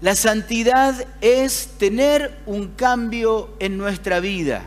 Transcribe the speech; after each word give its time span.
La 0.00 0.16
santidad 0.16 1.06
es 1.20 1.68
tener 1.78 2.40
un 2.46 2.68
cambio 2.68 3.54
en 3.60 3.78
nuestra 3.78 4.18
vida. 4.18 4.62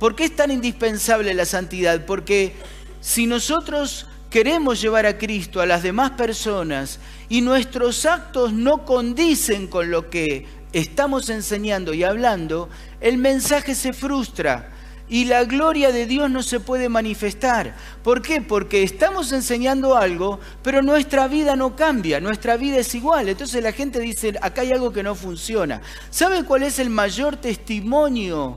¿Por 0.00 0.16
qué 0.16 0.24
es 0.24 0.34
tan 0.34 0.50
indispensable 0.50 1.32
la 1.32 1.44
santidad? 1.44 2.04
Porque 2.04 2.54
si 3.00 3.28
nosotros 3.28 4.08
queremos 4.30 4.80
llevar 4.80 5.06
a 5.06 5.16
Cristo 5.16 5.60
a 5.60 5.66
las 5.66 5.84
demás 5.84 6.10
personas 6.12 6.98
y 7.28 7.40
nuestros 7.40 8.04
actos 8.04 8.52
no 8.52 8.84
condicen 8.84 9.68
con 9.68 9.92
lo 9.92 10.10
que 10.10 10.46
estamos 10.72 11.28
enseñando 11.30 11.94
y 11.94 12.02
hablando, 12.02 12.68
el 13.00 13.18
mensaje 13.18 13.76
se 13.76 13.92
frustra 13.92 14.71
y 15.12 15.26
la 15.26 15.44
gloria 15.44 15.92
de 15.92 16.06
Dios 16.06 16.30
no 16.30 16.42
se 16.42 16.58
puede 16.58 16.88
manifestar. 16.88 17.76
¿Por 18.02 18.22
qué? 18.22 18.40
Porque 18.40 18.82
estamos 18.82 19.30
enseñando 19.32 19.94
algo, 19.94 20.40
pero 20.62 20.80
nuestra 20.80 21.28
vida 21.28 21.54
no 21.54 21.76
cambia, 21.76 22.18
nuestra 22.18 22.56
vida 22.56 22.78
es 22.78 22.94
igual. 22.94 23.28
Entonces 23.28 23.62
la 23.62 23.72
gente 23.72 24.00
dice, 24.00 24.32
acá 24.40 24.62
hay 24.62 24.72
algo 24.72 24.90
que 24.90 25.02
no 25.02 25.14
funciona. 25.14 25.82
¿Sabe 26.08 26.44
cuál 26.44 26.62
es 26.62 26.78
el 26.78 26.88
mayor 26.88 27.36
testimonio 27.36 28.56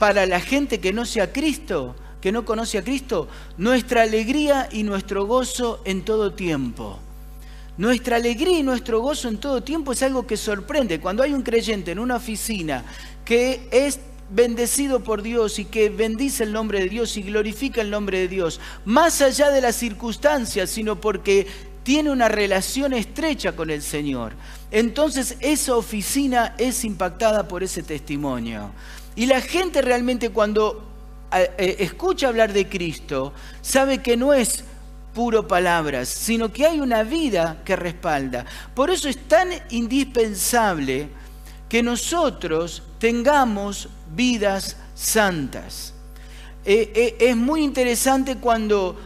para 0.00 0.26
la 0.26 0.40
gente 0.40 0.80
que 0.80 0.92
no 0.92 1.06
sea 1.06 1.32
Cristo? 1.32 1.94
que 2.20 2.30
no 2.30 2.44
conoce 2.44 2.78
a 2.78 2.84
Cristo, 2.84 3.26
nuestra 3.58 4.02
alegría 4.02 4.68
y 4.70 4.84
nuestro 4.84 5.26
gozo 5.26 5.80
en 5.84 6.04
todo 6.04 6.32
tiempo. 6.32 7.00
Nuestra 7.78 8.14
alegría 8.14 8.60
y 8.60 8.62
nuestro 8.62 9.00
gozo 9.00 9.28
en 9.28 9.38
todo 9.38 9.64
tiempo 9.64 9.90
es 9.90 10.04
algo 10.04 10.24
que 10.24 10.36
sorprende. 10.36 11.00
Cuando 11.00 11.24
hay 11.24 11.34
un 11.34 11.42
creyente 11.42 11.90
en 11.90 11.98
una 11.98 12.14
oficina 12.14 12.84
que 13.24 13.66
es 13.72 13.98
bendecido 14.34 15.00
por 15.00 15.22
Dios 15.22 15.58
y 15.58 15.64
que 15.64 15.90
bendice 15.90 16.44
el 16.44 16.52
nombre 16.52 16.80
de 16.80 16.88
Dios 16.88 17.16
y 17.16 17.22
glorifica 17.22 17.80
el 17.80 17.90
nombre 17.90 18.18
de 18.18 18.28
Dios, 18.28 18.60
más 18.84 19.20
allá 19.20 19.50
de 19.50 19.60
las 19.60 19.76
circunstancias, 19.76 20.70
sino 20.70 21.00
porque 21.00 21.46
tiene 21.82 22.10
una 22.10 22.28
relación 22.28 22.92
estrecha 22.92 23.54
con 23.54 23.70
el 23.70 23.82
Señor. 23.82 24.32
Entonces 24.70 25.36
esa 25.40 25.76
oficina 25.76 26.54
es 26.58 26.84
impactada 26.84 27.48
por 27.48 27.62
ese 27.62 27.82
testimonio. 27.82 28.70
Y 29.14 29.26
la 29.26 29.40
gente 29.40 29.82
realmente 29.82 30.30
cuando 30.30 30.88
eh, 31.32 31.76
escucha 31.80 32.28
hablar 32.28 32.52
de 32.52 32.68
Cristo, 32.68 33.32
sabe 33.60 33.98
que 33.98 34.16
no 34.16 34.32
es 34.32 34.64
puro 35.14 35.46
palabras, 35.46 36.08
sino 36.08 36.52
que 36.52 36.66
hay 36.66 36.80
una 36.80 37.02
vida 37.02 37.60
que 37.64 37.76
respalda. 37.76 38.46
Por 38.74 38.90
eso 38.90 39.08
es 39.08 39.28
tan 39.28 39.48
indispensable 39.70 41.08
que 41.68 41.82
nosotros 41.82 42.82
tengamos 42.98 43.88
vidas 44.14 44.76
santas. 44.94 45.94
Eh, 46.64 46.92
eh, 46.94 47.16
es 47.18 47.36
muy 47.36 47.62
interesante 47.62 48.36
cuando, 48.36 48.96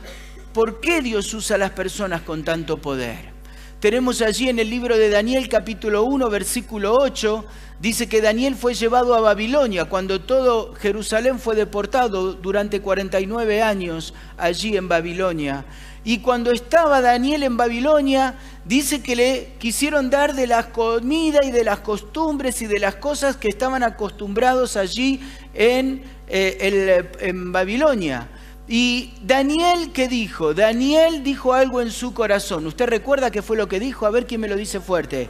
¿por 0.53 0.81
qué 0.81 1.01
Dios 1.01 1.33
usa 1.33 1.57
a 1.57 1.59
las 1.59 1.71
personas 1.71 2.23
con 2.23 2.45
tanto 2.45 2.77
poder? 2.77 3.37
Tenemos 3.81 4.23
allí 4.23 4.49
en 4.49 4.59
el 4.59 4.69
libro 4.69 4.97
de 4.97 5.11
Daniel 5.11 5.49
capítulo 5.49 6.05
1, 6.05 6.31
versículo 6.31 6.95
8, 6.99 7.45
dice 7.79 8.09
que 8.09 8.21
Daniel 8.21 8.55
fue 8.55 8.75
llevado 8.75 9.15
a 9.15 9.21
Babilonia 9.21 9.85
cuando 9.85 10.23
todo 10.23 10.75
Jerusalén 10.75 11.39
fue 11.39 11.55
deportado 11.55 12.33
durante 12.35 12.81
49 12.81 13.63
años 13.63 14.15
allí 14.39 14.77
en 14.77 14.89
Babilonia. 14.89 15.67
Y 16.07 16.19
cuando 16.19 16.53
estaba 16.53 17.01
Daniel 17.01 17.43
en 17.43 17.57
Babilonia, 17.57 18.37
dice 18.65 19.03
que 19.03 19.17
le 19.17 19.55
quisieron 19.59 20.09
dar 20.09 20.37
de 20.37 20.47
la 20.47 20.71
comida 20.71 21.45
y 21.45 21.51
de 21.51 21.65
las 21.65 21.81
costumbres 21.81 22.63
y 22.63 22.67
de 22.67 22.79
las 22.79 22.95
cosas 22.95 23.37
que 23.37 23.49
estaban 23.49 23.83
acostumbrados 23.83 24.77
allí 24.77 25.21
en, 25.53 26.05
eh, 26.29 27.11
en 27.19 27.51
Babilonia. 27.51 28.29
Y 28.69 29.15
Daniel, 29.21 29.91
¿qué 29.93 30.07
dijo? 30.07 30.55
Daniel 30.55 31.25
dijo 31.25 31.53
algo 31.53 31.83
en 31.83 31.91
su 31.91 32.15
corazón. 32.15 32.69
¿Usted 32.69 32.87
recuerda 32.87 33.33
qué 33.33 33.43
fue 33.43 33.57
lo 33.57 33.67
que 33.67 33.81
dijo? 33.81 34.07
A 34.07 34.11
ver 34.11 34.29
quién 34.29 34.43
me 34.43 34.49
lo 34.49 34.55
dice 34.55 34.79
fuerte. 34.79 35.29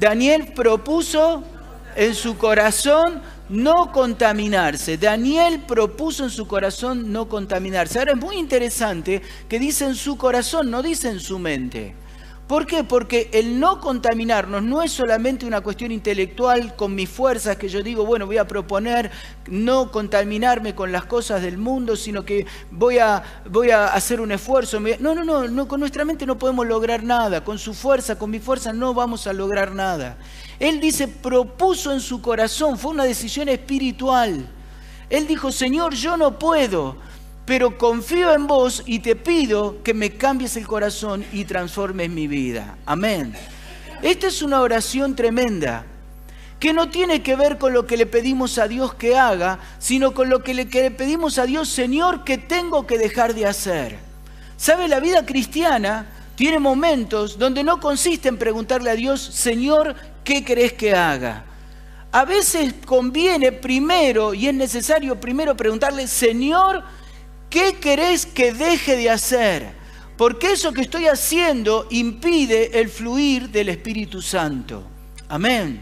Daniel 0.00 0.52
propuso 0.52 1.44
en 1.94 2.16
su 2.16 2.36
corazón 2.36 3.22
no 3.52 3.92
contaminarse. 3.92 4.96
Daniel 4.96 5.60
propuso 5.60 6.24
en 6.24 6.30
su 6.30 6.46
corazón 6.46 7.12
no 7.12 7.28
contaminarse. 7.28 7.98
Ahora 7.98 8.12
es 8.12 8.18
muy 8.18 8.36
interesante 8.36 9.22
que 9.48 9.58
dice 9.58 9.84
en 9.84 9.94
su 9.94 10.16
corazón, 10.16 10.70
no 10.70 10.82
dice 10.82 11.10
en 11.10 11.20
su 11.20 11.38
mente. 11.38 11.94
¿Por 12.52 12.66
qué? 12.66 12.84
Porque 12.84 13.30
el 13.32 13.58
no 13.58 13.80
contaminarnos 13.80 14.62
no 14.62 14.82
es 14.82 14.92
solamente 14.92 15.46
una 15.46 15.62
cuestión 15.62 15.90
intelectual 15.90 16.76
con 16.76 16.94
mis 16.94 17.08
fuerzas 17.08 17.56
que 17.56 17.66
yo 17.66 17.82
digo, 17.82 18.04
bueno, 18.04 18.26
voy 18.26 18.36
a 18.36 18.46
proponer 18.46 19.10
no 19.46 19.90
contaminarme 19.90 20.74
con 20.74 20.92
las 20.92 21.06
cosas 21.06 21.40
del 21.40 21.56
mundo, 21.56 21.96
sino 21.96 22.26
que 22.26 22.44
voy 22.70 22.98
a, 22.98 23.22
voy 23.48 23.70
a 23.70 23.86
hacer 23.86 24.20
un 24.20 24.32
esfuerzo. 24.32 24.78
No, 25.00 25.14
no, 25.14 25.24
no, 25.24 25.48
no, 25.48 25.66
con 25.66 25.80
nuestra 25.80 26.04
mente 26.04 26.26
no 26.26 26.36
podemos 26.36 26.66
lograr 26.66 27.02
nada, 27.02 27.42
con 27.42 27.58
su 27.58 27.72
fuerza, 27.72 28.18
con 28.18 28.28
mi 28.28 28.38
fuerza 28.38 28.74
no 28.74 28.92
vamos 28.92 29.26
a 29.26 29.32
lograr 29.32 29.74
nada. 29.74 30.18
Él 30.60 30.78
dice, 30.78 31.08
propuso 31.08 31.90
en 31.90 32.00
su 32.00 32.20
corazón, 32.20 32.76
fue 32.76 32.90
una 32.90 33.04
decisión 33.04 33.48
espiritual. 33.48 34.46
Él 35.08 35.26
dijo, 35.26 35.50
Señor, 35.52 35.94
yo 35.94 36.18
no 36.18 36.38
puedo, 36.38 36.98
pero 37.44 37.76
confío 37.76 38.32
en 38.34 38.46
vos 38.46 38.82
y 38.86 39.00
te 39.00 39.16
pido 39.16 39.82
que 39.82 39.94
me 39.94 40.12
cambies 40.12 40.56
el 40.56 40.66
corazón 40.66 41.24
y 41.32 41.44
transformes 41.44 42.10
mi 42.10 42.26
vida. 42.26 42.76
Amén. 42.86 43.34
Esta 44.00 44.28
es 44.28 44.42
una 44.42 44.60
oración 44.60 45.14
tremenda 45.16 45.86
que 46.62 46.72
no 46.72 46.90
tiene 46.90 47.22
que 47.22 47.34
ver 47.34 47.58
con 47.58 47.72
lo 47.72 47.86
que 47.88 47.96
le 47.96 48.06
pedimos 48.06 48.56
a 48.58 48.68
Dios 48.68 48.94
que 48.94 49.16
haga, 49.16 49.58
sino 49.80 50.14
con 50.14 50.28
lo 50.28 50.44
que 50.44 50.54
le 50.54 50.66
pedimos 50.66 51.38
a 51.38 51.46
Dios, 51.46 51.68
Señor, 51.68 52.22
que 52.22 52.38
tengo 52.38 52.86
que 52.86 52.98
dejar 52.98 53.34
de 53.34 53.46
hacer. 53.46 53.98
¿Sabe? 54.56 54.86
La 54.86 55.00
vida 55.00 55.26
cristiana 55.26 56.06
tiene 56.36 56.60
momentos 56.60 57.36
donde 57.36 57.64
no 57.64 57.80
consiste 57.80 58.28
en 58.28 58.38
preguntarle 58.38 58.90
a 58.90 58.94
Dios, 58.94 59.20
Señor, 59.20 59.96
¿qué 60.22 60.44
crees 60.44 60.72
que 60.74 60.94
haga? 60.94 61.44
A 62.12 62.24
veces 62.24 62.74
conviene 62.86 63.50
primero, 63.50 64.32
y 64.32 64.46
es 64.46 64.54
necesario 64.54 65.18
primero 65.20 65.56
preguntarle, 65.56 66.06
Señor, 66.06 66.84
¿Qué 67.52 67.74
querés 67.74 68.24
que 68.24 68.54
deje 68.54 68.96
de 68.96 69.10
hacer? 69.10 69.74
Porque 70.16 70.52
eso 70.52 70.72
que 70.72 70.80
estoy 70.80 71.04
haciendo 71.04 71.86
impide 71.90 72.80
el 72.80 72.88
fluir 72.88 73.50
del 73.50 73.68
Espíritu 73.68 74.22
Santo. 74.22 74.82
Amén. 75.28 75.78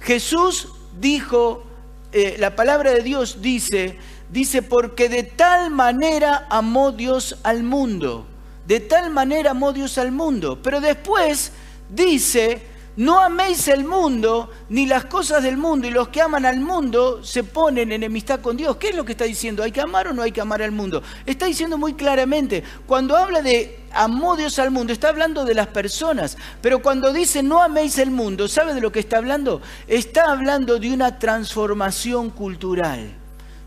Jesús 0.00 0.66
dijo, 0.98 1.62
eh, 2.10 2.34
la 2.40 2.56
palabra 2.56 2.90
de 2.90 3.02
Dios 3.02 3.40
dice, 3.40 3.96
dice, 4.28 4.60
porque 4.60 5.08
de 5.08 5.22
tal 5.22 5.70
manera 5.70 6.48
amó 6.50 6.90
Dios 6.90 7.36
al 7.44 7.62
mundo. 7.62 8.26
De 8.66 8.80
tal 8.80 9.10
manera 9.10 9.52
amó 9.52 9.72
Dios 9.72 9.98
al 9.98 10.10
mundo. 10.10 10.58
Pero 10.64 10.80
después 10.80 11.52
dice, 11.90 12.60
no 12.96 13.20
améis 13.20 13.68
el 13.68 13.84
mundo 13.84 14.50
ni 14.68 14.84
las 14.84 15.06
cosas 15.06 15.42
del 15.42 15.56
mundo 15.56 15.88
y 15.88 15.90
los 15.90 16.08
que 16.08 16.20
aman 16.20 16.44
al 16.44 16.60
mundo 16.60 17.24
se 17.24 17.42
ponen 17.42 17.90
en 17.90 18.02
enemistad 18.02 18.40
con 18.40 18.56
Dios. 18.56 18.76
¿Qué 18.76 18.90
es 18.90 18.94
lo 18.94 19.04
que 19.04 19.12
está 19.12 19.24
diciendo? 19.24 19.62
¿Hay 19.62 19.72
que 19.72 19.80
amar 19.80 20.08
o 20.08 20.12
no 20.12 20.20
hay 20.20 20.30
que 20.30 20.42
amar 20.42 20.60
al 20.60 20.72
mundo? 20.72 21.02
Está 21.24 21.46
diciendo 21.46 21.78
muy 21.78 21.94
claramente, 21.94 22.62
cuando 22.86 23.16
habla 23.16 23.40
de 23.40 23.80
amó 23.92 24.36
Dios 24.36 24.58
al 24.58 24.70
mundo, 24.70 24.92
está 24.92 25.08
hablando 25.08 25.44
de 25.44 25.54
las 25.54 25.68
personas, 25.68 26.36
pero 26.60 26.82
cuando 26.82 27.12
dice 27.12 27.42
no 27.42 27.62
améis 27.62 27.98
el 27.98 28.10
mundo, 28.10 28.46
¿sabe 28.46 28.74
de 28.74 28.80
lo 28.82 28.92
que 28.92 29.00
está 29.00 29.16
hablando? 29.16 29.62
Está 29.88 30.30
hablando 30.30 30.78
de 30.78 30.92
una 30.92 31.18
transformación 31.18 32.28
cultural. 32.28 33.14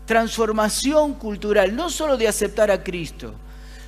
Transformación 0.06 1.14
cultural, 1.14 1.74
no 1.74 1.90
solo 1.90 2.16
de 2.16 2.28
aceptar 2.28 2.70
a 2.70 2.84
Cristo. 2.84 3.34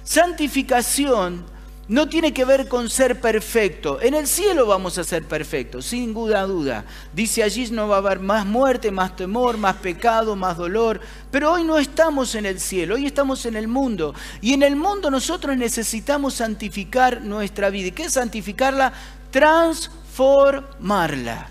Santificación 0.03 1.44
no 1.88 2.09
tiene 2.09 2.32
que 2.34 2.44
ver 2.44 2.69
con 2.69 2.91
ser 2.91 3.19
perfecto. 3.19 3.99
En 4.03 4.12
el 4.12 4.26
cielo 4.26 4.66
vamos 4.66 4.99
a 4.99 5.04
ser 5.04 5.25
perfectos, 5.25 5.87
sin 5.87 6.00
ninguna 6.00 6.43
duda. 6.43 6.84
Dice 7.15 7.43
allí 7.43 7.71
no 7.71 7.88
va 7.88 7.94
a 7.97 8.00
haber 8.00 8.21
más 8.21 8.44
muerte, 8.44 8.91
más 8.91 9.16
temor, 9.16 9.56
más 9.56 9.76
pecado, 9.76 10.37
más 10.37 10.59
dolor. 10.59 11.00
Pero 11.31 11.53
hoy 11.53 11.65
no 11.65 11.78
estamos 11.78 12.34
en 12.34 12.44
el 12.44 12.60
cielo, 12.60 12.97
hoy 12.97 13.06
estamos 13.06 13.47
en 13.47 13.56
el 13.56 13.69
mundo. 13.69 14.15
Y 14.43 14.53
en 14.53 14.62
el 14.62 14.76
mundo 14.76 15.10
nosotros 15.10 15.56
necesitamos 15.56 16.34
santificar 16.34 17.22
nuestra 17.22 17.71
vida. 17.71 17.87
¿Y 17.88 17.93
qué 17.93 18.03
es 18.05 18.12
santificarla? 18.12 18.93
Transformarla. 19.31 21.49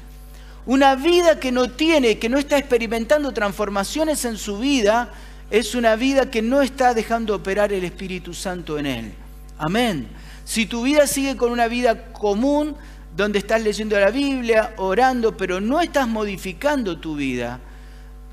Una 0.67 0.93
vida 0.95 1.39
que 1.39 1.51
no 1.51 1.71
tiene, 1.71 2.19
que 2.19 2.29
no 2.29 2.37
está 2.37 2.59
experimentando 2.59 3.31
transformaciones 3.31 4.23
en 4.25 4.37
su 4.37 4.59
vida, 4.59 5.11
es 5.49 5.73
una 5.73 5.95
vida 5.95 6.29
que 6.29 6.43
no 6.43 6.61
está 6.61 6.93
dejando 6.93 7.33
operar 7.33 7.73
el 7.73 7.85
Espíritu 7.85 8.35
Santo 8.35 8.77
en 8.77 8.85
él. 8.85 9.13
Amén. 9.57 10.26
Si 10.47 10.65
tu 10.65 10.83
vida 10.83 11.07
sigue 11.07 11.35
con 11.35 11.51
una 11.51 11.67
vida 11.67 12.13
común, 12.13 12.77
donde 13.17 13.37
estás 13.37 13.61
leyendo 13.61 13.99
la 13.99 14.11
Biblia, 14.11 14.73
orando, 14.77 15.35
pero 15.35 15.59
no 15.59 15.81
estás 15.81 16.07
modificando 16.07 16.99
tu 16.99 17.17
vida, 17.17 17.59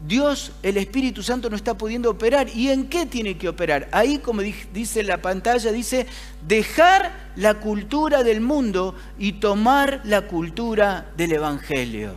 Dios, 0.06 0.52
el 0.62 0.76
Espíritu 0.76 1.24
Santo, 1.24 1.50
no 1.50 1.56
está 1.56 1.76
pudiendo 1.76 2.08
operar. 2.08 2.48
¿Y 2.54 2.70
en 2.70 2.88
qué 2.88 3.04
tiene 3.04 3.36
que 3.36 3.48
operar? 3.48 3.88
Ahí, 3.90 4.18
como 4.18 4.42
dice 4.42 5.02
la 5.02 5.18
pantalla, 5.18 5.72
dice 5.72 6.06
dejar 6.46 7.10
la 7.34 7.54
cultura 7.54 8.22
del 8.22 8.40
mundo 8.40 8.94
y 9.18 9.32
tomar 9.32 10.00
la 10.04 10.28
cultura 10.28 11.10
del 11.16 11.32
Evangelio. 11.32 12.14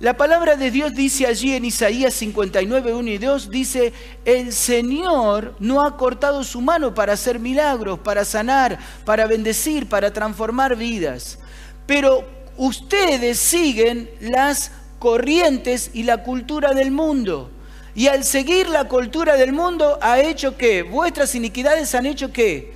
La 0.00 0.16
palabra 0.16 0.56
de 0.56 0.70
Dios 0.70 0.94
dice 0.94 1.26
allí 1.26 1.52
en 1.52 1.66
Isaías 1.66 2.14
59, 2.14 2.94
1 2.94 3.10
y 3.10 3.18
2, 3.18 3.50
dice, 3.50 3.92
el 4.24 4.50
Señor 4.50 5.54
no 5.58 5.84
ha 5.84 5.98
cortado 5.98 6.42
su 6.42 6.62
mano 6.62 6.94
para 6.94 7.12
hacer 7.12 7.38
milagros, 7.38 7.98
para 7.98 8.24
sanar, 8.24 8.78
para 9.04 9.26
bendecir, 9.26 9.86
para 9.90 10.10
transformar 10.10 10.74
vidas. 10.74 11.38
pero 11.86 12.24
ustedes 12.56 13.38
siguen 13.38 14.08
las 14.20 14.70
corrientes 14.98 15.90
y 15.92 16.04
la 16.04 16.22
cultura 16.22 16.72
del 16.72 16.90
mundo. 16.92 17.50
Y 17.94 18.06
al 18.06 18.24
seguir 18.24 18.70
la 18.70 18.84
cultura 18.88 19.36
del 19.36 19.52
mundo 19.52 19.98
ha 20.00 20.18
hecho 20.20 20.56
que 20.56 20.82
vuestras 20.82 21.34
iniquidades 21.34 21.94
han 21.94 22.06
hecho 22.06 22.32
que 22.32 22.72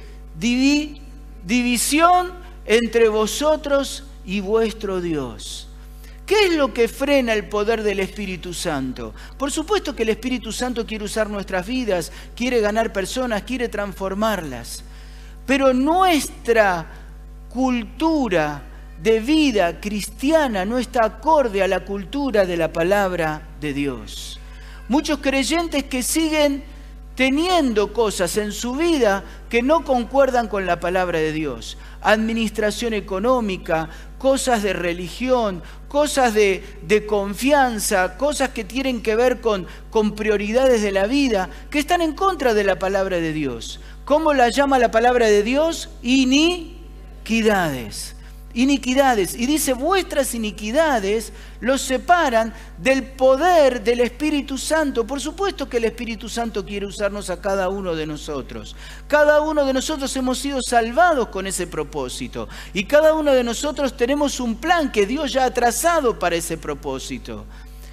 división 1.46 2.32
entre 2.66 3.08
vosotros 3.08 4.04
y 4.26 4.40
vuestro 4.40 5.00
Dios. 5.00 5.68
¿Qué 6.26 6.46
es 6.46 6.54
lo 6.54 6.72
que 6.72 6.88
frena 6.88 7.34
el 7.34 7.48
poder 7.48 7.82
del 7.82 8.00
Espíritu 8.00 8.54
Santo? 8.54 9.12
Por 9.36 9.50
supuesto 9.52 9.94
que 9.94 10.04
el 10.04 10.08
Espíritu 10.08 10.52
Santo 10.52 10.86
quiere 10.86 11.04
usar 11.04 11.28
nuestras 11.28 11.66
vidas, 11.66 12.10
quiere 12.34 12.60
ganar 12.60 12.92
personas, 12.92 13.42
quiere 13.42 13.68
transformarlas. 13.68 14.84
Pero 15.46 15.74
nuestra 15.74 16.86
cultura 17.50 18.62
de 19.02 19.20
vida 19.20 19.80
cristiana 19.80 20.64
no 20.64 20.78
está 20.78 21.04
acorde 21.04 21.62
a 21.62 21.68
la 21.68 21.84
cultura 21.84 22.46
de 22.46 22.56
la 22.56 22.72
palabra 22.72 23.42
de 23.60 23.74
Dios. 23.74 24.40
Muchos 24.88 25.18
creyentes 25.18 25.84
que 25.84 26.02
siguen 26.02 26.64
teniendo 27.14 27.92
cosas 27.92 28.36
en 28.36 28.50
su 28.50 28.74
vida 28.74 29.24
que 29.48 29.62
no 29.62 29.84
concuerdan 29.84 30.48
con 30.48 30.66
la 30.66 30.80
palabra 30.80 31.18
de 31.18 31.32
Dios. 31.32 31.76
Administración 32.02 32.92
económica, 32.92 33.88
cosas 34.18 34.62
de 34.62 34.72
religión, 34.72 35.62
cosas 35.94 36.34
de, 36.34 37.06
confianza, 37.06 38.16
cosas 38.16 38.48
que 38.48 38.64
tienen 38.64 39.00
que 39.00 39.14
ver 39.14 39.40
con, 39.40 39.68
con 39.90 40.16
prioridades 40.16 40.82
de 40.82 40.90
la 40.90 41.06
vida, 41.06 41.50
que 41.70 41.78
están 41.78 42.02
en 42.02 42.14
contra 42.14 42.52
de 42.52 42.64
la 42.64 42.80
palabra 42.80 43.18
de 43.18 43.32
Dios. 43.32 43.78
¿Cómo 44.04 44.34
la 44.34 44.48
llama 44.48 44.80
la 44.80 44.90
palabra 44.90 45.28
de 45.28 45.44
Dios? 45.44 45.90
Iniquidades 46.02 46.74
iniquidades. 48.54 49.34
Y 49.34 49.46
dice, 49.46 49.74
vuestras 49.74 50.34
iniquidades 50.34 51.32
los 51.60 51.82
separan 51.82 52.54
del 52.78 53.04
poder 53.04 53.82
del 53.82 54.00
Espíritu 54.00 54.56
Santo. 54.56 55.06
Por 55.06 55.20
supuesto 55.20 55.68
que 55.68 55.76
el 55.76 55.84
Espíritu 55.84 56.28
Santo 56.28 56.64
quiere 56.64 56.86
usarnos 56.86 57.30
a 57.30 57.40
cada 57.40 57.68
uno 57.68 57.94
de 57.94 58.06
nosotros. 58.06 58.74
Cada 59.08 59.40
uno 59.40 59.64
de 59.64 59.72
nosotros 59.72 60.14
hemos 60.16 60.38
sido 60.38 60.60
salvados 60.62 61.28
con 61.28 61.46
ese 61.46 61.66
propósito. 61.66 62.48
Y 62.72 62.84
cada 62.84 63.14
uno 63.14 63.32
de 63.32 63.44
nosotros 63.44 63.96
tenemos 63.96 64.40
un 64.40 64.56
plan 64.56 64.90
que 64.90 65.06
Dios 65.06 65.32
ya 65.32 65.44
ha 65.44 65.54
trazado 65.54 66.18
para 66.18 66.36
ese 66.36 66.56
propósito. 66.56 67.44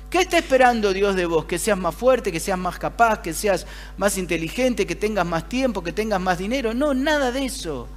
¿Qué 0.09 0.19
está 0.19 0.37
esperando 0.37 0.91
Dios 0.91 1.15
de 1.15 1.25
vos? 1.25 1.45
Que 1.45 1.57
seas 1.57 1.77
más 1.77 1.95
fuerte, 1.95 2.33
que 2.33 2.41
seas 2.41 2.57
más 2.57 2.77
capaz, 2.77 3.21
que 3.21 3.33
seas 3.33 3.65
más 3.95 4.17
inteligente, 4.17 4.85
que 4.85 4.95
tengas 4.95 5.25
más 5.25 5.47
tiempo, 5.47 5.81
que 5.81 5.93
tengas 5.93 6.19
más 6.19 6.37
dinero. 6.37 6.73
No, 6.73 6.93
nada 6.93 7.31
de 7.31 7.45
eso 7.45 7.87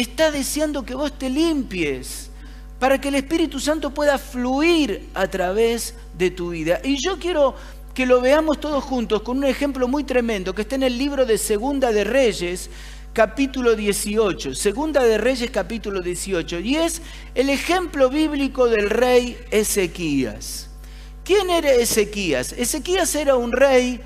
está 0.00 0.30
deseando 0.30 0.84
que 0.84 0.94
vos 0.94 1.18
te 1.18 1.30
limpies 1.30 2.28
para 2.78 3.00
que 3.00 3.08
el 3.08 3.14
Espíritu 3.14 3.58
Santo 3.58 3.94
pueda 3.94 4.18
fluir 4.18 5.08
a 5.14 5.26
través 5.26 5.94
de 6.18 6.30
tu 6.30 6.50
vida. 6.50 6.80
Y 6.84 7.02
yo 7.02 7.18
quiero 7.18 7.54
que 7.94 8.04
lo 8.04 8.20
veamos 8.20 8.60
todos 8.60 8.84
juntos 8.84 9.22
con 9.22 9.38
un 9.38 9.44
ejemplo 9.44 9.88
muy 9.88 10.04
tremendo 10.04 10.54
que 10.54 10.62
está 10.62 10.74
en 10.74 10.82
el 10.82 10.98
libro 10.98 11.24
de 11.24 11.38
Segunda 11.38 11.92
de 11.92 12.04
Reyes, 12.04 12.68
capítulo 13.14 13.74
18. 13.74 14.54
Segunda 14.54 15.02
de 15.02 15.16
Reyes, 15.16 15.50
capítulo 15.50 16.02
18. 16.02 16.60
Y 16.60 16.76
es 16.76 17.00
el 17.34 17.48
ejemplo 17.48 18.10
bíblico 18.10 18.68
del 18.68 18.90
rey 18.90 19.38
Ezequías. 19.50 20.68
¿Quién 21.24 21.48
era 21.48 21.72
Ezequías? 21.72 22.52
Ezequías 22.52 23.14
era 23.14 23.36
un 23.36 23.50
rey 23.50 23.98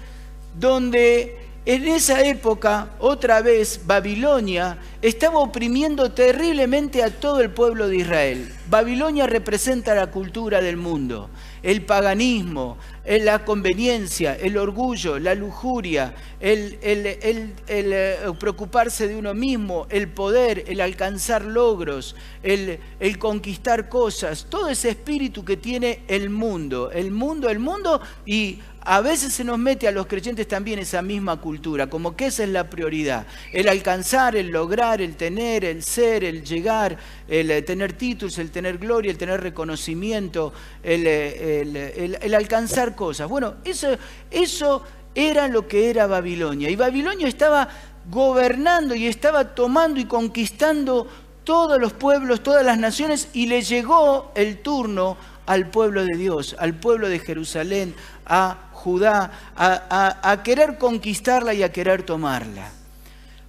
donde 0.57 1.40
en 1.67 1.89
esa 1.89 2.23
época, 2.23 2.91
otra 2.99 3.43
vez, 3.43 3.83
Babilonia 3.85 4.79
estaba 5.03 5.41
oprimiendo 5.41 6.11
terriblemente 6.11 7.03
a 7.03 7.11
todo 7.11 7.41
el 7.41 7.51
pueblo 7.51 7.87
de 7.89 7.97
Israel. 7.97 8.53
Babilonia 8.71 9.27
representa 9.27 9.95
la 9.95 10.07
cultura 10.11 10.63
del 10.63 10.79
mundo, 10.79 11.29
el 11.63 11.83
paganismo, 11.83 12.79
la 13.05 13.45
conveniencia, 13.45 14.35
el 14.37 14.57
orgullo, 14.57 15.19
la 15.19 15.35
lujuria, 15.35 16.15
el, 16.39 16.79
eh, 16.83 18.33
preocuparse 18.39 19.09
de 19.09 19.17
uno 19.17 19.35
mismo, 19.35 19.87
el 19.91 20.09
poder, 20.09 20.65
el 20.69 20.81
alcanzar 20.81 21.45
logros, 21.45 22.15
el, 22.43 22.79
el 23.01 23.19
conquistar 23.19 23.89
cosas, 23.89 24.47
todo 24.49 24.69
ese 24.69 24.91
espíritu 24.91 25.45
que 25.45 25.57
tiene 25.57 26.03
el 26.09 26.31
mundo, 26.31 26.91
el 26.91 27.11
mundo, 27.11 27.51
el 27.51 27.59
mundo 27.59 28.01
y 28.25 28.61
a 28.83 29.01
veces 29.01 29.35
se 29.35 29.45
nos 29.45 29.59
mete 29.59 29.87
a 29.89 29.93
los 29.93 30.07
creyentes 30.07 30.49
también 30.49 30.79
esa 30.79 31.03
misma 31.03 31.41
cultura, 31.41 31.89
como 31.89 32.17
que 32.17 32.27
esa 32.27 32.45
es 32.45 32.49
la 32.49 32.71
prioridad, 32.71 33.27
el 33.53 33.69
alcanzar, 33.69 34.37
el 34.37 34.49
lograr, 34.49 35.03
el 35.03 35.17
tener, 35.17 35.65
el 35.65 35.83
ser, 35.83 36.25
el 36.25 36.43
llegar, 36.45 36.97
el 37.29 37.51
eh, 37.51 37.63
tener 37.63 37.93
títulos, 37.93 38.39
el 38.39 38.51
tener 38.51 38.79
gloria, 38.79 39.11
el 39.11 39.19
tener 39.19 39.41
reconocimiento, 39.41 40.53
eh, 40.83 42.19
el, 42.23 42.35
alcanzar 42.35 42.95
cosas. 42.95 43.29
Bueno, 43.29 43.57
eso, 43.65 43.89
eso 44.31 44.83
era 45.15 45.49
lo 45.49 45.69
que 45.69 45.91
era 45.91 46.07
Babilonia. 46.07 46.71
Y 46.71 46.77
Babilonia 46.77 47.29
estaba 47.29 47.69
gobernando 48.11 48.95
y 48.95 49.07
estaba 49.07 49.55
tomando 49.55 50.01
y 50.01 50.07
conquistando 50.07 51.07
todos 51.45 51.81
los 51.81 51.93
pueblos, 51.93 52.43
todas 52.43 52.65
las 52.65 52.79
naciones, 52.79 53.29
y 53.33 53.47
le 53.47 53.63
llegó 53.63 54.33
el 54.35 54.59
turno 54.59 55.17
al 55.47 55.69
pueblo 55.69 56.05
de 56.05 56.17
Dios, 56.17 56.55
al 56.59 56.75
pueblo 56.75 57.09
de 57.09 57.19
Jerusalén, 57.19 57.95
a 58.25 58.70
Judá 58.81 59.31
a, 59.55 60.41
querer 60.43 60.79
conquistarla 60.79 61.53
y 61.53 61.63
a 61.63 61.71
querer 61.71 62.03
tomarla. 62.03 62.71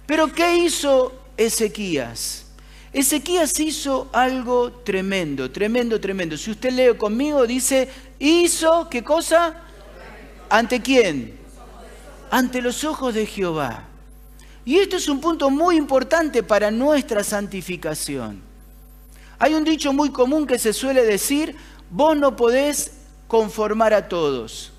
Pero 0.06 0.30
¿qué 0.32 0.58
hizo 0.58 1.12
Ezequías? 1.36 2.44
Ezequías 2.92 3.58
hizo 3.58 4.10
algo 4.12 4.70
tremendo, 4.84 5.50
tremendo, 5.50 5.98
tremendo. 5.98 6.36
Si 6.36 6.50
usted 6.50 6.72
lee 6.72 6.98
conmigo, 6.98 7.46
dice, 7.46 7.88
hizo, 8.18 8.88
¿qué 8.90 9.02
cosa? 9.02 9.62
¿Ante 10.50 10.82
quién? 10.82 11.38
Ante 12.30 12.60
los 12.60 12.84
ojos 12.84 13.14
de 13.14 13.24
Jehová. 13.24 13.84
Y 14.66 14.76
esto 14.76 14.96
es 14.96 15.08
un 15.08 15.20
punto 15.20 15.48
muy 15.48 15.76
importante 15.76 16.42
para 16.42 16.70
nuestra 16.70 17.24
santificación. 17.24 18.42
Hay 19.38 19.54
un 19.54 19.64
dicho 19.64 19.94
muy 19.94 20.10
común 20.10 20.46
que 20.46 20.58
se 20.58 20.74
suele 20.74 21.04
decir, 21.04 21.56
vos 21.90 22.16
no 22.16 22.36
podés 22.36 22.92
conformar 23.26 23.94
a 23.94 24.08
todos. 24.08 24.71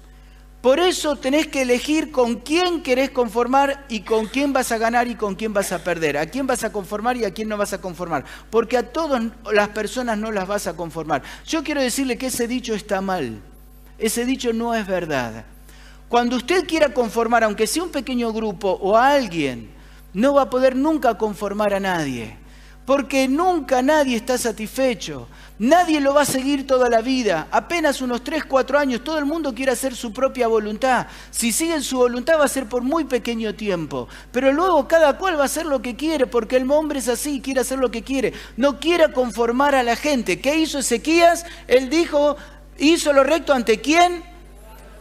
Por 0.63 0.79
eso 0.79 1.17
tenés 1.17 1.47
que 1.47 1.63
elegir 1.63 2.09
con 2.09 2.35
quién 2.35 2.83
querés 2.83 3.09
conformar 3.09 3.85
y 3.89 3.99
con 3.99 4.27
quién 4.27 4.53
vas 4.53 4.71
a 4.71 4.77
ganar 4.77 5.09
y 5.09 5.15
con 5.15 5.35
quién 5.35 5.53
vas 5.53 5.73
a 5.73 5.83
perder. 5.83 6.15
A 6.17 6.25
quién 6.25 6.47
vas 6.47 6.63
a 6.63 6.71
conformar 6.71 7.17
y 7.17 7.25
a 7.25 7.33
quién 7.33 7.49
no 7.49 7.57
vas 7.57 7.73
a 7.73 7.81
conformar. 7.81 8.23
Porque 8.49 8.77
a 8.77 8.93
todas 8.93 9.21
las 9.51 9.67
personas 9.67 10.17
no 10.17 10.31
las 10.31 10.47
vas 10.47 10.65
a 10.67 10.77
conformar. 10.77 11.21
Yo 11.45 11.65
quiero 11.65 11.81
decirle 11.81 12.17
que 12.17 12.27
ese 12.27 12.47
dicho 12.47 12.73
está 12.73 13.01
mal. 13.01 13.41
Ese 13.97 14.23
dicho 14.23 14.53
no 14.53 14.73
es 14.73 14.87
verdad. 14.87 15.43
Cuando 16.07 16.37
usted 16.37 16.65
quiera 16.65 16.93
conformar, 16.93 17.43
aunque 17.43 17.67
sea 17.67 17.83
un 17.83 17.89
pequeño 17.89 18.31
grupo 18.31 18.69
o 18.81 18.95
a 18.95 19.15
alguien, 19.15 19.69
no 20.13 20.35
va 20.35 20.43
a 20.43 20.49
poder 20.49 20.77
nunca 20.77 21.17
conformar 21.17 21.73
a 21.73 21.81
nadie. 21.81 22.37
Porque 22.85 23.29
nunca 23.29 23.81
nadie 23.81 24.17
está 24.17 24.37
satisfecho. 24.37 25.27
Nadie 25.59 26.01
lo 26.01 26.13
va 26.13 26.23
a 26.23 26.25
seguir 26.25 26.67
toda 26.67 26.89
la 26.89 27.01
vida. 27.01 27.47
Apenas 27.49 28.01
unos 28.01 28.23
3, 28.23 28.43
4 28.43 28.77
años, 28.77 29.03
todo 29.03 29.17
el 29.17 29.25
mundo 29.25 29.53
quiere 29.53 29.71
hacer 29.71 29.95
su 29.95 30.11
propia 30.11 30.47
voluntad. 30.47 31.07
Si 31.31 31.53
siguen 31.53 31.81
su 31.81 31.97
voluntad 31.97 32.39
va 32.39 32.45
a 32.45 32.49
ser 32.49 32.67
por 32.67 32.81
muy 32.81 33.05
pequeño 33.05 33.55
tiempo. 33.55 34.09
Pero 34.31 34.51
luego 34.51 34.85
cada 34.87 35.17
cual 35.17 35.37
va 35.37 35.43
a 35.43 35.45
hacer 35.45 35.65
lo 35.65 35.81
que 35.81 35.95
quiere, 35.95 36.27
porque 36.27 36.57
el 36.57 36.69
hombre 36.69 36.99
es 36.99 37.07
así, 37.07 37.39
quiere 37.39 37.61
hacer 37.61 37.79
lo 37.79 37.91
que 37.91 38.03
quiere. 38.03 38.33
No 38.57 38.79
quiere 38.79 39.13
conformar 39.13 39.75
a 39.75 39.83
la 39.83 39.95
gente. 39.95 40.41
¿Qué 40.41 40.57
hizo 40.57 40.79
Ezequías? 40.79 41.45
Él 41.67 41.89
dijo, 41.89 42.35
hizo 42.77 43.13
lo 43.13 43.23
recto 43.23 43.53
ante 43.53 43.79
quién? 43.79 44.23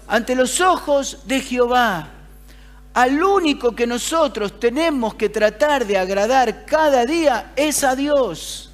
Ante 0.07 0.37
los 0.37 0.61
ojos 0.61 1.23
de 1.27 1.41
Jehová. 1.41 2.11
Al 2.95 3.23
único 3.23 3.75
que 3.75 3.87
nosotros 3.87 4.61
tenemos 4.61 5.15
que 5.15 5.31
tratar 5.31 5.87
de 5.87 5.97
agradar 5.97 6.67
cada 6.67 7.07
día 7.07 7.53
es 7.57 7.85
a 7.85 7.97
Dios. 7.97 8.71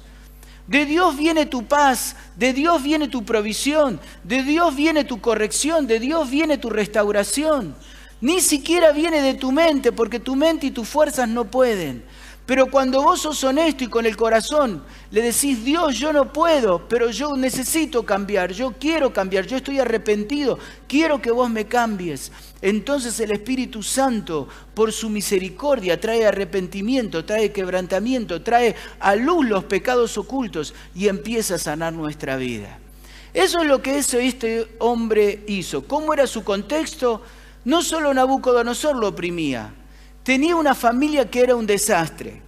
De 0.67 0.85
Dios 0.85 1.17
viene 1.17 1.45
tu 1.45 1.65
paz, 1.65 2.15
de 2.35 2.53
Dios 2.53 2.83
viene 2.83 3.07
tu 3.07 3.23
provisión, 3.23 3.99
de 4.23 4.43
Dios 4.43 4.75
viene 4.75 5.03
tu 5.03 5.19
corrección, 5.19 5.87
de 5.87 5.99
Dios 5.99 6.29
viene 6.29 6.57
tu 6.57 6.69
restauración. 6.69 7.75
Ni 8.21 8.41
siquiera 8.41 8.91
viene 8.91 9.21
de 9.21 9.33
tu 9.33 9.51
mente, 9.51 9.91
porque 9.91 10.19
tu 10.19 10.35
mente 10.35 10.67
y 10.67 10.71
tus 10.71 10.87
fuerzas 10.87 11.27
no 11.27 11.45
pueden. 11.45 12.03
Pero 12.49 12.65
cuando 12.65 13.03
vos 13.03 13.21
sos 13.21 13.43
honesto 13.43 13.83
y 13.83 13.89
con 13.89 14.07
el 14.07 14.17
corazón 14.17 14.81
le 15.11 15.21
decís, 15.21 15.63
Dios, 15.63 15.99
yo 15.99 16.11
no 16.11 16.33
puedo, 16.33 16.89
pero 16.89 17.11
yo 17.11 17.37
necesito 17.37 18.03
cambiar, 18.03 18.51
yo 18.53 18.71
quiero 18.71 19.13
cambiar, 19.13 19.45
yo 19.45 19.57
estoy 19.57 19.77
arrepentido, 19.77 20.57
quiero 20.87 21.21
que 21.21 21.29
vos 21.29 21.47
me 21.47 21.65
cambies. 21.65 22.31
Entonces 22.59 23.19
el 23.19 23.29
Espíritu 23.29 23.83
Santo, 23.83 24.47
por 24.73 24.91
su 24.91 25.11
misericordia, 25.11 26.01
trae 26.01 26.25
arrepentimiento, 26.25 27.23
trae 27.23 27.51
quebrantamiento, 27.51 28.41
trae 28.41 28.75
a 28.99 29.13
luz 29.13 29.45
los 29.45 29.65
pecados 29.65 30.17
ocultos 30.17 30.73
y 30.95 31.07
empieza 31.07 31.53
a 31.53 31.59
sanar 31.59 31.93
nuestra 31.93 32.35
vida. 32.35 32.79
Eso 33.31 33.61
es 33.61 33.67
lo 33.67 33.79
que 33.83 33.99
este 33.99 34.75
hombre 34.79 35.43
hizo. 35.45 35.85
¿Cómo 35.85 36.15
era 36.15 36.25
su 36.25 36.43
contexto? 36.43 37.21
No 37.63 37.83
solo 37.83 38.11
Nabucodonosor 38.11 38.95
lo 38.95 39.09
oprimía, 39.09 39.71
tenía 40.29 40.55
una 40.55 40.75
familia 40.75 41.27
que 41.27 41.39
era 41.39 41.55
un 41.55 41.65
desastre. 41.65 42.39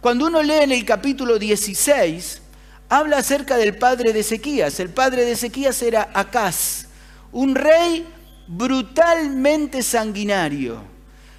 Cuando 0.00 0.26
uno 0.26 0.42
lee 0.42 0.64
en 0.64 0.72
el 0.72 0.84
capítulo 0.84 1.38
16, 1.38 2.42
habla 2.88 3.18
acerca 3.18 3.56
del 3.56 3.78
padre 3.78 4.12
de 4.12 4.18
Ezequías. 4.18 4.80
El 4.80 4.90
padre 4.90 5.24
de 5.24 5.30
Ezequías 5.30 5.80
era 5.82 6.10
Acaz, 6.14 6.86
un 7.30 7.54
rey 7.54 8.04
brutalmente 8.48 9.84
sanguinario. 9.84 10.82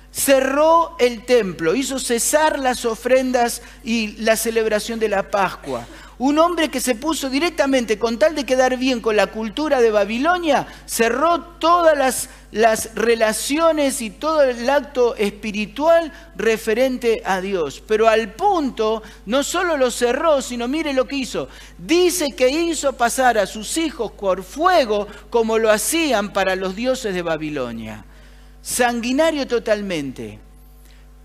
Cerró 0.10 0.96
el 1.00 1.26
templo, 1.26 1.76
hizo 1.76 2.00
cesar 2.00 2.60
las 2.60 2.86
ofrendas 2.86 3.62
y 3.84 4.14
la 4.22 4.38
celebración 4.38 5.00
de 5.00 5.10
la 5.10 5.30
Pascua. 5.30 5.86
Un 6.20 6.38
hombre 6.38 6.70
que 6.70 6.80
se 6.80 6.96
puso 6.96 7.30
directamente, 7.30 7.98
con 7.98 8.20
tal 8.20 8.36
de 8.36 8.46
quedar 8.46 8.78
bien 8.78 9.02
con 9.02 9.16
la 9.16 9.28
cultura 9.28 9.82
de 9.82 9.90
Babilonia, 9.90 10.68
cerró 10.86 11.42
todas 11.60 11.98
las, 11.98 12.30
las 12.52 12.94
relaciones 12.94 14.02
y 14.02 14.12
todo 14.12 14.44
el 14.44 14.70
acto 14.70 15.16
espiritual 15.16 16.12
referente 16.36 17.22
a 17.26 17.42
Dios. 17.42 17.82
Pero 17.88 18.08
al 18.08 18.34
punto, 18.34 19.02
no 19.26 19.44
solo 19.44 19.76
lo 19.76 19.90
cerró, 19.90 20.42
sino 20.42 20.68
mire 20.68 20.94
lo 20.94 21.08
que 21.08 21.16
hizo. 21.16 21.50
Dice 21.78 22.36
que 22.36 22.50
hizo 22.50 22.94
pasar 22.94 23.38
a 23.38 23.48
sus 23.48 23.78
hijos 23.78 24.12
por 24.12 24.44
fuego 24.44 25.08
como 25.30 25.58
lo 25.58 25.72
hacían 25.72 26.32
para 26.32 26.56
los 26.56 26.76
dioses 26.76 27.14
de 27.14 27.22
Babilonia. 27.22 28.06
Sanguinario 28.62 29.46
totalmente. 29.48 30.40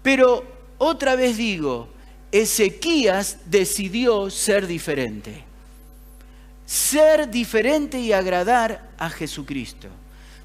Pero 0.02 0.44
otra 0.78 1.14
vez 1.14 1.36
digo, 1.36 1.88
Ezequías 2.32 3.38
decidió 3.46 4.30
ser 4.30 4.66
diferente. 4.66 5.44
Ser 6.66 7.30
diferente 7.30 7.98
y 7.98 8.12
agradar 8.12 8.90
a 8.98 9.08
Jesucristo. 9.08 9.88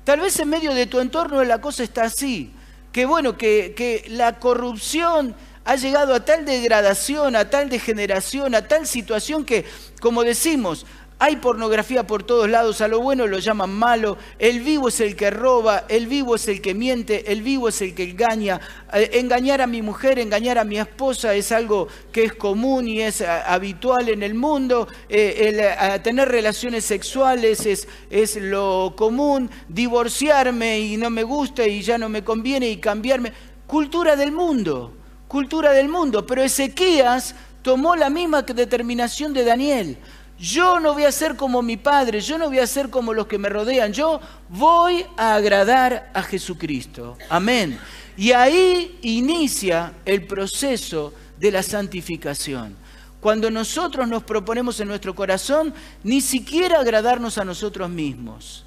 Tal 0.03 0.21
vez 0.21 0.39
en 0.39 0.49
medio 0.49 0.73
de 0.73 0.85
tu 0.85 0.99
entorno 0.99 1.43
la 1.43 1.59
cosa 1.59 1.83
está 1.83 2.03
así. 2.03 2.51
Que 2.91 3.05
bueno, 3.05 3.37
que, 3.37 3.73
que 3.75 4.05
la 4.09 4.39
corrupción 4.39 5.35
ha 5.65 5.75
llegado 5.75 6.13
a 6.13 6.25
tal 6.25 6.45
degradación, 6.45 7.35
a 7.35 7.49
tal 7.49 7.69
degeneración, 7.69 8.53
a 8.53 8.67
tal 8.67 8.85
situación 8.85 9.45
que, 9.45 9.65
como 10.01 10.23
decimos, 10.23 10.85
hay 11.23 11.37
pornografía 11.37 12.05
por 12.05 12.23
todos 12.23 12.49
lados, 12.49 12.81
a 12.81 12.89
lo 12.89 12.99
bueno 12.99 13.27
lo 13.27 13.39
llaman 13.39 13.71
malo, 13.71 14.17
el 14.39 14.59
vivo 14.59 14.89
es 14.89 14.99
el 14.99 15.15
que 15.15 15.29
roba, 15.29 15.85
el 15.87 16.07
vivo 16.07 16.35
es 16.35 16.49
el 16.49 16.59
que 16.59 16.73
miente, 16.73 17.31
el 17.31 17.41
vivo 17.41 17.69
es 17.69 17.81
el 17.81 17.95
que 17.95 18.09
engaña. 18.09 18.59
Eh, 18.91 19.09
engañar 19.13 19.61
a 19.61 19.67
mi 19.67 19.81
mujer, 19.81 20.19
engañar 20.19 20.57
a 20.57 20.65
mi 20.65 20.77
esposa 20.77 21.33
es 21.33 21.53
algo 21.53 21.87
que 22.11 22.25
es 22.25 22.33
común 22.33 22.89
y 22.89 22.99
es 22.99 23.21
habitual 23.21 24.09
en 24.09 24.21
el 24.21 24.33
mundo. 24.33 24.85
Eh, 25.07 26.01
tener 26.03 26.27
relaciones 26.27 26.83
sexuales 26.83 27.65
es, 27.67 27.87
es 28.09 28.35
lo 28.35 28.93
común. 28.97 29.49
Divorciarme 29.69 30.81
y 30.81 30.97
no 30.97 31.09
me 31.09 31.23
gusta 31.23 31.65
y 31.65 31.81
ya 31.81 31.97
no 31.97 32.09
me 32.09 32.25
conviene 32.25 32.69
y 32.69 32.77
cambiarme. 32.81 33.31
Cultura 33.65 34.17
del 34.17 34.33
mundo, 34.33 34.93
cultura 35.29 35.71
del 35.71 35.87
mundo. 35.87 36.27
Pero 36.27 36.43
Ezequías 36.43 37.33
tomó 37.61 37.95
la 37.95 38.09
misma 38.09 38.41
determinación 38.41 39.33
de 39.33 39.45
Daniel. 39.45 39.97
Yo 40.39 40.79
no 40.79 40.93
voy 40.93 41.05
a 41.05 41.11
ser 41.11 41.35
como 41.35 41.61
mi 41.61 41.77
padre, 41.77 42.19
yo 42.19 42.37
no 42.37 42.47
voy 42.47 42.59
a 42.59 42.67
ser 42.67 42.89
como 42.89 43.13
los 43.13 43.27
que 43.27 43.37
me 43.37 43.49
rodean, 43.49 43.93
yo 43.93 44.19
voy 44.49 45.05
a 45.15 45.35
agradar 45.35 46.11
a 46.13 46.21
Jesucristo. 46.23 47.17
Amén. 47.29 47.79
Y 48.17 48.31
ahí 48.31 48.99
inicia 49.01 49.93
el 50.05 50.25
proceso 50.25 51.13
de 51.39 51.51
la 51.51 51.63
santificación. 51.63 52.75
Cuando 53.19 53.49
nosotros 53.49 54.07
nos 54.07 54.23
proponemos 54.23 54.79
en 54.79 54.89
nuestro 54.89 55.15
corazón 55.15 55.73
ni 56.03 56.19
siquiera 56.19 56.79
agradarnos 56.79 57.37
a 57.37 57.45
nosotros 57.45 57.89
mismos. 57.89 58.65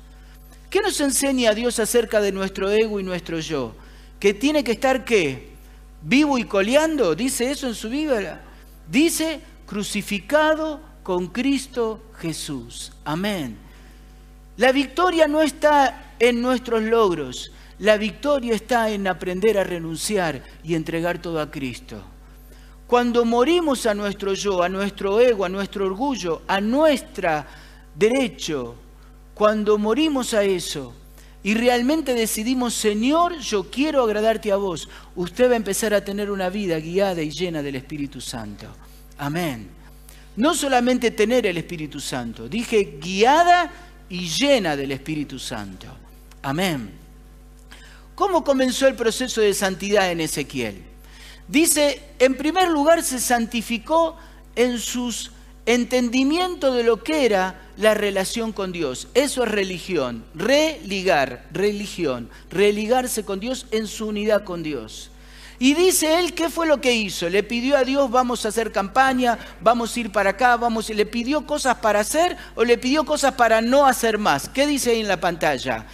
¿Qué 0.71 0.81
nos 0.81 1.01
enseña 1.01 1.55
Dios 1.55 1.79
acerca 1.79 2.21
de 2.21 2.33
nuestro 2.33 2.71
ego 2.71 2.99
y 2.99 3.03
nuestro 3.03 3.39
yo? 3.39 3.75
Que 4.19 4.33
tiene 4.33 4.65
que 4.65 4.73
estar 4.73 5.05
qué? 5.05 5.51
Vivo 6.03 6.39
y 6.39 6.45
coleando, 6.45 7.15
dice 7.15 7.51
eso 7.51 7.67
en 7.67 7.75
su 7.75 7.89
Biblia. 7.89 8.41
Dice 8.91 9.41
crucificado 9.67 10.81
con 11.07 11.29
Cristo 11.29 12.01
Jesús. 12.19 12.91
Amén. 13.05 13.57
La 14.57 14.73
victoria 14.73 15.29
no 15.29 15.41
está 15.41 16.15
en 16.19 16.43
nuestros 16.43 16.83
logros, 16.83 17.53
la 17.79 17.97
victoria 17.97 18.57
está 18.57 18.91
en 18.91 19.07
aprender 19.07 19.57
a 19.57 19.63
renunciar 19.63 20.43
y 20.65 20.75
entregar 20.75 21.23
todo 21.23 21.41
a 21.41 21.49
Cristo. 21.49 22.03
Cuando 22.89 23.25
morimos 23.25 23.87
a 23.87 23.95
nuestro 23.95 24.35
yo, 24.35 24.65
a 24.65 24.69
nuestro 24.69 25.21
ego, 25.21 25.45
a 25.45 25.49
nuestro 25.49 25.87
orgullo, 25.87 26.43
a 26.49 26.61
nuestro 26.61 27.45
derecho, 27.95 28.75
cuando 29.33 29.79
morimos 29.79 30.35
a 30.35 30.43
eso 30.43 30.93
y 31.45 31.55
realmente 31.55 32.15
decidimos, 32.15 32.75
Señor, 32.75 33.39
yo 33.39 33.71
quiero 33.71 34.03
agradarte 34.03 34.51
a 34.51 34.57
vos, 34.57 34.89
usted 35.15 35.51
va 35.51 35.53
a 35.53 35.63
empezar 35.63 35.95
a 35.95 36.05
tener 36.05 36.33
una 36.33 36.49
vida 36.49 36.81
guiada 36.81 37.23
y 37.23 37.31
llena 37.31 37.63
del 37.63 37.77
Espíritu 37.77 38.21
Santo. 38.21 38.67
Amén 39.19 39.86
no 40.37 40.55
solamente 40.55 41.11
tener 41.11 41.47
el 41.47 41.59
Espíritu 41.59 42.01
Santo, 42.01 42.49
dije 42.49 42.99
guiada 43.01 43.71
y 44.09 44.29
llena 44.29 44.77
del 44.77 44.93
Espíritu 44.93 45.39
Santo. 45.39 45.87
Amén. 46.43 46.91
¿Cómo 48.15 48.45
comenzó 48.45 48.87
el 48.87 48.95
proceso 48.95 49.41
de 49.41 49.53
santidad 49.53 50.11
en 50.11 50.21
Ezequiel? 50.21 50.83
Dice, 51.49 52.03
en 52.19 52.37
primer 52.37 52.69
lugar 52.69 53.03
se 53.03 53.21
santificó 53.21 54.17
en 54.55 54.79
sus 54.79 55.31
entendimiento 55.67 56.73
de 56.73 56.85
lo 56.85 57.03
que 57.03 57.27
era 57.27 57.61
la 57.77 57.95
relación 57.95 58.53
con 58.53 58.73
Dios. 58.73 59.09
Eso 59.15 59.45
es 59.45 59.51
religión, 59.51 60.25
religar, 60.35 61.47
religión, 61.53 62.31
religarse 62.51 63.25
con 63.25 63.41
Dios 63.41 63.67
en 63.73 63.87
su 63.87 64.07
unidad 64.07 64.45
con 64.45 64.63
Dios. 64.63 65.11
Y 65.59 65.75
dice 65.75 66.19
él, 66.19 66.35
¿qué 66.35 66.51
fue 66.51 66.67
lo 66.67 66.81
que 66.81 66.93
hizo? 66.93 67.29
Le 67.29 67.43
pidió 67.43 67.77
a 67.77 67.85
Dios, 67.85 68.11
vamos 68.11 68.45
a 68.45 68.49
hacer 68.49 68.73
campaña, 68.73 69.39
vamos 69.61 69.97
a 69.97 70.01
ir 70.01 70.13
para 70.13 70.31
acá, 70.31 70.57
vamos, 70.57 70.91
le 70.91 71.07
pidió 71.07 71.47
cosas 71.47 71.77
para 71.77 72.01
hacer 72.01 72.37
o 72.55 72.65
le 72.65 72.77
pidió 72.77 73.05
cosas 73.05 73.33
para 73.33 73.61
no 73.61 73.87
hacer 73.87 74.19
más. 74.19 74.49
¿Qué 74.49 74.67
dice 74.67 74.91
ahí 74.91 75.01
en 75.01 75.09
la 75.09 75.21
pantalla? 75.21 75.87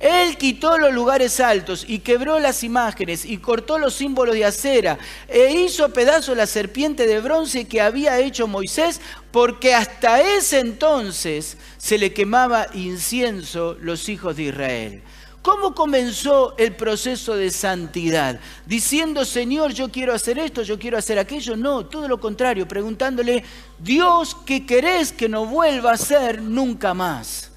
Él 0.00 0.38
quitó 0.38 0.78
los 0.78 0.94
lugares 0.94 1.40
altos 1.40 1.84
y 1.86 1.98
quebró 1.98 2.40
las 2.40 2.64
imágenes 2.64 3.26
y 3.26 3.36
cortó 3.36 3.78
los 3.78 3.94
símbolos 3.94 4.34
de 4.34 4.46
acera 4.46 4.98
e 5.28 5.52
hizo 5.52 5.92
pedazo 5.92 6.34
la 6.34 6.46
serpiente 6.46 7.06
de 7.06 7.20
bronce 7.20 7.66
que 7.66 7.82
había 7.82 8.18
hecho 8.18 8.46
Moisés 8.46 8.98
porque 9.30 9.74
hasta 9.74 10.22
ese 10.22 10.60
entonces 10.60 11.58
se 11.76 11.98
le 11.98 12.14
quemaba 12.14 12.68
incienso 12.72 13.76
los 13.78 14.08
hijos 14.08 14.36
de 14.36 14.44
Israel. 14.44 15.02
¿Cómo 15.42 15.74
comenzó 15.74 16.54
el 16.58 16.76
proceso 16.76 17.34
de 17.34 17.50
santidad? 17.50 18.38
Diciendo, 18.66 19.24
Señor, 19.24 19.72
yo 19.72 19.90
quiero 19.90 20.12
hacer 20.12 20.38
esto, 20.38 20.62
yo 20.62 20.78
quiero 20.78 20.98
hacer 20.98 21.18
aquello. 21.18 21.56
No, 21.56 21.86
todo 21.86 22.06
lo 22.06 22.20
contrario, 22.20 22.68
preguntándole, 22.68 23.42
Dios, 23.78 24.36
¿qué 24.44 24.66
querés 24.66 25.12
que 25.12 25.30
no 25.30 25.46
vuelva 25.46 25.92
a 25.92 25.96
ser 25.96 26.42
nunca 26.42 26.92
más? 26.92 27.50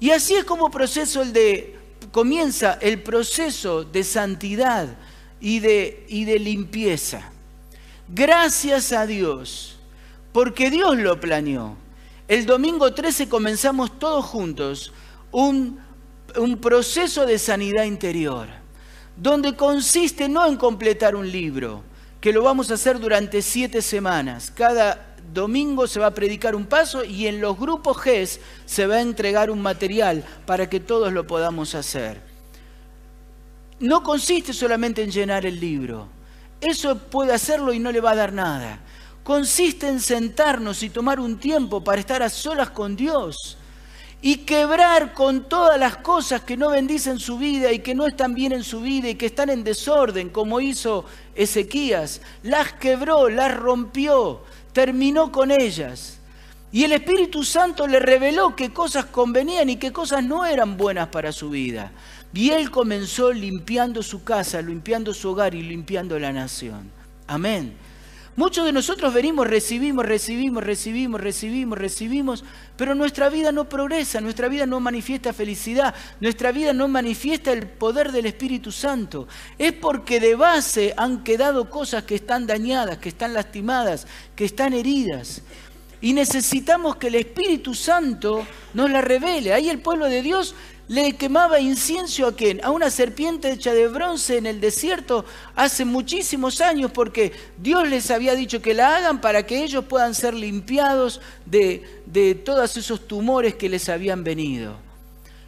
Y 0.00 0.10
así 0.10 0.34
es 0.34 0.44
como 0.44 0.68
comienza 2.10 2.78
el 2.80 3.00
proceso 3.00 3.84
de 3.84 4.02
santidad 4.02 4.88
y 5.40 5.60
de, 5.60 6.04
y 6.08 6.24
de 6.24 6.38
limpieza. 6.40 7.30
Gracias 8.08 8.92
a 8.92 9.06
Dios, 9.06 9.76
porque 10.32 10.70
Dios 10.70 10.96
lo 10.96 11.20
planeó. 11.20 11.76
El 12.26 12.44
domingo 12.44 12.92
13 12.92 13.28
comenzamos 13.28 14.00
todos 14.00 14.24
juntos 14.24 14.92
un 15.30 15.85
un 16.38 16.58
proceso 16.58 17.26
de 17.26 17.38
sanidad 17.38 17.84
interior, 17.84 18.48
donde 19.16 19.54
consiste 19.56 20.28
no 20.28 20.46
en 20.46 20.56
completar 20.56 21.16
un 21.16 21.30
libro, 21.30 21.82
que 22.20 22.32
lo 22.32 22.42
vamos 22.42 22.70
a 22.70 22.74
hacer 22.74 22.98
durante 22.98 23.42
siete 23.42 23.82
semanas. 23.82 24.50
Cada 24.54 25.14
domingo 25.32 25.86
se 25.86 26.00
va 26.00 26.06
a 26.06 26.14
predicar 26.14 26.54
un 26.54 26.66
paso 26.66 27.04
y 27.04 27.26
en 27.26 27.40
los 27.40 27.58
grupos 27.58 27.98
GES 27.98 28.40
se 28.64 28.86
va 28.86 28.96
a 28.96 29.00
entregar 29.00 29.50
un 29.50 29.60
material 29.60 30.24
para 30.44 30.68
que 30.68 30.80
todos 30.80 31.12
lo 31.12 31.26
podamos 31.26 31.74
hacer. 31.74 32.20
No 33.78 34.02
consiste 34.02 34.52
solamente 34.52 35.02
en 35.02 35.10
llenar 35.10 35.44
el 35.44 35.60
libro. 35.60 36.08
Eso 36.60 36.96
puede 36.96 37.32
hacerlo 37.32 37.72
y 37.72 37.78
no 37.78 37.92
le 37.92 38.00
va 38.00 38.12
a 38.12 38.16
dar 38.16 38.32
nada. 38.32 38.80
Consiste 39.22 39.88
en 39.88 40.00
sentarnos 40.00 40.82
y 40.82 40.90
tomar 40.90 41.20
un 41.20 41.38
tiempo 41.38 41.84
para 41.84 42.00
estar 42.00 42.22
a 42.22 42.30
solas 42.30 42.70
con 42.70 42.96
Dios 42.96 43.55
y 44.26 44.38
quebrar 44.38 45.14
con 45.14 45.48
todas 45.48 45.78
las 45.78 45.98
cosas 45.98 46.42
que 46.42 46.56
no 46.56 46.70
bendicen 46.70 47.20
su 47.20 47.38
vida 47.38 47.70
y 47.70 47.78
que 47.78 47.94
no 47.94 48.08
están 48.08 48.34
bien 48.34 48.50
en 48.50 48.64
su 48.64 48.80
vida 48.80 49.08
y 49.08 49.14
que 49.14 49.26
están 49.26 49.50
en 49.50 49.62
desorden, 49.62 50.30
como 50.30 50.60
hizo 50.60 51.04
Ezequías. 51.36 52.20
Las 52.42 52.72
quebró, 52.72 53.28
las 53.28 53.56
rompió, 53.56 54.40
terminó 54.72 55.30
con 55.30 55.52
ellas. 55.52 56.18
Y 56.72 56.82
el 56.82 56.94
Espíritu 56.94 57.44
Santo 57.44 57.86
le 57.86 58.00
reveló 58.00 58.56
qué 58.56 58.72
cosas 58.72 59.04
convenían 59.04 59.70
y 59.70 59.76
qué 59.76 59.92
cosas 59.92 60.24
no 60.24 60.44
eran 60.44 60.76
buenas 60.76 61.06
para 61.06 61.30
su 61.30 61.50
vida. 61.50 61.92
Y 62.34 62.50
él 62.50 62.72
comenzó 62.72 63.32
limpiando 63.32 64.02
su 64.02 64.24
casa, 64.24 64.60
limpiando 64.60 65.14
su 65.14 65.30
hogar 65.30 65.54
y 65.54 65.62
limpiando 65.62 66.18
la 66.18 66.32
nación. 66.32 66.90
Amén. 67.28 67.76
Muchos 68.36 68.66
de 68.66 68.72
nosotros 68.72 69.14
venimos, 69.14 69.46
recibimos, 69.46 70.04
recibimos, 70.04 70.62
recibimos, 70.62 71.18
recibimos, 71.18 71.78
recibimos, 71.78 72.44
pero 72.76 72.94
nuestra 72.94 73.30
vida 73.30 73.50
no 73.50 73.66
progresa, 73.66 74.20
nuestra 74.20 74.48
vida 74.48 74.66
no 74.66 74.78
manifiesta 74.78 75.32
felicidad, 75.32 75.94
nuestra 76.20 76.52
vida 76.52 76.74
no 76.74 76.86
manifiesta 76.86 77.50
el 77.50 77.66
poder 77.66 78.12
del 78.12 78.26
Espíritu 78.26 78.70
Santo. 78.70 79.26
Es 79.56 79.72
porque 79.72 80.20
de 80.20 80.34
base 80.34 80.92
han 80.98 81.24
quedado 81.24 81.70
cosas 81.70 82.04
que 82.04 82.16
están 82.16 82.46
dañadas, 82.46 82.98
que 82.98 83.08
están 83.08 83.32
lastimadas, 83.32 84.06
que 84.34 84.44
están 84.44 84.74
heridas. 84.74 85.40
y 86.02 86.12
necesitamos 86.12 86.96
que 86.96 87.06
el 87.06 87.14
Espíritu 87.14 87.72
Santo 87.74 88.46
nos 88.74 88.90
la 88.90 89.00
revele. 89.00 89.54
Ahí 89.54 89.70
el 89.70 89.80
pueblo 89.80 90.04
de 90.06 90.20
Dios 90.20 90.54
le 90.88 91.16
quemaba 91.16 91.58
incienso 91.58 92.26
a 92.26 92.36
quién? 92.36 92.64
A 92.64 92.70
una 92.70 92.90
serpiente 92.90 93.50
hecha 93.50 93.72
de 93.72 93.88
bronce 93.88 94.38
en 94.38 94.46
el 94.46 94.60
desierto 94.60 95.24
hace 95.56 95.84
muchísimos 95.84 96.60
años 96.60 96.92
porque 96.92 97.32
Dios 97.58 97.88
les 97.88 98.10
había 98.10 98.34
dicho 98.34 98.62
que 98.62 98.74
la 98.74 98.96
hagan 98.96 99.20
para 99.20 99.44
que 99.44 99.64
ellos 99.64 99.84
puedan 99.86 100.14
ser 100.14 100.34
limpiados 100.34 101.20
de, 101.44 102.02
de 102.06 102.36
todos 102.36 102.76
esos 102.76 103.08
tumores 103.08 103.56
que 103.56 103.68
les 103.68 103.88
habían 103.88 104.22
venido. 104.22 104.76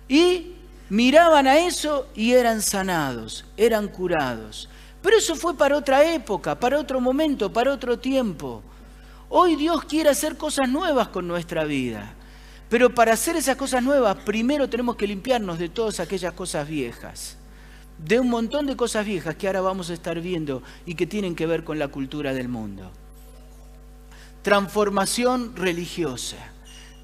Y 0.08 0.54
miraban 0.88 1.46
a 1.46 1.58
eso 1.58 2.08
y 2.16 2.32
eran 2.32 2.60
sanados, 2.60 3.44
eran 3.56 3.86
curados. 3.86 4.68
Pero 5.00 5.16
eso 5.18 5.36
fue 5.36 5.56
para 5.56 5.76
otra 5.76 6.12
época, 6.12 6.58
para 6.58 6.80
otro 6.80 7.00
momento, 7.00 7.52
para 7.52 7.72
otro 7.72 7.96
tiempo. 7.96 8.62
Hoy 9.28 9.54
Dios 9.54 9.84
quiere 9.84 10.10
hacer 10.10 10.36
cosas 10.36 10.68
nuevas 10.68 11.08
con 11.08 11.28
nuestra 11.28 11.62
vida. 11.62 12.14
Pero 12.68 12.94
para 12.94 13.14
hacer 13.14 13.36
esas 13.36 13.56
cosas 13.56 13.82
nuevas, 13.82 14.16
primero 14.24 14.68
tenemos 14.68 14.96
que 14.96 15.06
limpiarnos 15.06 15.58
de 15.58 15.68
todas 15.68 16.00
aquellas 16.00 16.34
cosas 16.34 16.68
viejas. 16.68 17.36
De 17.98 18.20
un 18.20 18.28
montón 18.28 18.66
de 18.66 18.76
cosas 18.76 19.06
viejas 19.06 19.36
que 19.36 19.46
ahora 19.46 19.60
vamos 19.60 19.90
a 19.90 19.94
estar 19.94 20.20
viendo 20.20 20.62
y 20.84 20.94
que 20.94 21.06
tienen 21.06 21.34
que 21.34 21.46
ver 21.46 21.64
con 21.64 21.78
la 21.78 21.88
cultura 21.88 22.34
del 22.34 22.48
mundo. 22.48 22.90
Transformación 24.42 25.56
religiosa. 25.56 26.36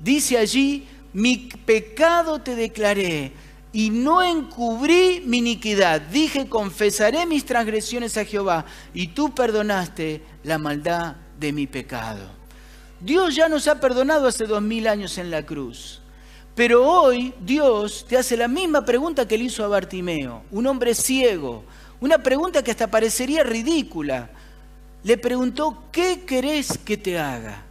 Dice 0.01 0.39
allí, 0.39 0.87
mi 1.15 1.49
pecado 1.65 2.41
te 2.41 2.55
declaré 2.55 3.33
y 3.73 3.91
no 3.91 4.23
encubrí 4.23 5.23
mi 5.27 5.39
iniquidad. 5.39 6.01
Dije, 6.01 6.49
confesaré 6.49 7.27
mis 7.27 7.45
transgresiones 7.45 8.17
a 8.17 8.25
Jehová 8.25 8.67
y 8.93 9.09
tú 9.09 9.35
perdonaste 9.35 10.23
la 10.45 10.59
maldad 10.59 11.17
de 11.41 11.53
mi 11.53 11.67
pecado. 11.67 12.44
Dios 13.05 13.35
ya 13.35 13.51
nos 13.51 13.69
ha 13.69 13.81
perdonado 13.81 14.27
hace 14.27 14.47
dos 14.47 14.63
mil 14.63 14.89
años 14.89 15.19
en 15.19 15.31
la 15.31 15.45
cruz. 15.45 16.01
Pero 16.55 16.91
hoy 16.91 17.35
Dios 17.39 18.07
te 18.09 18.17
hace 18.17 18.35
la 18.35 18.49
misma 18.49 18.83
pregunta 18.87 19.29
que 19.29 19.37
le 19.37 19.45
hizo 19.45 19.63
a 19.63 19.69
Bartimeo, 19.69 20.45
un 20.51 20.67
hombre 20.67 20.95
ciego. 20.95 21.65
Una 22.01 22.23
pregunta 22.23 22.65
que 22.65 22.71
hasta 22.71 22.91
parecería 22.91 23.43
ridícula. 23.43 24.31
Le 25.03 25.19
preguntó, 25.19 25.85
¿qué 25.93 26.23
querés 26.25 26.79
que 26.79 26.97
te 26.97 27.19
haga? 27.19 27.63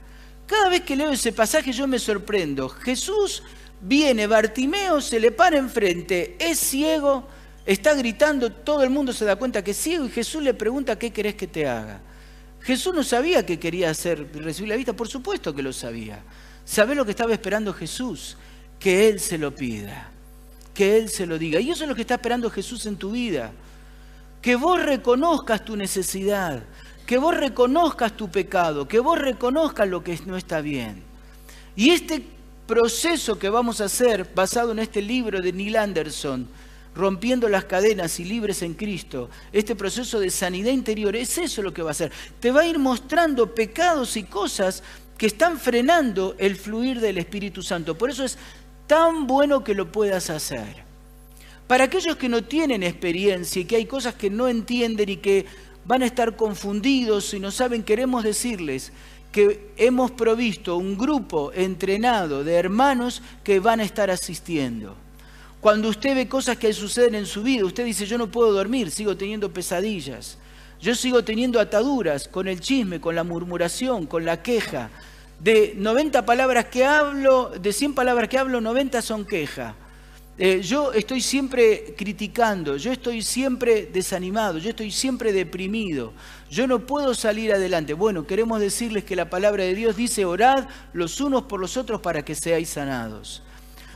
Cada 0.45 0.69
vez 0.69 0.81
que 0.81 0.95
leo 0.95 1.09
ese 1.09 1.31
pasaje 1.31 1.71
yo 1.71 1.87
me 1.87 1.97
sorprendo. 1.97 2.69
Jesús 2.69 3.41
viene, 3.81 4.27
Bartimeo 4.27 5.01
se 5.01 5.19
le 5.19 5.31
para 5.31 5.57
enfrente, 5.57 6.35
es 6.37 6.59
ciego, 6.59 7.27
está 7.65 7.95
gritando, 7.95 8.51
todo 8.51 8.83
el 8.83 8.91
mundo 8.91 9.11
se 9.11 9.25
da 9.25 9.35
cuenta 9.35 9.63
que 9.63 9.71
es 9.71 9.77
ciego 9.77 10.05
y 10.05 10.09
Jesús 10.09 10.43
le 10.43 10.53
pregunta, 10.53 10.99
¿qué 10.99 11.11
querés 11.11 11.33
que 11.33 11.47
te 11.47 11.67
haga? 11.67 12.01
Jesús 12.63 12.93
no 12.95 13.03
sabía 13.03 13.45
que 13.45 13.59
quería 13.59 13.89
hacer, 13.89 14.27
recibir 14.33 14.69
la 14.69 14.77
vista, 14.77 14.93
por 14.93 15.07
supuesto 15.07 15.53
que 15.53 15.61
lo 15.61 15.73
sabía. 15.73 16.23
¿Sabe 16.65 16.95
lo 16.95 17.03
que 17.03 17.11
estaba 17.11 17.33
esperando 17.33 17.73
Jesús? 17.73 18.37
Que 18.79 19.09
Él 19.09 19.19
se 19.19 19.37
lo 19.37 19.53
pida, 19.53 20.09
que 20.73 20.97
Él 20.97 21.09
se 21.09 21.25
lo 21.25 21.37
diga. 21.37 21.59
Y 21.59 21.71
eso 21.71 21.83
es 21.83 21.89
lo 21.89 21.95
que 21.95 22.01
está 22.01 22.15
esperando 22.15 22.49
Jesús 22.49 22.85
en 22.85 22.95
tu 22.95 23.11
vida. 23.11 23.51
Que 24.41 24.55
vos 24.55 24.81
reconozcas 24.81 25.65
tu 25.65 25.75
necesidad, 25.75 26.63
que 27.05 27.17
vos 27.17 27.35
reconozcas 27.35 28.15
tu 28.15 28.29
pecado, 28.29 28.87
que 28.87 28.99
vos 28.99 29.19
reconozcas 29.19 29.87
lo 29.89 30.01
que 30.01 30.17
no 30.25 30.37
está 30.37 30.61
bien. 30.61 31.03
Y 31.75 31.89
este 31.89 32.23
proceso 32.65 33.37
que 33.37 33.49
vamos 33.49 33.81
a 33.81 33.85
hacer, 33.85 34.31
basado 34.33 34.71
en 34.71 34.79
este 34.79 35.01
libro 35.01 35.41
de 35.41 35.51
Neil 35.51 35.75
Anderson, 35.75 36.47
rompiendo 36.95 37.49
las 37.49 37.65
cadenas 37.65 38.19
y 38.19 38.25
libres 38.25 38.61
en 38.61 38.73
Cristo, 38.73 39.29
este 39.51 39.75
proceso 39.75 40.19
de 40.19 40.29
sanidad 40.29 40.71
interior, 40.71 41.15
es 41.15 41.37
eso 41.37 41.61
lo 41.61 41.73
que 41.73 41.81
va 41.81 41.89
a 41.89 41.91
hacer. 41.91 42.11
Te 42.39 42.51
va 42.51 42.61
a 42.61 42.67
ir 42.67 42.79
mostrando 42.79 43.53
pecados 43.53 44.15
y 44.17 44.23
cosas 44.23 44.83
que 45.17 45.27
están 45.27 45.59
frenando 45.59 46.35
el 46.37 46.55
fluir 46.55 46.99
del 46.99 47.17
Espíritu 47.17 47.61
Santo. 47.61 47.97
Por 47.97 48.09
eso 48.09 48.23
es 48.23 48.37
tan 48.87 49.27
bueno 49.27 49.63
que 49.63 49.73
lo 49.73 49.91
puedas 49.91 50.29
hacer. 50.29 50.83
Para 51.67 51.85
aquellos 51.85 52.17
que 52.17 52.29
no 52.29 52.43
tienen 52.43 52.83
experiencia 52.83 53.61
y 53.61 53.65
que 53.65 53.77
hay 53.77 53.85
cosas 53.85 54.15
que 54.15 54.29
no 54.29 54.47
entienden 54.47 55.09
y 55.09 55.17
que 55.17 55.45
van 55.85 56.03
a 56.03 56.05
estar 56.05 56.35
confundidos 56.35 57.33
y 57.33 57.39
no 57.39 57.51
saben, 57.51 57.83
queremos 57.83 58.23
decirles 58.23 58.91
que 59.31 59.71
hemos 59.77 60.11
provisto 60.11 60.77
un 60.77 60.97
grupo 60.97 61.51
entrenado 61.53 62.43
de 62.43 62.53
hermanos 62.53 63.21
que 63.43 63.59
van 63.59 63.79
a 63.79 63.83
estar 63.83 64.11
asistiendo. 64.11 64.95
Cuando 65.63 65.87
usted 65.87 66.13
ve 66.13 66.27
cosas 66.27 66.57
que 66.57 66.73
suceden 66.73 67.15
en 67.15 67.25
su 67.25 67.41
vida, 67.41 67.63
usted 67.63 67.85
dice, 67.85 68.05
yo 68.05 68.17
no 68.17 68.27
puedo 68.27 68.51
dormir, 68.51 68.91
sigo 68.91 69.15
teniendo 69.15 69.53
pesadillas. 69.53 70.37
Yo 70.81 70.93
sigo 70.93 71.23
teniendo 71.23 71.57
ataduras 71.57 72.27
con 72.27 72.49
el 72.49 72.59
chisme, 72.59 72.99
con 72.99 73.15
la 73.15 73.23
murmuración, 73.23 74.05
con 74.05 74.25
la 74.25 74.43
queja. 74.43 74.89
De 75.39 75.73
90 75.77 76.25
palabras 76.25 76.65
que 76.65 76.83
hablo, 76.83 77.49
de 77.57 77.71
100 77.71 77.93
palabras 77.93 78.27
que 78.27 78.37
hablo, 78.37 78.59
90 78.59 79.01
son 79.01 79.23
queja. 79.23 79.73
Eh, 80.37 80.59
yo 80.61 80.91
estoy 80.91 81.21
siempre 81.21 81.95
criticando, 81.97 82.75
yo 82.75 82.91
estoy 82.91 83.21
siempre 83.21 83.85
desanimado, 83.85 84.57
yo 84.57 84.71
estoy 84.71 84.91
siempre 84.91 85.31
deprimido, 85.31 86.11
yo 86.51 86.67
no 86.67 86.79
puedo 86.79 87.13
salir 87.13 87.53
adelante. 87.53 87.93
Bueno, 87.93 88.27
queremos 88.27 88.59
decirles 88.59 89.05
que 89.05 89.15
la 89.15 89.29
palabra 89.29 89.63
de 89.63 89.75
Dios 89.75 89.95
dice, 89.95 90.25
orad 90.25 90.67
los 90.91 91.21
unos 91.21 91.43
por 91.43 91.61
los 91.61 91.77
otros 91.77 92.01
para 92.01 92.25
que 92.25 92.35
seáis 92.35 92.67
sanados. 92.67 93.43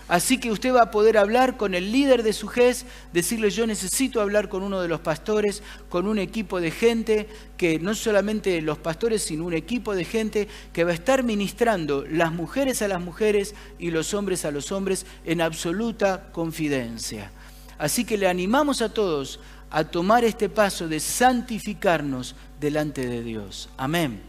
Así 0.08 0.38
que 0.38 0.52
usted 0.52 0.74
va 0.74 0.84
a 0.84 0.92
poder 0.92 1.18
hablar 1.18 1.58
con 1.58 1.74
el 1.74 1.92
líder 1.92 2.24
de 2.24 2.32
su 2.32 2.48
GES, 2.48 2.86
decirle 3.12 3.50
yo 3.50 3.68
necesito 3.68 4.22
hablar 4.22 4.48
con 4.48 4.64
uno 4.64 4.82
de 4.82 4.88
los 4.88 5.02
pastores, 5.02 5.62
con 5.90 6.08
un 6.08 6.18
equipo 6.18 6.62
de 6.62 6.72
gente, 6.72 7.28
que 7.58 7.78
no 7.80 7.94
solamente 7.94 8.62
los 8.62 8.78
pastores, 8.78 9.24
sino 9.24 9.46
un 9.46 9.54
equipo 9.54 9.96
de 9.96 10.06
gente 10.06 10.48
que 10.72 10.86
va 10.86 10.92
a 10.92 10.96
estar 10.96 11.24
ministrando 11.24 12.06
las 12.10 12.32
mujeres 12.32 12.82
a 12.82 12.88
las 12.88 13.02
mujeres 13.02 13.54
y 13.80 13.92
los 13.92 14.14
hombres 14.14 14.46
a 14.46 14.52
los 14.52 14.72
hombres 14.72 15.06
en 15.26 15.42
absoluta 15.42 16.30
confidencia. 16.32 17.32
Así 17.78 18.06
que 18.06 18.18
le 18.18 18.28
animamos 18.28 18.82
a 18.82 18.94
todos 18.94 19.42
a 19.70 19.84
tomar 19.84 20.24
este 20.24 20.48
paso 20.48 20.88
de 20.88 21.02
santificarnos 21.02 22.36
delante 22.62 23.06
de 23.06 23.24
Dios. 23.24 23.70
Amén. 23.76 24.22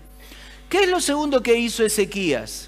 ¿Qué 0.68 0.82
es 0.82 0.90
lo 0.90 1.00
segundo 1.00 1.42
que 1.42 1.56
hizo 1.56 1.84
Ezequías? 1.84 2.67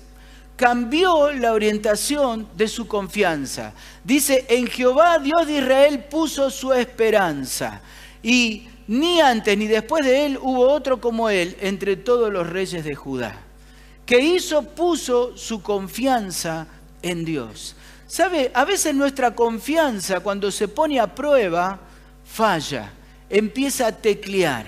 Cambió 0.60 1.32
la 1.32 1.54
orientación 1.54 2.46
de 2.54 2.68
su 2.68 2.86
confianza. 2.86 3.72
Dice, 4.04 4.44
en 4.46 4.66
Jehová 4.66 5.18
Dios 5.18 5.46
de 5.46 5.56
Israel 5.56 6.04
puso 6.04 6.50
su 6.50 6.70
esperanza. 6.74 7.80
Y 8.22 8.68
ni 8.86 9.22
antes 9.22 9.56
ni 9.56 9.66
después 9.66 10.04
de 10.04 10.26
él 10.26 10.38
hubo 10.38 10.68
otro 10.68 11.00
como 11.00 11.30
él 11.30 11.56
entre 11.62 11.96
todos 11.96 12.30
los 12.30 12.46
reyes 12.46 12.84
de 12.84 12.94
Judá. 12.94 13.40
Que 14.04 14.20
hizo, 14.20 14.62
puso 14.62 15.34
su 15.34 15.62
confianza 15.62 16.66
en 17.00 17.24
Dios. 17.24 17.74
¿Sabe? 18.06 18.50
A 18.52 18.66
veces 18.66 18.94
nuestra 18.94 19.34
confianza 19.34 20.20
cuando 20.20 20.50
se 20.50 20.68
pone 20.68 21.00
a 21.00 21.14
prueba 21.14 21.80
falla, 22.26 22.90
empieza 23.30 23.86
a 23.86 23.92
teclear. 23.92 24.66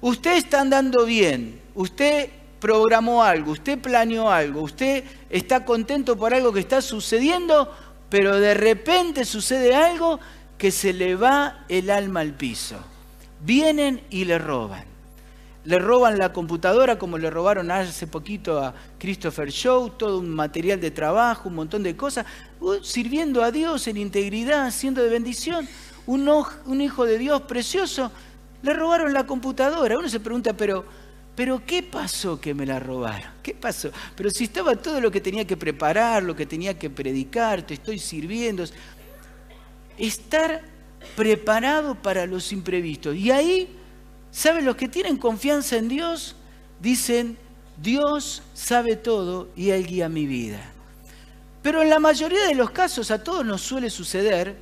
Usted 0.00 0.36
está 0.36 0.62
andando 0.62 1.04
bien, 1.04 1.60
usted 1.76 2.39
programó 2.60 3.24
algo, 3.24 3.52
usted 3.52 3.78
planeó 3.78 4.30
algo, 4.30 4.62
usted 4.62 5.04
está 5.30 5.64
contento 5.64 6.16
por 6.16 6.34
algo 6.34 6.52
que 6.52 6.60
está 6.60 6.82
sucediendo, 6.82 7.74
pero 8.08 8.38
de 8.38 8.54
repente 8.54 9.24
sucede 9.24 9.74
algo 9.74 10.20
que 10.58 10.70
se 10.70 10.92
le 10.92 11.16
va 11.16 11.64
el 11.68 11.90
alma 11.90 12.20
al 12.20 12.34
piso. 12.34 12.76
Vienen 13.40 14.02
y 14.10 14.26
le 14.26 14.38
roban. 14.38 14.84
Le 15.64 15.78
roban 15.78 16.18
la 16.18 16.32
computadora 16.32 16.98
como 16.98 17.18
le 17.18 17.30
robaron 17.30 17.70
hace 17.70 18.06
poquito 18.06 18.58
a 18.58 18.74
Christopher 18.98 19.50
Show, 19.50 19.90
todo 19.90 20.18
un 20.18 20.30
material 20.30 20.80
de 20.80 20.90
trabajo, 20.90 21.48
un 21.48 21.54
montón 21.54 21.82
de 21.82 21.96
cosas, 21.96 22.26
uh, 22.60 22.82
sirviendo 22.82 23.42
a 23.42 23.50
Dios 23.50 23.86
en 23.86 23.96
integridad, 23.96 24.70
siendo 24.70 25.02
de 25.02 25.08
bendición. 25.08 25.68
Un, 26.06 26.28
un 26.66 26.80
hijo 26.80 27.04
de 27.04 27.18
Dios 27.18 27.42
precioso, 27.42 28.10
le 28.62 28.74
robaron 28.74 29.12
la 29.12 29.26
computadora. 29.26 29.98
Uno 29.98 30.08
se 30.08 30.20
pregunta, 30.20 30.54
pero 30.54 30.84
pero 31.34 31.64
¿qué 31.64 31.82
pasó 31.82 32.40
que 32.40 32.54
me 32.54 32.66
la 32.66 32.78
robaron? 32.78 33.30
¿Qué 33.42 33.54
pasó? 33.54 33.90
Pero 34.16 34.30
si 34.30 34.44
estaba 34.44 34.76
todo 34.76 35.00
lo 35.00 35.10
que 35.10 35.20
tenía 35.20 35.46
que 35.46 35.56
preparar, 35.56 36.22
lo 36.22 36.36
que 36.36 36.46
tenía 36.46 36.78
que 36.78 36.90
predicar, 36.90 37.62
te 37.62 37.74
estoy 37.74 37.98
sirviendo. 37.98 38.64
Estar 39.96 40.62
preparado 41.16 41.94
para 41.94 42.26
los 42.26 42.52
imprevistos. 42.52 43.16
Y 43.16 43.30
ahí, 43.30 43.68
¿saben? 44.30 44.64
Los 44.64 44.76
que 44.76 44.88
tienen 44.88 45.16
confianza 45.16 45.76
en 45.76 45.88
Dios 45.88 46.36
dicen, 46.80 47.38
Dios 47.80 48.42
sabe 48.52 48.96
todo 48.96 49.48
y 49.56 49.70
Él 49.70 49.86
guía 49.86 50.08
mi 50.08 50.26
vida. 50.26 50.60
Pero 51.62 51.82
en 51.82 51.90
la 51.90 51.98
mayoría 51.98 52.46
de 52.46 52.54
los 52.54 52.70
casos 52.70 53.10
a 53.10 53.22
todos 53.22 53.44
nos 53.44 53.60
suele 53.60 53.90
suceder 53.90 54.56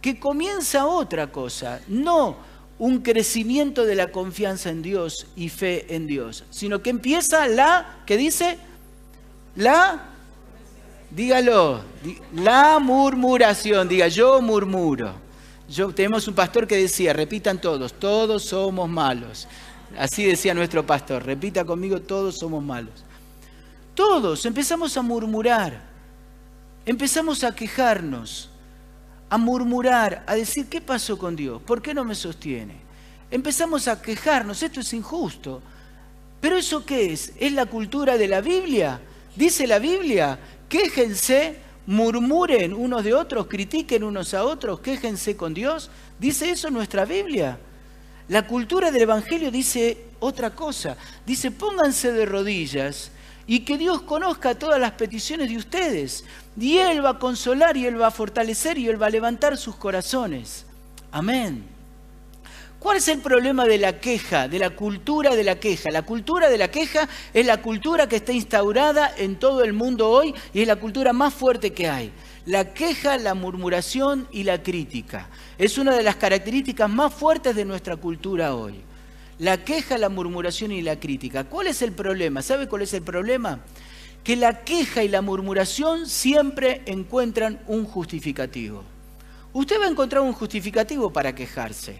que 0.00 0.18
comienza 0.18 0.86
otra 0.86 1.30
cosa. 1.30 1.80
No 1.88 2.51
un 2.82 2.98
crecimiento 2.98 3.84
de 3.84 3.94
la 3.94 4.10
confianza 4.10 4.68
en 4.68 4.82
Dios 4.82 5.28
y 5.36 5.50
fe 5.50 5.94
en 5.94 6.08
Dios, 6.08 6.42
sino 6.50 6.82
que 6.82 6.90
empieza 6.90 7.46
la, 7.46 8.00
¿qué 8.06 8.16
dice? 8.16 8.58
La, 9.54 10.02
dígalo, 11.08 11.82
la 12.34 12.80
murmuración, 12.80 13.88
diga, 13.88 14.08
yo 14.08 14.42
murmuro. 14.42 15.14
Yo, 15.68 15.94
tenemos 15.94 16.26
un 16.26 16.34
pastor 16.34 16.66
que 16.66 16.76
decía, 16.76 17.12
repitan 17.12 17.60
todos, 17.60 17.92
todos 17.92 18.46
somos 18.46 18.88
malos. 18.88 19.46
Así 19.96 20.24
decía 20.24 20.52
nuestro 20.52 20.84
pastor, 20.84 21.24
repita 21.24 21.64
conmigo, 21.64 22.00
todos 22.00 22.36
somos 22.36 22.64
malos. 22.64 23.04
Todos 23.94 24.44
empezamos 24.44 24.96
a 24.96 25.02
murmurar, 25.02 25.80
empezamos 26.84 27.44
a 27.44 27.54
quejarnos, 27.54 28.50
a 29.32 29.38
murmurar, 29.38 30.24
a 30.26 30.34
decir, 30.34 30.66
¿qué 30.66 30.82
pasó 30.82 31.16
con 31.16 31.34
Dios? 31.34 31.62
¿Por 31.62 31.80
qué 31.80 31.94
no 31.94 32.04
me 32.04 32.14
sostiene? 32.14 32.74
Empezamos 33.30 33.88
a 33.88 34.02
quejarnos, 34.02 34.62
esto 34.62 34.80
es 34.80 34.92
injusto. 34.92 35.62
¿Pero 36.38 36.58
eso 36.58 36.84
qué 36.84 37.14
es? 37.14 37.32
¿Es 37.40 37.50
la 37.52 37.64
cultura 37.64 38.18
de 38.18 38.28
la 38.28 38.42
Biblia? 38.42 39.00
Dice 39.34 39.66
la 39.66 39.78
Biblia, 39.78 40.38
quéjense, 40.68 41.56
murmuren 41.86 42.74
unos 42.74 43.02
de 43.04 43.14
otros, 43.14 43.46
critiquen 43.46 44.04
unos 44.04 44.34
a 44.34 44.44
otros, 44.44 44.80
quéjense 44.80 45.34
con 45.34 45.54
Dios. 45.54 45.88
¿Dice 46.18 46.50
eso 46.50 46.68
nuestra 46.68 47.06
Biblia? 47.06 47.58
La 48.28 48.46
cultura 48.46 48.90
del 48.90 49.00
Evangelio 49.00 49.50
dice 49.50 50.08
otra 50.20 50.50
cosa. 50.50 50.98
Dice, 51.24 51.50
pónganse 51.50 52.12
de 52.12 52.26
rodillas 52.26 53.10
y 53.46 53.60
que 53.60 53.78
Dios 53.78 54.02
conozca 54.02 54.58
todas 54.58 54.78
las 54.78 54.92
peticiones 54.92 55.48
de 55.48 55.56
ustedes. 55.56 56.24
Y 56.58 56.78
Él 56.78 57.04
va 57.04 57.10
a 57.10 57.18
consolar 57.18 57.76
y 57.76 57.86
Él 57.86 58.00
va 58.00 58.08
a 58.08 58.10
fortalecer 58.10 58.78
y 58.78 58.88
Él 58.88 59.00
va 59.00 59.06
a 59.06 59.10
levantar 59.10 59.56
sus 59.56 59.76
corazones. 59.76 60.66
Amén. 61.10 61.72
¿Cuál 62.82 62.96
es 62.96 63.06
el 63.06 63.20
problema 63.20 63.64
de 63.64 63.78
la 63.78 64.00
queja, 64.00 64.48
de 64.48 64.58
la 64.58 64.70
cultura 64.70 65.36
de 65.36 65.44
la 65.44 65.60
queja? 65.60 65.92
La 65.92 66.02
cultura 66.02 66.50
de 66.50 66.58
la 66.58 66.68
queja 66.68 67.08
es 67.32 67.46
la 67.46 67.62
cultura 67.62 68.08
que 68.08 68.16
está 68.16 68.32
instaurada 68.32 69.14
en 69.16 69.36
todo 69.36 69.62
el 69.62 69.72
mundo 69.72 70.10
hoy 70.10 70.34
y 70.52 70.62
es 70.62 70.66
la 70.66 70.74
cultura 70.74 71.12
más 71.12 71.32
fuerte 71.32 71.72
que 71.72 71.88
hay. 71.88 72.10
La 72.44 72.74
queja, 72.74 73.18
la 73.18 73.34
murmuración 73.34 74.26
y 74.32 74.42
la 74.42 74.64
crítica. 74.64 75.28
Es 75.58 75.78
una 75.78 75.94
de 75.94 76.02
las 76.02 76.16
características 76.16 76.90
más 76.90 77.14
fuertes 77.14 77.54
de 77.54 77.64
nuestra 77.64 77.94
cultura 77.94 78.56
hoy. 78.56 78.80
La 79.38 79.62
queja, 79.62 79.96
la 79.96 80.08
murmuración 80.08 80.72
y 80.72 80.82
la 80.82 80.98
crítica. 80.98 81.44
¿Cuál 81.44 81.68
es 81.68 81.82
el 81.82 81.92
problema? 81.92 82.42
¿Sabe 82.42 82.66
cuál 82.66 82.82
es 82.82 82.92
el 82.94 83.02
problema? 83.02 83.60
Que 84.24 84.36
la 84.36 84.64
queja 84.64 85.02
y 85.02 85.08
la 85.08 85.22
murmuración 85.22 86.06
siempre 86.06 86.82
encuentran 86.86 87.60
un 87.66 87.84
justificativo. 87.84 88.84
Usted 89.52 89.80
va 89.80 89.86
a 89.86 89.90
encontrar 89.90 90.22
un 90.22 90.32
justificativo 90.32 91.12
para 91.12 91.34
quejarse. 91.34 91.96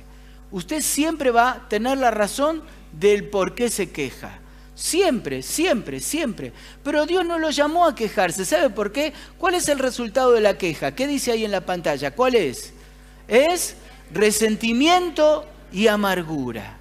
Usted 0.51 0.81
siempre 0.81 1.31
va 1.31 1.51
a 1.51 1.69
tener 1.69 1.99
la 1.99 2.11
razón 2.11 2.63
del 2.93 3.29
por 3.29 3.55
qué 3.55 3.71
se 3.71 3.91
queja. 3.91 4.39
Siempre, 4.75 5.43
siempre, 5.43 6.01
siempre. 6.01 6.53
Pero 6.83 7.07
Dios 7.07 7.25
no 7.27 7.39
lo 7.39 7.51
llamó 7.51 7.87
a 7.87 7.95
quejarse. 7.95 8.45
¿Sabe 8.45 8.71
por 8.71 8.93
qué? 8.93 9.13
¿Cuál 9.39 9.55
es 9.55 9.69
el 9.69 9.79
resultado 9.79 10.33
de 10.33 10.41
la 10.41 10.57
queja? 10.59 10.95
¿Qué 10.95 11.07
dice 11.07 11.33
ahí 11.33 11.45
en 11.45 11.51
la 11.51 11.61
pantalla? 11.61 12.13
¿Cuál 12.13 12.35
es? 12.35 12.73
Es 13.29 13.77
resentimiento 14.13 15.47
y 15.73 15.89
amargura. 15.89 16.79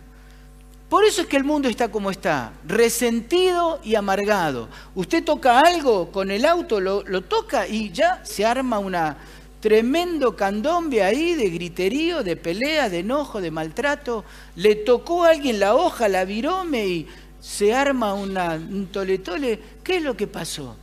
Por 0.92 1.06
eso 1.06 1.22
es 1.22 1.28
que 1.28 1.38
el 1.38 1.46
mundo 1.46 1.70
está 1.70 1.90
como 1.90 2.12
está, 2.12 2.52
resentido 2.66 3.80
y 3.82 3.96
amargado. 3.96 4.68
Usted 4.94 5.24
toca 5.24 5.62
algo 5.62 6.12
con 6.12 6.32
el 6.32 6.44
auto, 6.44 6.82
lo, 6.82 7.22
toca 7.22 7.66
y 7.66 7.92
ya 7.92 8.20
se 8.26 8.46
arma 8.46 8.78
una 8.78 9.16
tremendo 9.62 10.36
candombe 10.36 11.02
ahí 11.02 11.34
de 11.36 11.50
griterío, 11.50 12.24
de 12.24 12.36
pelea, 12.36 12.90
de 12.90 13.00
enojo, 13.00 13.40
de 13.40 13.52
maltrato. 13.52 14.26
Le 14.58 14.76
tocó 14.76 15.24
a 15.24 15.30
alguien 15.30 15.62
la 15.62 15.76
hoja, 15.76 16.10
la 16.10 16.26
virome 16.26 16.86
y 16.86 17.08
se 17.40 17.74
arma 17.74 18.14
un 18.14 18.90
toletole, 18.92 19.62
¿qué 19.86 19.96
es 19.96 20.04
lo 20.04 20.18
que 20.18 20.28
pasó? 20.28 20.76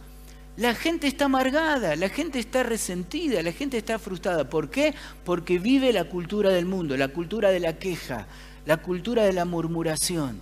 La 0.56 0.74
gente 0.74 1.06
está 1.06 1.26
amargada, 1.26 1.96
la 1.96 2.08
gente 2.08 2.38
está 2.38 2.62
resentida, 2.62 3.42
la 3.42 3.52
gente 3.52 3.76
está 3.76 3.98
frustrada. 3.98 4.48
¿Por 4.48 4.70
qué? 4.70 4.94
Porque 5.26 5.58
vive 5.58 5.92
la 5.92 6.04
cultura 6.04 6.48
del 6.48 6.64
mundo, 6.64 6.96
la 6.96 7.08
cultura 7.08 7.50
de 7.50 7.60
la 7.60 7.74
queja, 7.74 8.26
la 8.68 8.76
cultura 8.76 9.24
de 9.24 9.32
la 9.32 9.46
murmuración. 9.46 10.38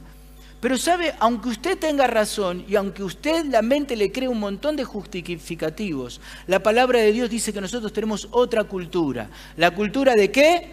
Pero 0.61 0.77
sabe, 0.77 1.15
aunque 1.21 1.49
usted 1.49 1.79
tenga 1.79 2.09
razón 2.09 2.65
y 2.67 2.75
aunque 2.75 3.05
usted 3.05 3.45
la 3.45 3.63
mente 3.63 3.95
le 3.95 4.11
cree 4.11 4.27
un 4.27 4.41
montón 4.41 4.75
de 4.75 4.83
justificativos, 4.83 6.21
la 6.49 6.59
palabra 6.61 6.99
de 6.99 7.13
Dios 7.13 7.31
dice 7.31 7.53
que 7.53 7.61
nosotros 7.61 7.93
tenemos 7.93 8.27
otra 8.33 8.65
cultura. 8.65 9.31
¿La 9.57 9.71
cultura 9.71 10.15
de 10.15 10.33
qué? 10.33 10.71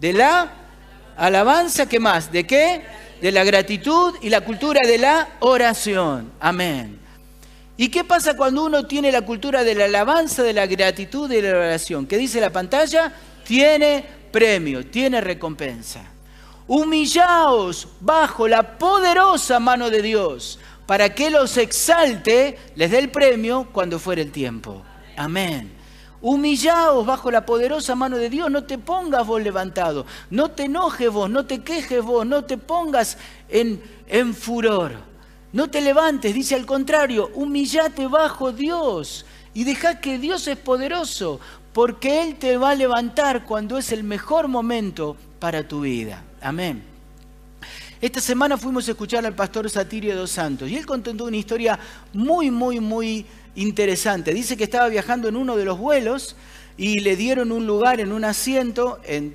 De 0.00 0.12
la 0.12 0.52
alabanza, 1.16 1.88
¿qué 1.88 2.00
más? 2.00 2.32
¿De 2.32 2.44
qué? 2.44 2.82
de 3.20 3.32
la 3.32 3.44
gratitud 3.44 4.14
y 4.20 4.28
la 4.28 4.42
cultura 4.42 4.80
de 4.86 4.98
la 4.98 5.36
oración. 5.40 6.32
Amén. 6.40 6.98
¿Y 7.76 7.88
qué 7.88 8.04
pasa 8.04 8.36
cuando 8.36 8.64
uno 8.64 8.86
tiene 8.86 9.12
la 9.12 9.22
cultura 9.22 9.64
de 9.64 9.74
la 9.74 9.84
alabanza, 9.84 10.42
de 10.42 10.52
la 10.52 10.66
gratitud 10.66 11.30
y 11.30 11.40
de 11.40 11.52
la 11.52 11.58
oración? 11.58 12.06
¿Qué 12.06 12.18
dice 12.18 12.40
la 12.40 12.50
pantalla? 12.50 13.14
Tiene 13.44 14.04
premio, 14.32 14.86
tiene 14.86 15.20
recompensa. 15.20 16.15
Humillaos 16.68 17.86
bajo 18.00 18.48
la 18.48 18.76
poderosa 18.78 19.60
mano 19.60 19.88
de 19.88 20.02
Dios 20.02 20.58
para 20.86 21.14
que 21.14 21.30
los 21.30 21.56
exalte, 21.56 22.58
les 22.74 22.90
dé 22.90 22.98
el 22.98 23.10
premio 23.10 23.68
cuando 23.72 23.98
fuere 23.98 24.22
el 24.22 24.32
tiempo. 24.32 24.82
Amén. 25.16 25.72
Humillaos 26.20 27.06
bajo 27.06 27.30
la 27.30 27.46
poderosa 27.46 27.94
mano 27.94 28.16
de 28.16 28.30
Dios, 28.30 28.50
no 28.50 28.64
te 28.64 28.78
pongas 28.78 29.26
vos 29.26 29.40
levantado, 29.42 30.06
no 30.30 30.50
te 30.50 30.64
enojes 30.64 31.10
vos, 31.10 31.30
no 31.30 31.46
te 31.46 31.62
quejes 31.62 32.02
vos, 32.02 32.26
no 32.26 32.44
te 32.44 32.56
pongas 32.58 33.18
en, 33.48 33.80
en 34.08 34.34
furor, 34.34 34.92
no 35.52 35.70
te 35.70 35.80
levantes, 35.80 36.34
dice 36.34 36.54
al 36.54 36.66
contrario, 36.66 37.30
humillate 37.34 38.06
bajo 38.06 38.50
Dios 38.50 39.26
y 39.54 39.64
deja 39.64 40.00
que 40.00 40.18
Dios 40.18 40.48
es 40.48 40.56
poderoso, 40.56 41.38
porque 41.72 42.22
Él 42.22 42.36
te 42.36 42.56
va 42.56 42.70
a 42.70 42.74
levantar 42.74 43.44
cuando 43.44 43.78
es 43.78 43.92
el 43.92 44.02
mejor 44.02 44.48
momento 44.48 45.16
para 45.38 45.68
tu 45.68 45.82
vida. 45.82 46.24
Amén. 46.40 46.82
Esta 48.00 48.20
semana 48.20 48.58
fuimos 48.58 48.86
a 48.88 48.90
escuchar 48.90 49.24
al 49.24 49.34
pastor 49.34 49.70
Satirio 49.70 50.14
dos 50.14 50.30
Santos 50.30 50.68
y 50.68 50.76
él 50.76 50.84
contó 50.84 51.12
una 51.12 51.36
historia 51.36 51.78
muy, 52.12 52.50
muy, 52.50 52.78
muy 52.78 53.24
interesante. 53.54 54.34
Dice 54.34 54.56
que 54.56 54.64
estaba 54.64 54.88
viajando 54.88 55.28
en 55.28 55.36
uno 55.36 55.56
de 55.56 55.64
los 55.64 55.78
vuelos 55.78 56.36
y 56.76 57.00
le 57.00 57.16
dieron 57.16 57.52
un 57.52 57.66
lugar 57.66 58.00
en 58.00 58.12
un 58.12 58.24
asiento 58.24 59.00
en, 59.04 59.34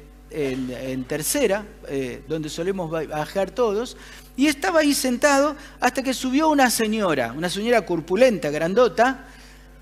tercera, 1.07 1.65
eh, 1.87 2.23
donde 2.27 2.49
solemos 2.49 2.91
bajar 2.91 3.49
todos, 3.49 3.97
y 4.37 4.47
estaba 4.47 4.81
ahí 4.81 4.93
sentado 4.93 5.55
hasta 5.79 6.03
que 6.03 6.13
subió 6.13 6.49
una 6.49 6.69
señora, 6.69 7.33
una 7.35 7.49
señora 7.49 7.85
corpulenta, 7.85 8.51
grandota, 8.51 9.25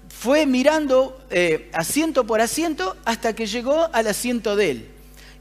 fue 0.08 0.45
mirando 0.45 1.21
eh, 1.29 1.69
asiento 1.73 2.25
por 2.25 2.41
asiento 2.41 2.95
hasta 3.05 3.34
que 3.36 3.45
llegó 3.45 3.89
al 3.93 4.08
asiento 4.08 4.55
de 4.55 4.71
él. 4.71 4.89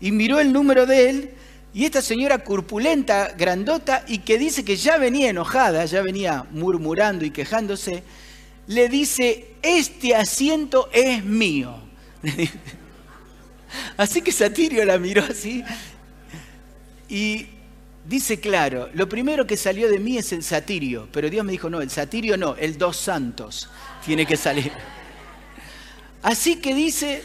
Y 0.01 0.11
miró 0.13 0.41
el 0.41 0.53
número 0.53 0.85
de 0.85 1.11
él 1.11 1.31
y 1.75 1.85
esta 1.85 2.03
señora 2.03 2.43
corpulenta, 2.43 3.35
grandota, 3.37 4.05
y 4.09 4.19
que 4.19 4.39
dice 4.39 4.65
que 4.65 4.77
ya 4.77 4.97
venía 4.97 5.31
enojada, 5.31 5.85
ya 5.85 6.03
venía 6.03 6.47
murmurando 6.51 7.25
y 7.25 7.31
quejándose, 7.31 8.03
le 8.67 8.89
dice, 8.89 9.55
este 9.63 10.15
asiento 10.15 10.89
es 10.93 11.25
mío. 11.25 11.77
Así 13.97 14.23
que 14.23 14.33
Satirio 14.33 14.85
la 14.85 14.99
miró 14.99 15.23
así 15.29 15.63
y 17.09 17.47
dice 18.07 18.41
claro, 18.41 18.89
lo 18.95 19.09
primero 19.09 19.47
que 19.47 19.59
salió 19.59 19.91
de 19.91 19.99
mí 19.99 20.17
es 20.17 20.33
el 20.33 20.43
Satirio, 20.43 21.09
pero 21.13 21.29
Dios 21.29 21.45
me 21.45 21.53
dijo, 21.53 21.69
no, 21.69 21.83
el 21.83 21.91
Satirio 21.91 22.39
no, 22.39 22.57
el 22.57 22.79
dos 22.79 22.97
santos 22.97 23.69
tiene 24.05 24.25
que 24.25 24.37
salir. 24.37 24.73
Así 26.23 26.57
que 26.57 26.75
dice 26.75 27.23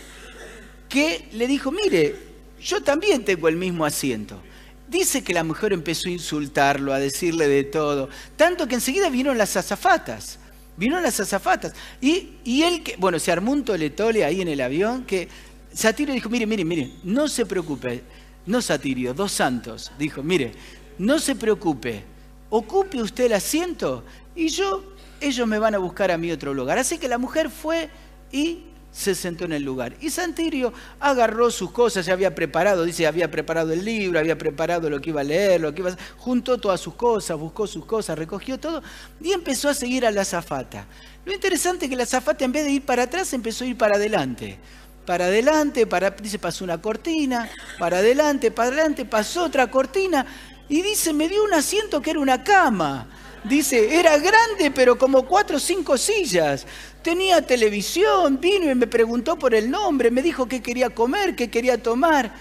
que 0.90 1.30
le 1.32 1.48
dijo, 1.48 1.72
mire, 1.72 2.33
yo 2.64 2.82
también 2.82 3.26
tengo 3.26 3.48
el 3.48 3.56
mismo 3.56 3.86
asiento. 3.86 4.42
Dice 4.88 5.24
que 5.24 5.34
la 5.34 5.44
mujer 5.44 5.74
empezó 5.74 6.08
a 6.08 6.12
insultarlo, 6.12 6.94
a 6.94 7.00
decirle 7.00 7.48
de 7.48 7.64
todo, 7.64 8.10
tanto 8.36 8.68
que 8.68 8.76
enseguida 8.76 9.10
vinieron 9.10 9.38
las 9.38 9.58
azafatas. 9.58 10.40
Vino 10.76 11.00
las 11.00 11.20
azafatas. 11.20 11.74
Y, 12.02 12.38
y 12.44 12.64
él, 12.64 12.84
que, 12.84 12.96
bueno, 12.98 13.20
se 13.20 13.32
armó 13.32 13.52
un 13.52 13.64
toletole 13.64 14.26
ahí 14.26 14.42
en 14.42 14.48
el 14.48 14.62
avión 14.62 15.04
que 15.06 15.28
Satirio 15.74 16.14
dijo, 16.14 16.30
mire, 16.30 16.46
mire, 16.46 16.66
mire, 16.66 16.92
no 17.04 17.28
se 17.28 17.46
preocupe. 17.46 18.04
No 18.46 18.62
Satirio, 18.62 19.14
dos 19.14 19.32
santos. 19.32 19.92
Dijo, 19.98 20.24
mire, 20.24 20.54
no 20.98 21.20
se 21.20 21.36
preocupe. 21.36 22.04
Ocupe 22.50 23.02
usted 23.02 23.26
el 23.26 23.34
asiento 23.34 24.04
y 24.36 24.50
yo, 24.50 24.84
ellos 25.22 25.48
me 25.48 25.60
van 25.60 25.76
a 25.76 25.80
buscar 25.80 26.12
a 26.12 26.18
mi 26.18 26.32
otro 26.32 26.54
lugar. 26.54 26.78
Así 26.78 26.98
que 26.98 27.08
la 27.08 27.18
mujer 27.18 27.50
fue 27.50 27.90
y 28.32 28.64
se 28.94 29.16
sentó 29.16 29.46
en 29.46 29.54
el 29.54 29.64
lugar. 29.64 29.96
Y 30.00 30.12
Santirio 30.12 30.72
agarró 31.00 31.50
sus 31.52 31.72
cosas, 31.72 32.06
ya 32.06 32.14
había 32.14 32.34
preparado, 32.34 32.86
dice, 32.86 33.08
había 33.08 33.30
preparado 33.30 33.74
el 33.74 33.84
libro, 33.84 34.20
había 34.20 34.38
preparado 34.38 34.90
lo 34.90 35.02
que 35.02 35.10
iba 35.10 35.22
a 35.22 35.26
leer, 35.26 35.60
lo 35.60 35.74
que 35.74 35.82
iba 35.82 35.90
a... 35.90 35.98
juntó 36.18 36.60
todas 36.60 36.80
sus 36.80 36.94
cosas, 36.94 37.38
buscó 37.38 37.66
sus 37.66 37.86
cosas, 37.86 38.18
recogió 38.18 38.60
todo 38.60 38.84
y 39.20 39.34
empezó 39.34 39.68
a 39.68 39.74
seguir 39.74 40.06
a 40.06 40.12
la 40.12 40.24
zafata. 40.24 40.86
Lo 41.26 41.34
interesante 41.34 41.86
es 41.86 41.90
que 41.90 41.98
la 41.98 42.06
zafata 42.06 42.46
en 42.46 42.52
vez 42.52 42.66
de 42.66 42.72
ir 42.72 42.86
para 42.86 43.04
atrás 43.04 43.34
empezó 43.34 43.64
a 43.64 43.68
ir 43.68 43.78
para 43.78 43.96
adelante. 43.96 44.60
Para 45.06 45.26
adelante, 45.26 45.86
para, 45.86 46.12
dice, 46.12 46.40
pasó 46.40 46.64
una 46.64 46.82
cortina, 46.82 47.50
para 47.78 47.98
adelante, 47.98 48.52
para 48.52 48.70
adelante, 48.70 49.04
pasó 49.04 49.44
otra 49.46 49.70
cortina 49.70 50.26
y 50.70 50.82
dice, 50.82 51.14
me 51.14 51.28
dio 51.28 51.44
un 51.44 51.54
asiento 51.54 52.02
que 52.02 52.12
era 52.12 52.20
una 52.20 52.44
cama. 52.44 53.08
Dice, 53.44 54.00
era 54.00 54.18
grande, 54.18 54.72
pero 54.74 54.98
como 54.98 55.26
cuatro 55.26 55.58
o 55.58 55.60
cinco 55.60 55.98
sillas. 55.98 56.66
Tenía 57.02 57.42
televisión, 57.42 58.40
vino 58.40 58.72
y 58.72 58.76
me 58.76 58.88
preguntó 58.88 59.38
por 59.38 59.54
el 59.54 59.70
nombre, 59.70 60.12
me 60.12 60.22
dijo 60.22 60.48
qué 60.48 60.62
quería 60.62 60.90
comer, 60.90 61.36
qué 61.36 61.50
quería 61.50 61.82
tomar. 61.82 62.34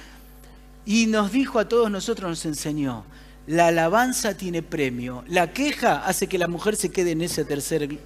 Y 0.86 1.06
nos 1.06 1.32
dijo 1.32 1.58
a 1.58 1.68
todos 1.68 1.90
nosotros, 1.90 2.30
nos 2.30 2.44
enseñó, 2.44 3.04
la 3.46 3.68
alabanza 3.68 4.36
tiene 4.36 4.62
premio. 4.62 5.24
La 5.26 5.52
queja 5.52 6.06
hace 6.06 6.28
que 6.28 6.38
la 6.38 6.46
mujer 6.46 6.76
se 6.76 6.90
quede 6.90 7.12
en 7.12 7.22
ese 7.22 7.44
tercer, 7.44 7.98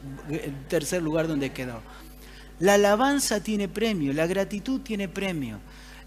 tercer 0.69 1.03
lugar 1.03 1.29
donde 1.29 1.53
quedó. 1.53 1.83
La 2.59 2.75
alabanza 2.75 3.41
tiene 3.41 3.69
premio, 3.69 4.15
la 4.15 4.27
gratitud 4.27 4.81
tiene 4.81 5.09
premio. 5.09 5.59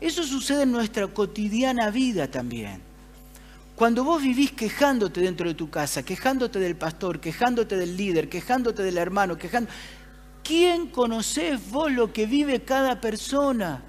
Eso 0.01 0.23
sucede 0.23 0.63
en 0.63 0.71
nuestra 0.71 1.05
cotidiana 1.07 1.91
vida 1.91 2.29
también. 2.31 2.88
Cuando 3.79 4.03
vos 4.03 4.21
vivís 4.21 4.51
quejándote 4.51 5.21
dentro 5.21 5.47
de 5.47 5.53
tu 5.53 5.69
casa, 5.69 6.03
quejándote 6.03 6.59
del 6.59 6.75
pastor, 6.75 7.21
quejándote 7.21 7.77
del 7.77 7.95
líder, 7.95 8.27
quejándote 8.27 8.83
del 8.83 8.97
hermano, 8.97 9.37
quejando... 9.37 9.71
¿Quién 10.43 10.87
conocés 10.87 11.71
vos 11.71 11.89
lo 11.89 12.11
que 12.11 12.25
vive 12.25 12.61
cada 12.61 12.99
persona? 12.99 13.81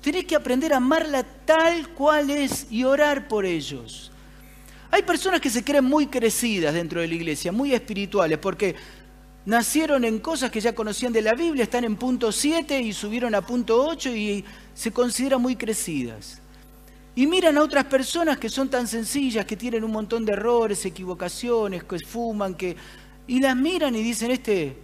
Tenés 0.00 0.24
que 0.24 0.34
aprender 0.34 0.72
a 0.72 0.78
amarla 0.78 1.22
tal 1.22 1.90
cual 1.90 2.30
es 2.30 2.66
y 2.68 2.82
orar 2.82 3.28
por 3.28 3.44
ellos. 3.44 4.10
Hay 4.90 5.04
personas 5.04 5.40
que 5.40 5.50
se 5.50 5.62
creen 5.62 5.84
muy 5.84 6.08
crecidas 6.08 6.74
dentro 6.74 7.00
de 7.00 7.06
la 7.06 7.14
iglesia, 7.14 7.52
muy 7.52 7.72
espirituales, 7.72 8.38
porque 8.38 8.74
nacieron 9.46 10.04
en 10.04 10.18
cosas 10.18 10.50
que 10.50 10.60
ya 10.60 10.74
conocían 10.74 11.12
de 11.12 11.22
la 11.22 11.34
Biblia, 11.34 11.62
están 11.62 11.84
en 11.84 11.94
punto 11.94 12.32
7 12.32 12.80
y 12.80 12.92
subieron 12.92 13.36
a 13.36 13.42
punto 13.42 13.86
8 13.86 14.16
y 14.16 14.44
se 14.74 14.90
consideran 14.90 15.40
muy 15.40 15.54
crecidas. 15.54 16.41
Y 17.14 17.26
miran 17.26 17.58
a 17.58 17.62
otras 17.62 17.84
personas 17.84 18.38
que 18.38 18.48
son 18.48 18.70
tan 18.70 18.86
sencillas, 18.86 19.44
que 19.44 19.56
tienen 19.56 19.84
un 19.84 19.92
montón 19.92 20.24
de 20.24 20.32
errores, 20.32 20.84
equivocaciones, 20.86 21.84
que 21.84 21.98
fuman, 21.98 22.54
que... 22.54 22.74
Y 23.26 23.40
las 23.40 23.54
miran 23.54 23.94
y 23.94 24.02
dicen, 24.02 24.30
este, 24.30 24.76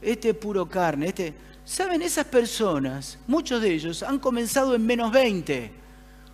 este 0.00 0.30
es 0.30 0.36
puro 0.36 0.68
carne, 0.68 1.08
este... 1.08 1.34
¿Saben? 1.66 2.02
Esas 2.02 2.26
personas, 2.26 3.18
muchos 3.26 3.62
de 3.62 3.72
ellos, 3.72 4.02
han 4.02 4.18
comenzado 4.18 4.74
en 4.74 4.84
menos 4.84 5.10
20, 5.10 5.72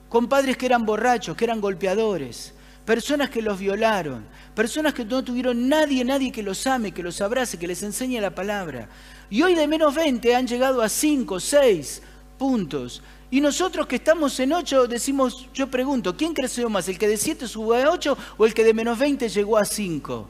con 0.09 0.29
padres 0.29 0.57
que 0.57 0.67
eran 0.67 0.85
borrachos, 0.85 1.37
que 1.37 1.45
eran 1.45 1.61
golpeadores, 1.61 2.53
personas 2.85 3.31
que 3.31 3.41
los 3.41 3.57
violaron, 3.57 4.27
personas 4.57 4.93
que 4.93 5.05
no 5.05 5.23
tuvieron 5.23 5.69
nadie, 5.69 6.05
nadie 6.05 6.33
que 6.33 6.43
los 6.43 6.67
ame, 6.67 6.91
que 6.91 7.05
los 7.05 7.21
abrace, 7.21 7.59
que 7.59 7.69
les 7.69 7.81
enseñe 7.85 8.21
la 8.21 8.35
palabra. 8.35 8.89
Y 9.31 9.43
hoy 9.43 9.55
de 9.55 9.69
menos 9.69 9.95
20 9.95 10.35
han 10.35 10.49
llegado 10.49 10.83
a 10.83 10.89
5, 10.89 11.39
6 11.39 12.03
puntos. 12.37 13.01
Y 13.31 13.40
nosotros 13.40 13.87
que 13.87 13.97
estamos 13.97 14.38
en 14.40 14.53
8 14.53 14.88
decimos, 14.88 15.49
yo 15.55 15.71
pregunto, 15.71 16.16
¿quién 16.16 16.35
creció 16.35 16.69
más? 16.69 16.88
¿El 16.88 16.99
que 16.99 17.07
de 17.07 17.16
7 17.16 17.47
subió 17.47 17.75
a 17.75 17.93
8 17.93 18.19
o 18.37 18.47
el 18.47 18.53
que 18.53 18.64
de 18.64 18.75
menos 18.75 18.99
20 18.99 19.29
llegó 19.29 19.57
a 19.57 19.64
5? 19.64 20.29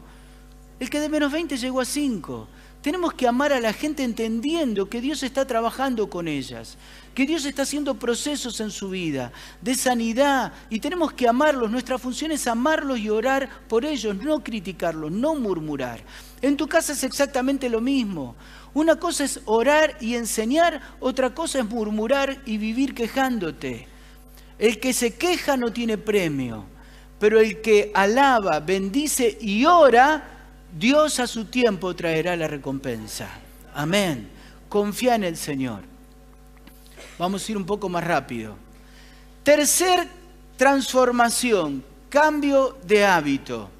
El 0.79 0.91
que 0.91 1.01
de 1.01 1.09
menos 1.09 1.33
20 1.33 1.57
llegó 1.57 1.81
a 1.81 1.85
5. 1.87 2.49
Tenemos 2.83 3.13
que 3.13 3.29
amar 3.29 3.53
a 3.53 3.61
la 3.61 3.75
gente 3.75 4.03
entendiendo 4.03 4.89
que 4.89 5.03
Dios 5.03 5.23
está 5.23 5.47
trabajando 5.47 6.09
con 6.09 6.27
ellas, 6.29 6.79
que 7.15 7.27
Dios 7.27 7.45
está 7.45 7.63
haciendo 7.63 7.99
procesos 7.99 8.59
en 8.61 8.71
su 8.71 8.89
vida 8.89 9.33
de 9.61 9.75
sanidad 9.75 10.55
y 10.71 10.81
tenemos 10.81 11.13
que 11.13 11.29
amarlos. 11.29 11.71
Nuestra 11.71 11.99
función 11.99 12.33
es 12.33 12.47
amarlos 12.47 12.99
y 12.99 13.11
orar 13.11 13.51
por 13.69 13.85
ellos, 13.85 14.17
no 14.17 14.43
criticarlos, 14.43 15.13
no 15.13 15.35
murmurar. 15.35 16.03
En 16.41 16.57
tu 16.57 16.67
casa 16.67 16.95
es 16.95 17.05
exactamente 17.05 17.69
lo 17.69 17.83
mismo. 17.83 18.35
Una 18.73 18.97
cosa 18.97 19.25
es 19.25 19.41
orar 19.47 19.97
y 20.01 20.15
enseñar, 20.15 20.81
otra 21.01 21.35
cosa 21.35 21.59
es 21.59 21.65
murmurar 21.65 22.41
y 22.47 22.57
vivir 22.57 22.95
quejándote. 22.95 23.89
El 24.59 24.79
que 24.79 24.93
se 24.93 25.15
queja 25.15 25.57
no 25.57 25.73
tiene 25.73 25.99
premio, 25.99 26.65
pero 27.19 27.41
el 27.41 27.61
que 27.61 27.91
alaba, 27.95 28.61
bendice 28.61 29.39
y 29.41 29.65
ora, 29.65 30.23
Dios 30.79 31.19
a 31.19 31.27
su 31.27 31.47
tiempo 31.47 31.97
traerá 31.97 32.37
la 32.37 32.47
recompensa. 32.47 33.29
Amén. 33.75 34.29
Confía 34.69 35.17
en 35.17 35.25
el 35.25 35.37
Señor. 35.37 35.83
Vamos 37.19 37.47
a 37.47 37.53
ir 37.53 37.59
un 37.59 37.67
poco 37.67 37.89
más 37.89 38.05
rápido. 38.05 38.55
Tercer 39.43 40.07
transformación, 40.57 41.83
cambio 42.09 42.79
de 42.85 43.05
hábito. 43.05 43.71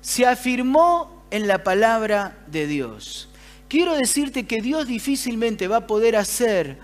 Se 0.00 0.24
afirmó 0.24 1.24
en 1.30 1.48
la 1.48 1.64
palabra 1.64 2.38
de 2.46 2.66
Dios. 2.66 3.28
Quiero 3.68 3.96
decirte 3.96 4.46
que 4.46 4.60
Dios 4.60 4.86
difícilmente 4.86 5.66
va 5.66 5.78
a 5.78 5.86
poder 5.86 6.14
hacer 6.14 6.78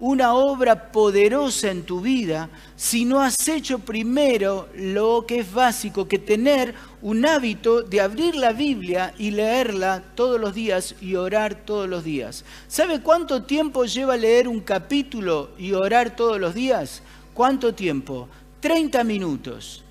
una 0.00 0.34
obra 0.34 0.92
poderosa 0.92 1.70
en 1.72 1.82
tu 1.82 2.00
vida 2.00 2.48
si 2.76 3.04
no 3.04 3.20
has 3.20 3.48
hecho 3.48 3.80
primero 3.80 4.68
lo 4.76 5.24
que 5.26 5.40
es 5.40 5.52
básico, 5.52 6.06
que 6.06 6.20
tener 6.20 6.74
un 7.02 7.26
hábito 7.26 7.82
de 7.82 8.00
abrir 8.00 8.36
la 8.36 8.52
Biblia 8.52 9.12
y 9.18 9.32
leerla 9.32 10.04
todos 10.14 10.40
los 10.40 10.54
días 10.54 10.94
y 11.00 11.16
orar 11.16 11.56
todos 11.56 11.88
los 11.88 12.04
días. 12.04 12.44
¿Sabe 12.68 13.00
cuánto 13.00 13.42
tiempo 13.42 13.84
lleva 13.84 14.16
leer 14.16 14.46
un 14.46 14.60
capítulo 14.60 15.50
y 15.58 15.72
orar 15.72 16.14
todos 16.14 16.38
los 16.38 16.54
días? 16.54 17.02
¿Cuánto 17.34 17.74
tiempo? 17.74 18.28
30 18.60 19.02
minutos. 19.02 19.82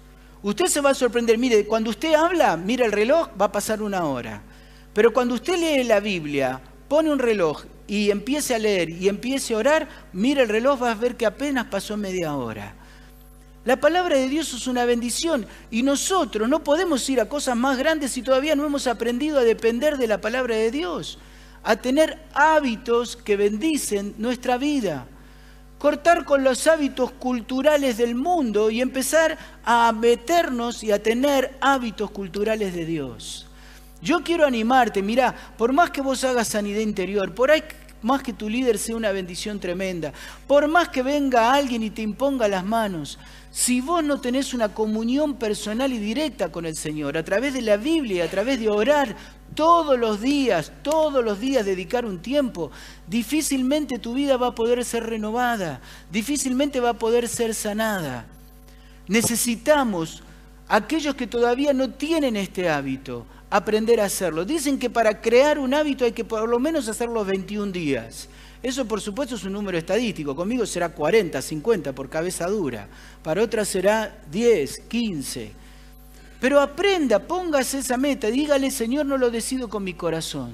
Usted 0.42 0.68
se 0.68 0.80
va 0.80 0.92
a 0.92 0.94
sorprender, 0.94 1.38
mire, 1.38 1.66
cuando 1.66 1.90
usted 1.90 2.14
habla, 2.14 2.56
mira 2.56 2.86
el 2.86 2.94
reloj, 2.94 3.30
va 3.40 3.46
a 3.46 3.52
pasar 3.52 3.82
una 3.82 4.06
hora. 4.06 4.44
Pero 4.98 5.14
cuando 5.14 5.36
usted 5.36 5.60
lee 5.60 5.84
la 5.84 6.00
Biblia, 6.00 6.60
pone 6.88 7.12
un 7.12 7.20
reloj 7.20 7.66
y 7.86 8.10
empiece 8.10 8.56
a 8.56 8.58
leer 8.58 8.90
y 8.90 9.08
empiece 9.08 9.54
a 9.54 9.58
orar, 9.58 9.88
mira 10.12 10.42
el 10.42 10.50
reloj, 10.50 10.80
vas 10.80 10.98
a 10.98 11.00
ver 11.00 11.16
que 11.16 11.28
apenas 11.28 11.68
pasó 11.68 11.96
media 11.98 12.34
hora. 12.34 12.74
La 13.64 13.80
palabra 13.80 14.18
de 14.18 14.28
Dios 14.28 14.52
es 14.56 14.66
una 14.66 14.86
bendición 14.86 15.46
y 15.70 15.84
nosotros 15.84 16.50
no 16.50 16.64
podemos 16.64 17.08
ir 17.12 17.22
a 17.22 17.30
cosas 17.30 17.56
más 17.56 17.78
grandes 17.78 18.10
si 18.10 18.24
todavía 18.24 18.56
no 18.56 18.66
hemos 18.66 18.88
aprendido 18.88 19.38
a 19.38 19.44
depender 19.44 20.00
de 20.00 20.08
la 20.08 20.20
palabra 20.20 20.56
de 20.56 20.72
Dios, 20.72 21.20
a 21.62 21.76
tener 21.76 22.18
hábitos 22.34 23.18
que 23.18 23.38
bendicen 23.38 24.16
nuestra 24.18 24.58
vida, 24.58 25.06
cortar 25.78 26.26
con 26.26 26.44
los 26.44 26.66
hábitos 26.66 27.12
culturales 27.12 27.98
del 27.98 28.16
mundo 28.16 28.72
y 28.72 28.82
empezar 28.82 29.38
a 29.64 29.92
meternos 29.92 30.84
y 30.84 30.92
a 30.92 31.04
tener 31.04 31.56
hábitos 31.62 32.10
culturales 32.10 32.74
de 32.74 32.86
Dios. 32.88 33.47
Yo 34.02 34.24
quiero 34.24 34.46
animarte, 34.46 35.02
mira, 35.02 35.34
por 35.58 35.74
más 35.74 35.90
que 35.90 36.02
vos 36.02 36.24
hagas 36.24 36.50
sanidad 36.50 36.82
interior, 36.82 37.34
por 37.34 37.52
más 38.04 38.22
que 38.22 38.34
tu 38.34 38.48
líder 38.48 38.78
sea 38.78 38.96
una 38.96 39.12
bendición 39.12 39.60
tremenda, 39.60 40.14
por 40.46 40.68
más 40.68 40.90
que 40.90 41.02
venga 41.02 41.54
alguien 41.54 41.82
y 41.82 41.90
te 41.90 42.04
imponga 42.04 42.48
las 42.48 42.64
manos, 42.64 43.18
si 43.52 43.82
vos 43.82 44.04
no 44.04 44.22
tenés 44.22 44.54
una 44.54 44.70
comunión 44.70 45.36
personal 45.36 45.92
y 45.92 45.98
directa 45.98 46.52
con 46.52 46.68
el 46.68 46.76
Señor, 46.76 47.18
a 47.18 47.24
través 47.24 47.56
de 47.56 47.64
la 47.64 47.78
Biblia, 47.78 48.26
a 48.26 48.28
través 48.28 48.60
de 48.60 48.70
orar 48.70 49.16
todos 49.56 49.98
los 49.98 50.22
días, 50.22 50.72
todos 50.84 51.26
los 51.26 51.40
días 51.40 51.66
dedicar 51.66 52.06
un 52.06 52.22
tiempo, 52.22 52.70
difícilmente 53.08 53.98
tu 53.98 54.14
vida 54.14 54.38
va 54.38 54.48
a 54.48 54.56
poder 54.56 54.86
ser 54.86 55.06
renovada, 55.06 55.82
difícilmente 56.12 56.80
va 56.80 56.90
a 56.90 57.00
poder 57.00 57.28
ser 57.28 57.56
sanada. 57.56 58.28
Necesitamos, 59.08 60.22
aquellos 60.68 61.16
que 61.16 61.26
todavía 61.26 61.74
no 61.74 61.90
tienen 61.90 62.36
este 62.36 62.70
hábito, 62.70 63.26
aprender 63.50 64.00
a 64.02 64.06
hacerlo. 64.06 64.46
Dicen 64.46 64.78
que 64.80 64.90
para 64.90 65.22
crear 65.22 65.60
un 65.60 65.74
hábito 65.74 66.06
hay 66.06 66.12
que 66.12 66.26
por 66.26 66.48
lo 66.48 66.60
menos 66.60 66.88
hacerlo 66.88 67.24
21 67.24 67.72
días. 67.72 68.28
Eso 68.62 68.86
por 68.86 69.02
supuesto 69.02 69.36
es 69.36 69.44
un 69.44 69.54
número 69.54 69.78
estadístico. 69.78 70.36
Conmigo 70.36 70.66
será 70.66 70.90
40, 70.90 71.42
50 71.42 71.94
por 71.94 72.10
cabeza 72.10 72.48
dura. 72.48 72.88
Para 73.24 73.44
otras 73.44 73.68
será 73.68 74.20
10, 74.32 74.80
15. 74.88 75.52
Pero 76.40 76.60
aprenda, 76.60 77.20
póngase 77.20 77.80
esa 77.80 77.98
meta. 77.98 78.28
Dígale, 78.28 78.70
Señor, 78.72 79.06
no 79.06 79.18
lo 79.18 79.32
decido 79.32 79.70
con 79.70 79.84
mi 79.84 79.94
corazón. 79.94 80.54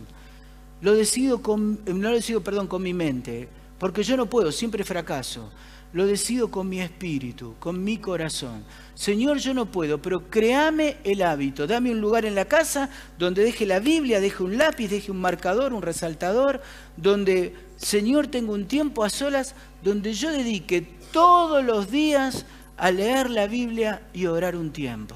Lo 0.82 0.94
decido 0.94 1.42
con, 1.42 1.80
no 1.86 2.10
lo 2.10 2.16
decido, 2.16 2.42
perdón, 2.42 2.68
con 2.68 2.84
mi 2.84 2.94
mente. 2.94 3.48
Porque 3.80 4.04
yo 4.04 4.16
no 4.16 4.28
puedo, 4.28 4.52
siempre 4.52 4.84
fracaso 4.84 5.50
lo 5.94 6.08
decido 6.08 6.50
con 6.50 6.68
mi 6.68 6.82
espíritu, 6.82 7.56
con 7.60 7.84
mi 7.84 7.98
corazón. 7.98 8.64
Señor, 8.96 9.38
yo 9.38 9.54
no 9.54 9.68
puedo, 9.68 10.02
pero 10.02 10.30
créame 10.30 10.98
el 11.04 11.22
hábito. 11.22 11.68
Dame 11.68 11.92
un 11.92 12.02
lugar 12.02 12.26
en 12.26 12.36
la 12.36 12.46
casa 12.46 12.90
donde 13.18 13.44
deje 13.44 13.66
la 13.66 13.80
Biblia, 13.80 14.20
deje 14.20 14.44
un 14.44 14.58
lápiz, 14.58 14.88
deje 14.88 15.12
un 15.12 15.22
marcador, 15.22 15.72
un 15.74 15.84
resaltador, 15.84 16.62
donde, 16.98 17.56
Señor, 17.78 18.28
tengo 18.28 18.54
un 18.54 18.66
tiempo 18.66 19.04
a 19.04 19.10
solas, 19.10 19.56
donde 19.84 20.14
yo 20.14 20.32
dedique 20.32 20.82
todos 21.12 21.64
los 21.64 21.92
días 21.92 22.46
a 22.76 22.92
leer 22.92 23.30
la 23.30 23.48
Biblia 23.48 24.02
y 24.14 24.26
orar 24.26 24.56
un 24.56 24.72
tiempo. 24.72 25.16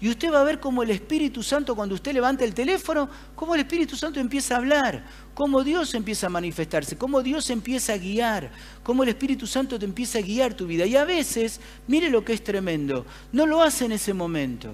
Y 0.00 0.08
usted 0.08 0.32
va 0.32 0.40
a 0.40 0.44
ver 0.44 0.60
cómo 0.60 0.82
el 0.82 0.90
Espíritu 0.90 1.42
Santo, 1.42 1.74
cuando 1.74 1.94
usted 1.94 2.12
levanta 2.12 2.44
el 2.44 2.54
teléfono, 2.54 3.08
cómo 3.34 3.54
el 3.54 3.60
Espíritu 3.60 3.96
Santo 3.96 4.20
empieza 4.20 4.54
a 4.54 4.58
hablar, 4.58 5.04
cómo 5.34 5.64
Dios 5.64 5.94
empieza 5.94 6.28
a 6.28 6.30
manifestarse, 6.30 6.96
cómo 6.96 7.22
Dios 7.22 7.50
empieza 7.50 7.94
a 7.94 7.98
guiar, 7.98 8.52
cómo 8.84 9.02
el 9.02 9.08
Espíritu 9.08 9.46
Santo 9.46 9.78
te 9.78 9.84
empieza 9.84 10.18
a 10.18 10.22
guiar 10.22 10.54
tu 10.54 10.66
vida. 10.66 10.86
Y 10.86 10.94
a 10.94 11.04
veces, 11.04 11.60
mire 11.88 12.10
lo 12.10 12.24
que 12.24 12.32
es 12.32 12.44
tremendo, 12.44 13.06
no 13.32 13.46
lo 13.46 13.62
hace 13.62 13.86
en 13.86 13.92
ese 13.92 14.14
momento. 14.14 14.72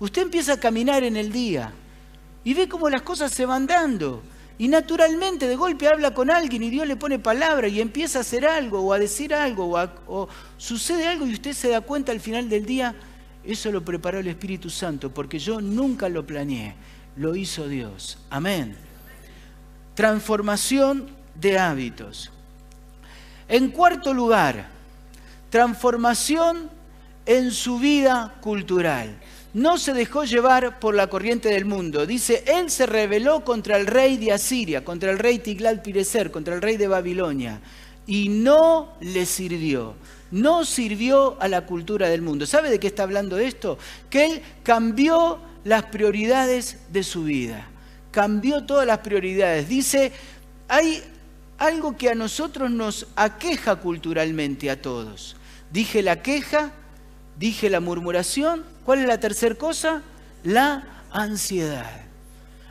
Usted 0.00 0.22
empieza 0.22 0.54
a 0.54 0.60
caminar 0.60 1.04
en 1.04 1.16
el 1.16 1.32
día 1.32 1.72
y 2.44 2.54
ve 2.54 2.68
cómo 2.68 2.88
las 2.88 3.02
cosas 3.02 3.32
se 3.32 3.46
van 3.46 3.66
dando. 3.66 4.22
Y 4.58 4.66
naturalmente 4.66 5.46
de 5.46 5.54
golpe 5.54 5.86
habla 5.86 6.14
con 6.14 6.30
alguien 6.30 6.64
y 6.64 6.70
Dios 6.70 6.86
le 6.86 6.96
pone 6.96 7.20
palabra 7.20 7.68
y 7.68 7.80
empieza 7.80 8.18
a 8.18 8.20
hacer 8.22 8.44
algo 8.44 8.80
o 8.80 8.92
a 8.92 8.98
decir 8.98 9.32
algo 9.32 9.78
o, 10.08 10.28
sucede 10.56 11.06
algo 11.06 11.26
y 11.26 11.32
usted 11.32 11.52
se 11.52 11.68
da 11.68 11.80
cuenta 11.80 12.10
al 12.10 12.18
final 12.18 12.48
del 12.48 12.66
día 12.66 12.94
eso 13.44 13.72
lo 13.72 13.84
preparó 13.84 14.18
el 14.18 14.28
Espíritu 14.28 14.70
Santo 14.70 15.12
porque 15.12 15.38
yo 15.38 15.60
nunca 15.60 16.08
lo 16.08 16.26
planeé, 16.26 16.74
lo 17.16 17.34
hizo 17.36 17.68
Dios. 17.68 18.18
Amén. 18.30 18.76
Transformación 19.94 21.08
de 21.34 21.58
hábitos. 21.58 22.30
En 23.48 23.70
cuarto 23.70 24.12
lugar, 24.12 24.68
transformación 25.50 26.70
en 27.26 27.50
su 27.50 27.78
vida 27.78 28.34
cultural. 28.40 29.18
no 29.54 29.78
se 29.78 29.94
dejó 29.94 30.24
llevar 30.24 30.78
por 30.78 30.94
la 30.94 31.08
corriente 31.08 31.48
del 31.48 31.64
mundo. 31.64 32.06
Dice, 32.06 32.44
él 32.46 32.70
se 32.70 32.86
rebeló 32.86 33.44
contra 33.44 33.76
el 33.76 33.86
rey 33.86 34.16
de 34.16 34.32
Asiria, 34.32 34.84
contra 34.84 35.10
el 35.10 35.18
rey 35.18 35.38
Tiglat-Pileser, 35.38 36.30
contra 36.30 36.54
el 36.54 36.62
rey 36.62 36.76
de 36.76 36.86
Babilonia, 36.86 37.60
y 38.06 38.28
no 38.28 38.94
le 39.00 39.26
sirvió. 39.26 39.94
No 40.30 40.64
sirvió 40.64 41.40
a 41.40 41.48
la 41.48 41.66
cultura 41.66 42.08
del 42.08 42.22
mundo. 42.22 42.46
¿Sabe 42.46 42.70
de 42.70 42.78
qué 42.78 42.88
está 42.88 43.04
hablando 43.04 43.38
esto? 43.38 43.78
Que 44.10 44.26
él 44.26 44.42
cambió 44.62 45.40
las 45.64 45.84
prioridades 45.84 46.78
de 46.90 47.02
su 47.02 47.24
vida. 47.24 47.66
Cambió 48.10 48.64
todas 48.64 48.86
las 48.86 48.98
prioridades. 48.98 49.68
Dice, 49.68 50.12
hay 50.68 51.02
algo 51.58 51.96
que 51.96 52.10
a 52.10 52.14
nosotros 52.14 52.70
nos 52.70 53.06
aqueja 53.16 53.76
culturalmente 53.76 54.70
a 54.70 54.80
todos. 54.80 55.36
Dije 55.72 56.02
la 56.02 56.22
queja, 56.22 56.72
dije 57.38 57.70
la 57.70 57.80
murmuración. 57.80 58.64
¿Cuál 58.84 59.00
es 59.00 59.06
la 59.06 59.20
tercera 59.20 59.54
cosa? 59.54 60.02
La 60.44 61.04
ansiedad. 61.10 62.02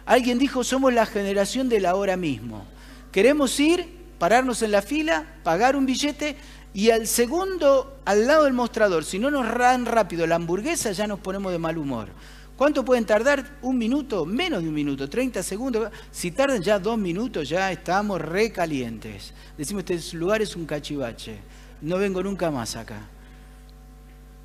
Alguien 0.06 0.40
dijo, 0.40 0.64
somos 0.64 0.94
la 0.94 1.06
generación 1.06 1.70
del 1.70 1.86
ahora 1.86 2.16
mismo. 2.16 2.66
Queremos 3.12 3.60
ir, 3.60 3.86
pararnos 4.18 4.62
en 4.62 4.72
la 4.72 4.82
fila, 4.82 5.26
pagar 5.44 5.76
un 5.76 5.86
billete 5.86 6.38
y 6.74 6.92
al 6.92 7.08
segundo, 7.08 8.00
al 8.06 8.28
lado 8.28 8.44
del 8.44 8.54
mostrador, 8.54 9.04
si 9.04 9.20
no 9.20 9.32
nos 9.32 9.48
ran 9.48 9.86
rápido 9.86 10.28
la 10.28 10.36
hamburguesa, 10.36 10.92
ya 10.92 11.08
nos 11.08 11.20
ponemos 11.20 11.52
de 11.52 11.60
mal 11.60 11.78
humor. 11.78 12.10
¿Cuánto 12.58 12.84
pueden 12.84 13.06
tardar? 13.06 13.58
Un 13.62 13.78
minuto, 13.78 14.26
menos 14.26 14.64
de 14.64 14.70
un 14.70 14.74
minuto, 14.74 15.08
30 15.08 15.44
segundos. 15.44 15.92
Si 16.10 16.32
tardan 16.32 16.60
ya 16.62 16.80
dos 16.80 16.98
minutos, 16.98 17.48
ya 17.48 17.72
estamos 17.72 18.20
recalientes. 18.20 19.32
Decimos, 19.56 19.86
este 19.88 20.18
lugar 20.18 20.42
es 20.42 20.56
un 20.56 20.66
cachivache. 20.66 21.38
No 21.82 22.00
vengo 22.00 22.24
nunca 22.24 22.50
más 22.50 22.76
acá. 22.76 23.08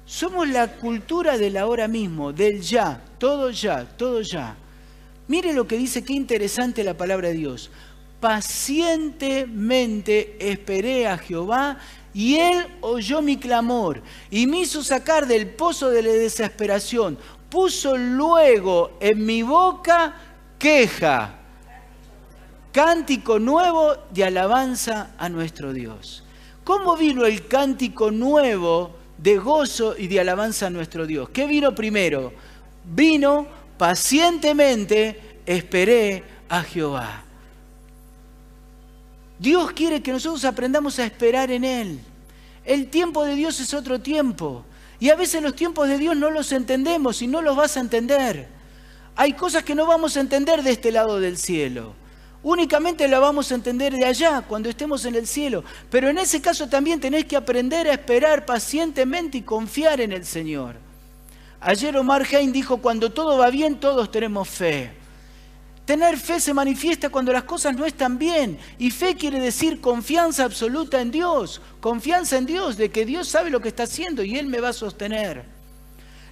Somos 0.04 0.46
la 0.48 0.76
cultura 0.76 1.38
del 1.38 1.56
ahora 1.56 1.88
mismo, 1.88 2.34
del 2.34 2.60
ya, 2.60 3.02
todo 3.18 3.50
ya, 3.50 3.86
todo 3.96 4.20
ya. 4.20 4.56
Mire 5.28 5.54
lo 5.54 5.66
que 5.66 5.78
dice, 5.78 6.04
qué 6.04 6.12
interesante 6.12 6.84
la 6.84 6.98
palabra 6.98 7.28
de 7.28 7.34
Dios. 7.34 7.70
Pacientemente 8.20 10.36
esperé 10.38 11.08
a 11.08 11.16
Jehová 11.16 11.78
y 12.14 12.36
él 12.36 12.66
oyó 12.80 13.22
mi 13.22 13.36
clamor 13.36 14.02
y 14.30 14.46
me 14.46 14.60
hizo 14.60 14.82
sacar 14.84 15.26
del 15.26 15.48
pozo 15.48 15.90
de 15.90 16.02
la 16.02 16.12
desesperación. 16.12 17.18
Puso 17.48 17.96
luego 17.96 18.96
en 19.00 19.24
mi 19.24 19.42
boca 19.42 20.14
queja, 20.58 21.34
cántico 22.72 23.38
nuevo 23.38 23.94
de 24.10 24.24
alabanza 24.24 25.10
a 25.18 25.28
nuestro 25.28 25.72
Dios. 25.72 26.24
¿Cómo 26.64 26.96
vino 26.96 27.24
el 27.26 27.48
cántico 27.48 28.10
nuevo 28.10 28.94
de 29.18 29.38
gozo 29.38 29.96
y 29.96 30.06
de 30.06 30.20
alabanza 30.20 30.66
a 30.66 30.70
nuestro 30.70 31.06
Dios? 31.06 31.28
¿Qué 31.30 31.46
vino 31.46 31.74
primero? 31.74 32.32
Vino 32.84 33.46
pacientemente, 33.76 35.40
esperé 35.44 36.22
a 36.48 36.62
Jehová. 36.62 37.24
Dios 39.42 39.72
quiere 39.72 40.00
que 40.00 40.12
nosotros 40.12 40.44
aprendamos 40.44 41.00
a 41.00 41.04
esperar 41.04 41.50
en 41.50 41.64
Él. 41.64 41.98
El 42.64 42.88
tiempo 42.88 43.24
de 43.24 43.34
Dios 43.34 43.58
es 43.58 43.74
otro 43.74 44.00
tiempo. 44.00 44.64
Y 45.00 45.10
a 45.10 45.16
veces 45.16 45.42
los 45.42 45.56
tiempos 45.56 45.88
de 45.88 45.98
Dios 45.98 46.16
no 46.16 46.30
los 46.30 46.52
entendemos 46.52 47.22
y 47.22 47.26
no 47.26 47.42
los 47.42 47.56
vas 47.56 47.76
a 47.76 47.80
entender. 47.80 48.46
Hay 49.16 49.32
cosas 49.32 49.64
que 49.64 49.74
no 49.74 49.84
vamos 49.84 50.16
a 50.16 50.20
entender 50.20 50.62
de 50.62 50.70
este 50.70 50.92
lado 50.92 51.18
del 51.18 51.36
cielo. 51.36 51.92
Únicamente 52.44 53.08
la 53.08 53.18
vamos 53.18 53.50
a 53.50 53.56
entender 53.56 53.92
de 53.92 54.04
allá, 54.04 54.42
cuando 54.42 54.68
estemos 54.68 55.04
en 55.06 55.16
el 55.16 55.26
cielo. 55.26 55.64
Pero 55.90 56.08
en 56.08 56.18
ese 56.18 56.40
caso 56.40 56.68
también 56.68 57.00
tenés 57.00 57.24
que 57.24 57.34
aprender 57.34 57.88
a 57.88 57.94
esperar 57.94 58.46
pacientemente 58.46 59.38
y 59.38 59.42
confiar 59.42 60.00
en 60.00 60.12
el 60.12 60.24
Señor. 60.24 60.76
Ayer 61.60 61.96
Omar 61.96 62.24
Hain 62.32 62.52
dijo, 62.52 62.76
cuando 62.76 63.10
todo 63.10 63.38
va 63.38 63.50
bien, 63.50 63.80
todos 63.80 64.08
tenemos 64.12 64.48
fe. 64.48 65.01
Tener 65.84 66.16
fe 66.16 66.38
se 66.38 66.54
manifiesta 66.54 67.08
cuando 67.08 67.32
las 67.32 67.42
cosas 67.42 67.74
no 67.76 67.84
están 67.84 68.16
bien. 68.16 68.58
Y 68.78 68.90
fe 68.90 69.16
quiere 69.16 69.40
decir 69.40 69.80
confianza 69.80 70.44
absoluta 70.44 71.00
en 71.00 71.10
Dios. 71.10 71.60
Confianza 71.80 72.36
en 72.36 72.46
Dios 72.46 72.76
de 72.76 72.90
que 72.90 73.04
Dios 73.04 73.28
sabe 73.28 73.50
lo 73.50 73.60
que 73.60 73.68
está 73.68 73.82
haciendo 73.84 74.22
y 74.22 74.36
Él 74.36 74.46
me 74.46 74.60
va 74.60 74.68
a 74.68 74.72
sostener. 74.72 75.44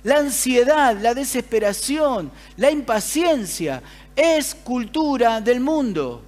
La 0.02 0.18
ansiedad, 0.18 0.96
la 0.98 1.14
desesperación, 1.14 2.30
la 2.56 2.70
impaciencia 2.70 3.82
es 4.16 4.54
cultura 4.54 5.40
del 5.40 5.60
mundo. 5.60 6.22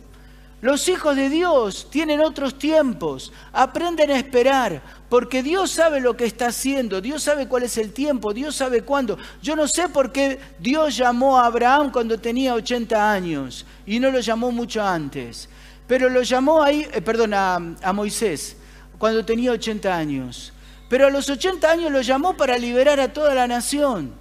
Los 0.60 0.88
hijos 0.88 1.16
de 1.16 1.28
Dios 1.28 1.88
tienen 1.90 2.20
otros 2.20 2.58
tiempos, 2.58 3.32
aprenden 3.52 4.10
a 4.10 4.18
esperar, 4.18 4.82
porque 5.12 5.42
Dios 5.42 5.70
sabe 5.70 6.00
lo 6.00 6.16
que 6.16 6.24
está 6.24 6.46
haciendo, 6.46 7.02
Dios 7.02 7.22
sabe 7.22 7.46
cuál 7.46 7.64
es 7.64 7.76
el 7.76 7.92
tiempo, 7.92 8.32
Dios 8.32 8.56
sabe 8.56 8.80
cuándo. 8.80 9.18
Yo 9.42 9.54
no 9.54 9.68
sé 9.68 9.90
por 9.90 10.10
qué 10.10 10.40
Dios 10.58 10.96
llamó 10.96 11.38
a 11.38 11.44
Abraham 11.44 11.92
cuando 11.92 12.18
tenía 12.18 12.54
80 12.54 13.12
años 13.12 13.66
y 13.84 14.00
no 14.00 14.10
lo 14.10 14.20
llamó 14.20 14.50
mucho 14.50 14.82
antes, 14.82 15.50
pero 15.86 16.08
lo 16.08 16.22
llamó 16.22 16.62
ahí, 16.62 16.88
eh, 16.90 17.02
perdón, 17.02 17.34
a, 17.34 17.56
a 17.56 17.92
Moisés 17.92 18.56
cuando 18.96 19.22
tenía 19.22 19.52
80 19.52 19.94
años. 19.94 20.54
Pero 20.88 21.08
a 21.08 21.10
los 21.10 21.28
80 21.28 21.70
años 21.70 21.92
lo 21.92 22.00
llamó 22.00 22.34
para 22.34 22.56
liberar 22.56 22.98
a 22.98 23.12
toda 23.12 23.34
la 23.34 23.46
nación, 23.46 24.14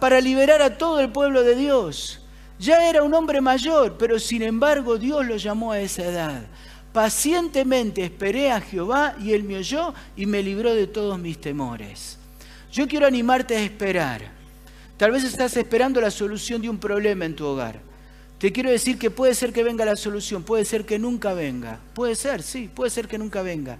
para 0.00 0.20
liberar 0.20 0.60
a 0.62 0.76
todo 0.76 0.98
el 0.98 1.12
pueblo 1.12 1.44
de 1.44 1.54
Dios. 1.54 2.26
Ya 2.58 2.90
era 2.90 3.04
un 3.04 3.14
hombre 3.14 3.40
mayor, 3.40 3.96
pero 3.96 4.18
sin 4.18 4.42
embargo 4.42 4.98
Dios 4.98 5.24
lo 5.24 5.36
llamó 5.36 5.70
a 5.70 5.78
esa 5.78 6.02
edad. 6.02 6.42
Pacientemente 6.92 8.04
esperé 8.04 8.50
a 8.50 8.60
Jehová 8.60 9.14
y 9.20 9.32
él 9.32 9.44
me 9.44 9.56
oyó 9.56 9.94
y 10.16 10.26
me 10.26 10.42
libró 10.42 10.74
de 10.74 10.86
todos 10.86 11.18
mis 11.18 11.40
temores. 11.40 12.18
Yo 12.72 12.88
quiero 12.88 13.06
animarte 13.06 13.56
a 13.56 13.62
esperar. 13.62 14.22
Tal 14.96 15.12
vez 15.12 15.24
estás 15.24 15.56
esperando 15.56 16.00
la 16.00 16.10
solución 16.10 16.60
de 16.60 16.68
un 16.68 16.78
problema 16.78 17.24
en 17.24 17.36
tu 17.36 17.46
hogar. 17.46 17.80
Te 18.38 18.52
quiero 18.52 18.70
decir 18.70 18.98
que 18.98 19.10
puede 19.10 19.34
ser 19.34 19.52
que 19.52 19.64
venga 19.64 19.84
la 19.84 19.96
solución, 19.96 20.44
puede 20.44 20.64
ser 20.64 20.84
que 20.84 20.98
nunca 20.98 21.34
venga. 21.34 21.80
Puede 21.94 22.14
ser, 22.14 22.42
sí, 22.42 22.70
puede 22.72 22.90
ser 22.90 23.08
que 23.08 23.18
nunca 23.18 23.42
venga. 23.42 23.78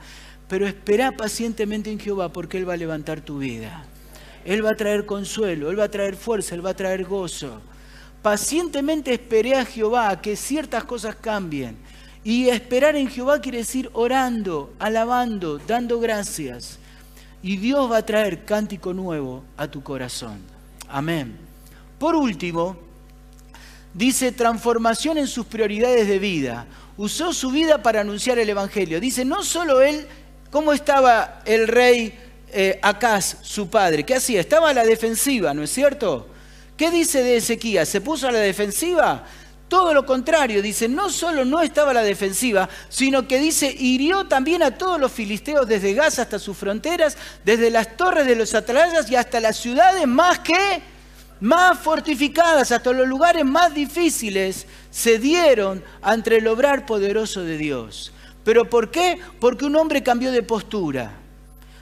Pero 0.48 0.66
espera 0.66 1.12
pacientemente 1.12 1.90
en 1.90 2.00
Jehová 2.00 2.32
porque 2.32 2.58
Él 2.58 2.68
va 2.68 2.74
a 2.74 2.76
levantar 2.78 3.20
tu 3.20 3.38
vida. 3.38 3.84
Él 4.44 4.64
va 4.64 4.70
a 4.70 4.76
traer 4.76 5.06
consuelo, 5.06 5.70
Él 5.70 5.78
va 5.78 5.84
a 5.84 5.90
traer 5.90 6.16
fuerza, 6.16 6.54
Él 6.54 6.64
va 6.64 6.70
a 6.70 6.76
traer 6.76 7.04
gozo. 7.04 7.60
Pacientemente 8.22 9.12
esperé 9.12 9.54
a 9.54 9.64
Jehová 9.64 10.10
a 10.10 10.20
que 10.20 10.36
ciertas 10.36 10.84
cosas 10.84 11.16
cambien. 11.16 11.76
Y 12.28 12.50
esperar 12.50 12.94
en 12.94 13.08
Jehová 13.08 13.40
quiere 13.40 13.56
decir 13.56 13.88
orando, 13.94 14.74
alabando, 14.78 15.56
dando 15.56 15.98
gracias. 15.98 16.78
Y 17.42 17.56
Dios 17.56 17.90
va 17.90 17.96
a 17.96 18.04
traer 18.04 18.44
cántico 18.44 18.92
nuevo 18.92 19.44
a 19.56 19.66
tu 19.66 19.82
corazón. 19.82 20.42
Amén. 20.90 21.38
Por 21.98 22.14
último, 22.14 22.76
dice 23.94 24.30
transformación 24.30 25.16
en 25.16 25.26
sus 25.26 25.46
prioridades 25.46 26.06
de 26.06 26.18
vida. 26.18 26.66
Usó 26.98 27.32
su 27.32 27.50
vida 27.50 27.82
para 27.82 28.02
anunciar 28.02 28.38
el 28.38 28.50
Evangelio. 28.50 29.00
Dice, 29.00 29.24
no 29.24 29.42
solo 29.42 29.80
él, 29.80 30.06
¿cómo 30.50 30.74
estaba 30.74 31.40
el 31.46 31.66
rey 31.66 32.14
eh, 32.52 32.78
Acaz, 32.82 33.38
su 33.40 33.70
padre? 33.70 34.04
¿Qué 34.04 34.16
hacía? 34.16 34.40
Estaba 34.40 34.68
a 34.68 34.74
la 34.74 34.84
defensiva, 34.84 35.54
¿no 35.54 35.62
es 35.62 35.70
cierto? 35.70 36.28
¿Qué 36.76 36.90
dice 36.90 37.22
de 37.22 37.38
Ezequías? 37.38 37.88
¿Se 37.88 38.02
puso 38.02 38.28
a 38.28 38.32
la 38.32 38.40
defensiva? 38.40 39.24
Todo 39.68 39.92
lo 39.92 40.06
contrario, 40.06 40.62
dice, 40.62 40.88
no 40.88 41.10
solo 41.10 41.44
no 41.44 41.60
estaba 41.60 41.90
a 41.90 41.94
la 41.94 42.02
defensiva, 42.02 42.68
sino 42.88 43.28
que 43.28 43.38
dice, 43.38 43.74
hirió 43.78 44.26
también 44.26 44.62
a 44.62 44.70
todos 44.70 44.98
los 44.98 45.12
filisteos 45.12 45.68
desde 45.68 45.92
Gaza 45.92 46.22
hasta 46.22 46.38
sus 46.38 46.56
fronteras, 46.56 47.18
desde 47.44 47.70
las 47.70 47.96
torres 47.96 48.26
de 48.26 48.34
los 48.34 48.54
atalayas 48.54 49.10
y 49.10 49.16
hasta 49.16 49.40
las 49.40 49.58
ciudades 49.58 50.06
más 50.06 50.38
que, 50.38 50.80
más 51.40 51.78
fortificadas, 51.78 52.72
hasta 52.72 52.92
los 52.92 53.06
lugares 53.06 53.44
más 53.44 53.74
difíciles, 53.74 54.66
se 54.90 55.18
dieron 55.18 55.84
ante 56.00 56.38
el 56.38 56.48
obrar 56.48 56.86
poderoso 56.86 57.42
de 57.42 57.58
Dios. 57.58 58.12
¿Pero 58.44 58.70
por 58.70 58.90
qué? 58.90 59.18
Porque 59.38 59.66
un 59.66 59.76
hombre 59.76 60.02
cambió 60.02 60.32
de 60.32 60.42
postura. 60.42 61.12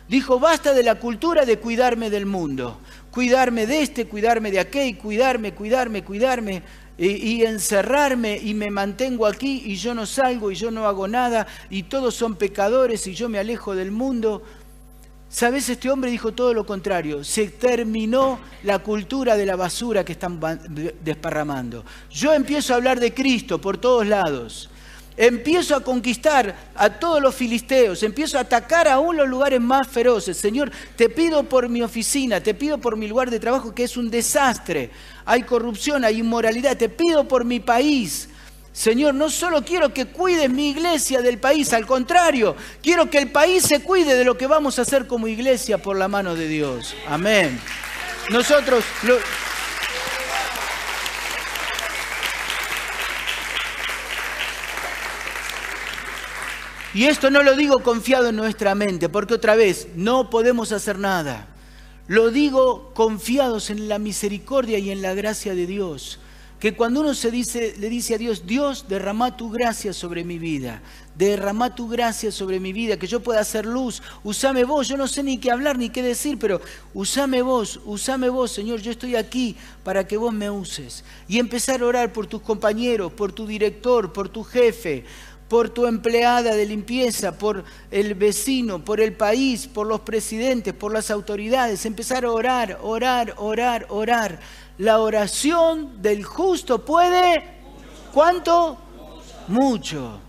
Dijo, 0.08 0.40
basta 0.40 0.72
de 0.72 0.82
la 0.82 0.96
cultura 0.96 1.44
de 1.44 1.58
cuidarme 1.58 2.10
del 2.10 2.26
mundo 2.26 2.80
cuidarme 3.16 3.66
de 3.66 3.80
este, 3.80 4.04
cuidarme 4.04 4.50
de 4.50 4.60
aquel, 4.60 4.98
cuidarme, 4.98 5.54
cuidarme, 5.54 6.04
cuidarme. 6.04 6.62
Y, 6.98 7.42
encerrarme 7.42 8.38
y 8.38 8.54
me 8.54 8.70
mantengo 8.70 9.26
aquí 9.26 9.62
y 9.66 9.76
yo 9.76 9.94
no 9.94 10.06
salgo 10.06 10.50
y 10.50 10.54
yo 10.54 10.70
no 10.70 10.86
hago 10.86 11.06
nada 11.06 11.46
y 11.68 11.82
todos 11.82 12.14
son 12.14 12.36
pecadores 12.36 13.06
y 13.06 13.14
yo 13.14 13.28
me 13.28 13.38
alejo 13.38 13.74
del 13.74 13.90
mundo. 13.90 14.42
¿Sabes? 15.28 15.68
Este 15.68 15.90
hombre 15.90 16.10
dijo 16.10 16.32
todo 16.32 16.54
lo 16.54 16.64
contrario. 16.64 17.22
Se 17.22 17.48
terminó 17.48 18.38
la 18.62 18.78
cultura 18.78 19.36
de 19.36 19.44
la 19.44 19.56
basura 19.56 20.04
que 20.04 20.12
están 20.12 20.40
desparramando. 21.04 21.84
Yo 22.10 22.32
empiezo 22.32 22.72
a 22.72 22.76
hablar 22.76 22.98
de 22.98 23.12
Cristo 23.12 23.60
por 23.60 23.76
todos 23.76 24.06
lados. 24.06 24.70
Empiezo 25.16 25.74
a 25.74 25.82
conquistar 25.82 26.54
a 26.74 26.90
todos 26.90 27.22
los 27.22 27.34
filisteos, 27.34 28.02
empiezo 28.02 28.36
a 28.36 28.42
atacar 28.42 28.86
aún 28.86 29.16
los 29.16 29.26
lugares 29.26 29.60
más 29.60 29.88
feroces. 29.88 30.36
Señor, 30.36 30.70
te 30.94 31.08
pido 31.08 31.42
por 31.44 31.70
mi 31.70 31.80
oficina, 31.80 32.42
te 32.42 32.52
pido 32.52 32.76
por 32.78 32.96
mi 32.96 33.08
lugar 33.08 33.30
de 33.30 33.40
trabajo 33.40 33.74
que 33.74 33.84
es 33.84 33.96
un 33.96 34.10
desastre. 34.10 34.90
Hay 35.24 35.42
corrupción, 35.44 36.04
hay 36.04 36.18
inmoralidad, 36.18 36.76
te 36.76 36.90
pido 36.90 37.26
por 37.26 37.44
mi 37.44 37.60
país. 37.60 38.28
Señor, 38.74 39.14
no 39.14 39.30
solo 39.30 39.64
quiero 39.64 39.94
que 39.94 40.04
cuides 40.04 40.50
mi 40.50 40.68
iglesia 40.68 41.22
del 41.22 41.38
país, 41.38 41.72
al 41.72 41.86
contrario, 41.86 42.54
quiero 42.82 43.08
que 43.08 43.16
el 43.16 43.30
país 43.30 43.62
se 43.62 43.80
cuide 43.80 44.14
de 44.14 44.24
lo 44.24 44.36
que 44.36 44.46
vamos 44.46 44.78
a 44.78 44.82
hacer 44.82 45.06
como 45.06 45.28
iglesia 45.28 45.78
por 45.78 45.96
la 45.96 46.08
mano 46.08 46.34
de 46.34 46.46
Dios. 46.46 46.94
Amén. 47.08 47.58
nosotros... 48.28 48.84
Y 56.96 57.04
esto 57.04 57.30
no 57.30 57.42
lo 57.42 57.56
digo 57.56 57.80
confiado 57.80 58.30
en 58.30 58.36
nuestra 58.36 58.74
mente, 58.74 59.10
porque 59.10 59.34
otra 59.34 59.54
vez 59.54 59.88
no 59.96 60.30
podemos 60.30 60.72
hacer 60.72 60.98
nada. 60.98 61.46
Lo 62.08 62.30
digo 62.30 62.94
confiados 62.94 63.68
en 63.68 63.86
la 63.86 63.98
misericordia 63.98 64.78
y 64.78 64.90
en 64.90 65.02
la 65.02 65.12
gracia 65.12 65.54
de 65.54 65.66
Dios. 65.66 66.20
Que 66.58 66.72
cuando 66.72 67.00
uno 67.00 67.12
se 67.12 67.30
dice, 67.30 67.74
le 67.78 67.90
dice 67.90 68.14
a 68.14 68.18
Dios, 68.18 68.46
Dios, 68.46 68.86
derrama 68.88 69.36
tu 69.36 69.50
gracia 69.50 69.92
sobre 69.92 70.24
mi 70.24 70.38
vida, 70.38 70.80
derrama 71.14 71.74
tu 71.74 71.86
gracia 71.86 72.32
sobre 72.32 72.60
mi 72.60 72.72
vida, 72.72 72.98
que 72.98 73.06
yo 73.06 73.20
pueda 73.20 73.40
hacer 73.40 73.66
luz, 73.66 74.02
usame 74.24 74.64
vos, 74.64 74.88
yo 74.88 74.96
no 74.96 75.06
sé 75.06 75.22
ni 75.22 75.36
qué 75.36 75.50
hablar 75.50 75.76
ni 75.76 75.90
qué 75.90 76.02
decir, 76.02 76.38
pero 76.38 76.62
usame 76.94 77.42
vos, 77.42 77.78
usame 77.84 78.30
vos, 78.30 78.52
Señor, 78.52 78.80
yo 78.80 78.90
estoy 78.90 79.16
aquí 79.16 79.54
para 79.84 80.06
que 80.08 80.16
vos 80.16 80.32
me 80.32 80.48
uses. 80.48 81.04
Y 81.28 81.38
empezar 81.38 81.82
a 81.82 81.86
orar 81.86 82.10
por 82.14 82.26
tus 82.26 82.40
compañeros, 82.40 83.12
por 83.12 83.32
tu 83.32 83.46
director, 83.46 84.14
por 84.14 84.30
tu 84.30 84.42
jefe, 84.42 85.04
por 85.48 85.70
tu 85.70 85.86
empleada 85.86 86.54
de 86.54 86.66
limpieza, 86.66 87.38
por 87.38 87.64
el 87.90 88.14
vecino, 88.14 88.84
por 88.84 89.00
el 89.00 89.12
país, 89.12 89.66
por 89.68 89.86
los 89.86 90.00
presidentes, 90.00 90.74
por 90.74 90.92
las 90.92 91.10
autoridades. 91.10 91.86
Empezar 91.86 92.24
a 92.24 92.32
orar, 92.32 92.78
orar, 92.82 93.34
orar, 93.36 93.86
orar. 93.88 94.40
La 94.78 95.00
oración 95.00 96.02
del 96.02 96.24
justo 96.24 96.84
puede... 96.84 97.54
¿Cuánto? 98.12 98.78
Mucho. 99.48 100.20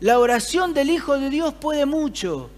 La 0.00 0.18
oración 0.18 0.72
del 0.72 0.90
Hijo 0.90 1.18
de 1.18 1.28
Dios 1.28 1.52
puede 1.52 1.84
mucho. 1.84 2.50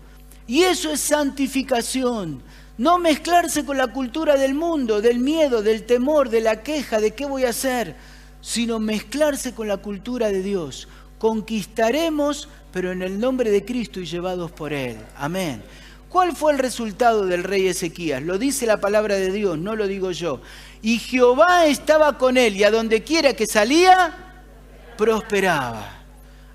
Y 0.46 0.62
eso 0.62 0.90
es 0.90 1.00
santificación. 1.00 2.42
No 2.78 2.98
mezclarse 2.98 3.64
con 3.64 3.76
la 3.76 3.88
cultura 3.88 4.36
del 4.36 4.54
mundo, 4.54 5.00
del 5.00 5.18
miedo, 5.18 5.62
del 5.62 5.84
temor, 5.84 6.28
de 6.28 6.42
la 6.42 6.62
queja, 6.62 7.00
de 7.00 7.14
qué 7.14 7.24
voy 7.24 7.44
a 7.44 7.50
hacer, 7.50 7.96
sino 8.40 8.78
mezclarse 8.78 9.54
con 9.54 9.68
la 9.68 9.78
cultura 9.78 10.28
de 10.28 10.42
Dios 10.42 10.86
conquistaremos, 11.22 12.48
pero 12.72 12.90
en 12.90 13.00
el 13.00 13.20
nombre 13.20 13.52
de 13.52 13.64
Cristo 13.64 14.00
y 14.00 14.06
llevados 14.06 14.50
por 14.50 14.72
Él. 14.72 14.96
Amén. 15.16 15.62
¿Cuál 16.08 16.34
fue 16.34 16.50
el 16.50 16.58
resultado 16.58 17.26
del 17.26 17.44
rey 17.44 17.68
Ezequías? 17.68 18.20
Lo 18.20 18.38
dice 18.38 18.66
la 18.66 18.80
palabra 18.80 19.14
de 19.14 19.30
Dios, 19.30 19.56
no 19.56 19.76
lo 19.76 19.86
digo 19.86 20.10
yo. 20.10 20.40
Y 20.82 20.98
Jehová 20.98 21.66
estaba 21.66 22.18
con 22.18 22.36
él 22.36 22.56
y 22.56 22.64
a 22.64 22.72
donde 22.72 23.04
quiera 23.04 23.34
que 23.34 23.46
salía, 23.46 24.16
prosperaba. 24.98 26.02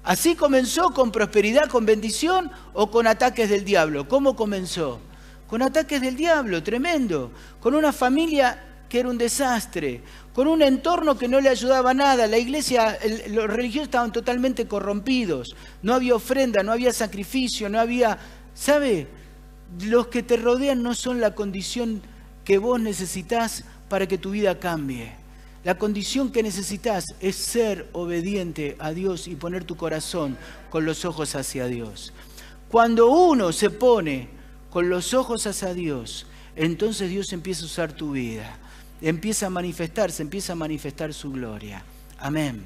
¿Así 0.04 0.36
comenzó 0.36 0.90
con 0.90 1.14
prosperidad, 1.14 1.70
con 1.70 1.86
bendición 1.86 2.52
o 2.74 2.92
con 2.92 3.08
ataques 3.08 3.50
del 3.50 3.64
diablo? 3.64 4.10
¿Cómo 4.10 4.36
comenzó? 4.36 5.00
Con 5.48 5.62
ataques 5.62 6.02
del 6.02 6.18
diablo, 6.18 6.62
tremendo. 6.62 7.32
Con 7.62 7.74
una 7.74 7.94
familia 7.94 8.67
que 8.90 9.00
era 9.00 9.10
un 9.10 9.18
desastre, 9.18 10.02
con 10.34 10.48
un 10.48 10.62
entorno 10.62 11.18
que 11.18 11.28
no 11.28 11.42
le 11.42 11.50
ayudaba 11.50 11.94
nada. 11.94 12.28
La 12.28 12.38
iglesia, 12.38 12.98
los 13.30 13.48
religiosos 13.48 13.88
estaban 13.88 14.12
totalmente 14.12 14.68
corrompidos. 14.68 15.56
No 15.82 15.94
había 15.94 16.16
ofrenda, 16.16 16.64
no 16.64 16.72
había 16.72 16.94
sacrificio, 16.94 17.70
no 17.70 17.80
había... 17.80 18.18
¿Sabe? 18.54 19.08
Los 19.82 20.08
que 20.08 20.24
te 20.24 20.38
rodean 20.38 20.82
no 20.82 20.96
son 20.96 21.20
la 21.20 21.36
condición 21.36 22.02
que 22.46 22.58
vos 22.58 22.80
necesitas 22.80 23.64
para 23.90 24.08
que 24.08 24.18
tu 24.18 24.32
vida 24.32 24.60
cambie. 24.60 25.12
La 25.64 25.78
condición 25.78 26.32
que 26.32 26.44
necesitas 26.44 27.04
es 27.20 27.36
ser 27.36 27.90
obediente 27.92 28.78
a 28.80 28.92
Dios 28.92 29.28
y 29.28 29.36
poner 29.36 29.66
tu 29.66 29.76
corazón 29.76 30.38
con 30.70 30.86
los 30.86 31.04
ojos 31.04 31.36
hacia 31.36 31.68
Dios. 31.68 32.14
Cuando 32.70 33.10
uno 33.10 33.52
se 33.52 33.70
pone 33.70 34.30
con 34.70 34.90
los 34.90 35.14
ojos 35.14 35.46
hacia 35.46 35.74
Dios, 35.74 36.26
entonces 36.56 37.10
Dios 37.10 37.34
empieza 37.34 37.64
a 37.64 37.66
usar 37.66 37.92
tu 37.92 38.12
vida 38.12 38.58
empieza 39.02 39.48
a 39.48 39.50
manifestarse, 39.50 40.22
empieza 40.22 40.54
a 40.54 40.56
manifestar 40.56 41.14
su 41.14 41.32
gloria. 41.32 41.84
Amén. 42.20 42.64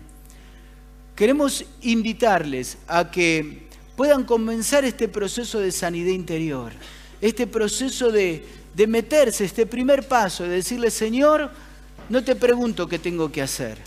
Queremos 1.15 1.65
invitarles 1.82 2.77
a 2.88 3.11
que 3.11 3.67
puedan 3.95 4.23
comenzar 4.23 4.86
este 4.86 5.07
proceso 5.07 5.59
de 5.59 5.71
sanidad 5.71 6.11
interior, 6.11 6.71
este 7.19 7.45
proceso 7.47 8.11
de, 8.11 8.43
de 8.73 8.88
meterse, 8.88 9.45
este 9.45 9.65
primer 9.65 10.07
paso, 10.07 10.43
de 10.43 10.49
decirle, 10.49 10.89
Señor, 10.89 11.51
no 12.09 12.23
te 12.23 12.36
pregunto 12.36 12.88
qué 12.88 12.97
tengo 12.97 13.32
que 13.32 13.41
hacer, 13.41 13.77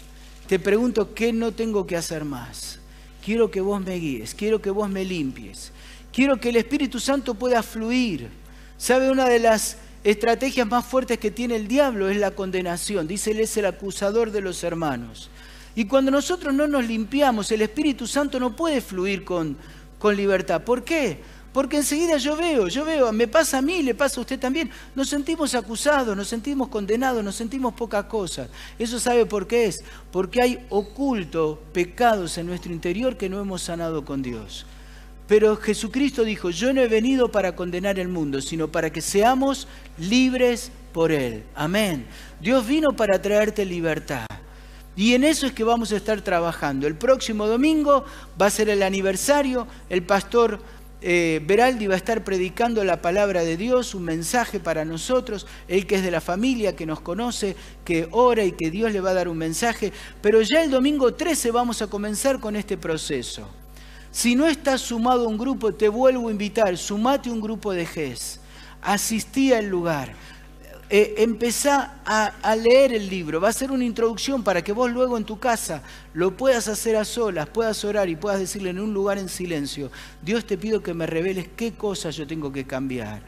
te 0.46 0.58
pregunto 0.58 1.14
qué 1.14 1.32
no 1.32 1.52
tengo 1.52 1.86
que 1.86 1.96
hacer 1.96 2.24
más. 2.24 2.78
Quiero 3.24 3.50
que 3.50 3.62
vos 3.62 3.80
me 3.80 3.96
guíes, 3.96 4.34
quiero 4.34 4.60
que 4.60 4.70
vos 4.70 4.88
me 4.88 5.04
limpies, 5.04 5.72
quiero 6.12 6.38
que 6.38 6.50
el 6.50 6.56
Espíritu 6.56 7.00
Santo 7.00 7.34
pueda 7.34 7.62
fluir. 7.62 8.28
¿Sabe 8.76 9.10
una 9.10 9.28
de 9.28 9.38
las 9.38 9.78
estrategias 10.04 10.68
más 10.68 10.84
fuertes 10.84 11.18
que 11.18 11.30
tiene 11.30 11.56
el 11.56 11.66
diablo 11.66 12.08
es 12.08 12.18
la 12.18 12.32
condenación. 12.32 13.08
Dice, 13.08 13.32
él 13.32 13.40
es 13.40 13.56
el 13.56 13.66
acusador 13.66 14.30
de 14.30 14.42
los 14.42 14.62
hermanos. 14.62 15.30
Y 15.74 15.86
cuando 15.86 16.10
nosotros 16.10 16.54
no 16.54 16.66
nos 16.68 16.86
limpiamos, 16.86 17.50
el 17.50 17.62
Espíritu 17.62 18.06
Santo 18.06 18.38
no 18.38 18.54
puede 18.54 18.80
fluir 18.80 19.24
con, 19.24 19.56
con 19.98 20.16
libertad. 20.16 20.62
¿Por 20.62 20.84
qué? 20.84 21.18
Porque 21.54 21.76
enseguida 21.76 22.16
yo 22.16 22.36
veo, 22.36 22.66
yo 22.66 22.84
veo, 22.84 23.12
me 23.12 23.28
pasa 23.28 23.58
a 23.58 23.62
mí, 23.62 23.80
le 23.82 23.94
pasa 23.94 24.20
a 24.20 24.22
usted 24.22 24.38
también. 24.38 24.70
Nos 24.94 25.08
sentimos 25.08 25.54
acusados, 25.54 26.16
nos 26.16 26.28
sentimos 26.28 26.68
condenados, 26.68 27.24
nos 27.24 27.36
sentimos 27.36 27.74
poca 27.74 28.06
cosa. 28.08 28.48
Eso 28.78 29.00
sabe 29.00 29.24
por 29.24 29.46
qué 29.46 29.66
es. 29.66 29.84
Porque 30.10 30.42
hay 30.42 30.66
oculto 30.68 31.62
pecados 31.72 32.38
en 32.38 32.46
nuestro 32.46 32.72
interior 32.72 33.16
que 33.16 33.28
no 33.28 33.40
hemos 33.40 33.62
sanado 33.62 34.04
con 34.04 34.20
Dios. 34.20 34.66
Pero 35.26 35.56
Jesucristo 35.56 36.22
dijo, 36.24 36.50
yo 36.50 36.72
no 36.72 36.82
he 36.82 36.88
venido 36.88 37.30
para 37.30 37.56
condenar 37.56 37.98
el 37.98 38.08
mundo, 38.08 38.42
sino 38.42 38.68
para 38.68 38.90
que 38.90 39.00
seamos 39.00 39.66
libres 39.98 40.70
por 40.92 41.12
Él. 41.12 41.44
Amén. 41.54 42.06
Dios 42.40 42.66
vino 42.66 42.94
para 42.94 43.20
traerte 43.22 43.64
libertad. 43.64 44.26
Y 44.96 45.14
en 45.14 45.24
eso 45.24 45.46
es 45.46 45.52
que 45.52 45.64
vamos 45.64 45.92
a 45.92 45.96
estar 45.96 46.20
trabajando. 46.20 46.86
El 46.86 46.94
próximo 46.94 47.46
domingo 47.46 48.04
va 48.40 48.46
a 48.46 48.50
ser 48.50 48.68
el 48.68 48.82
aniversario. 48.82 49.66
El 49.88 50.02
pastor 50.04 50.60
eh, 51.00 51.40
Beraldi 51.44 51.86
va 51.86 51.94
a 51.94 51.96
estar 51.96 52.22
predicando 52.22 52.84
la 52.84 53.02
palabra 53.02 53.42
de 53.42 53.56
Dios, 53.56 53.94
un 53.94 54.04
mensaje 54.04 54.60
para 54.60 54.84
nosotros. 54.84 55.46
Él 55.68 55.86
que 55.86 55.96
es 55.96 56.02
de 56.02 56.10
la 56.10 56.20
familia, 56.20 56.76
que 56.76 56.86
nos 56.86 57.00
conoce, 57.00 57.56
que 57.84 58.08
ora 58.12 58.44
y 58.44 58.52
que 58.52 58.70
Dios 58.70 58.92
le 58.92 59.00
va 59.00 59.10
a 59.10 59.14
dar 59.14 59.28
un 59.28 59.38
mensaje. 59.38 59.92
Pero 60.20 60.42
ya 60.42 60.62
el 60.62 60.70
domingo 60.70 61.14
13 61.14 61.50
vamos 61.50 61.82
a 61.82 61.88
comenzar 61.88 62.38
con 62.38 62.54
este 62.54 62.76
proceso. 62.76 63.48
Si 64.14 64.36
no 64.36 64.46
estás 64.46 64.80
sumado 64.80 65.24
a 65.24 65.28
un 65.28 65.36
grupo, 65.36 65.74
te 65.74 65.88
vuelvo 65.88 66.28
a 66.28 66.30
invitar, 66.30 66.78
sumate 66.78 67.28
a 67.28 67.32
un 67.32 67.40
grupo 67.40 67.72
de 67.72 67.84
GES, 67.84 68.38
asistí 68.80 69.52
al 69.52 69.66
lugar, 69.66 70.12
eh, 70.88 71.16
empezá 71.18 72.00
a, 72.06 72.26
a, 72.40 72.54
leer 72.54 72.92
el 72.92 73.08
libro, 73.10 73.40
va 73.40 73.48
a 73.48 73.52
ser 73.52 73.72
una 73.72 73.82
introducción 73.82 74.44
para 74.44 74.62
que 74.62 74.70
vos 74.70 74.88
luego 74.88 75.18
en 75.18 75.24
tu 75.24 75.40
casa 75.40 75.82
lo 76.12 76.36
puedas 76.36 76.68
hacer 76.68 76.94
a 76.94 77.04
solas, 77.04 77.48
puedas 77.48 77.84
orar 77.84 78.08
y 78.08 78.14
puedas 78.14 78.38
decirle 78.38 78.70
en 78.70 78.78
un 78.78 78.94
lugar 78.94 79.18
en 79.18 79.28
silencio, 79.28 79.90
Dios 80.22 80.46
te 80.46 80.56
pido 80.58 80.80
que 80.80 80.94
me 80.94 81.06
reveles 81.06 81.48
qué 81.56 81.72
cosas 81.72 82.14
yo 82.14 82.24
tengo 82.24 82.52
que 82.52 82.64
cambiar. 82.64 83.20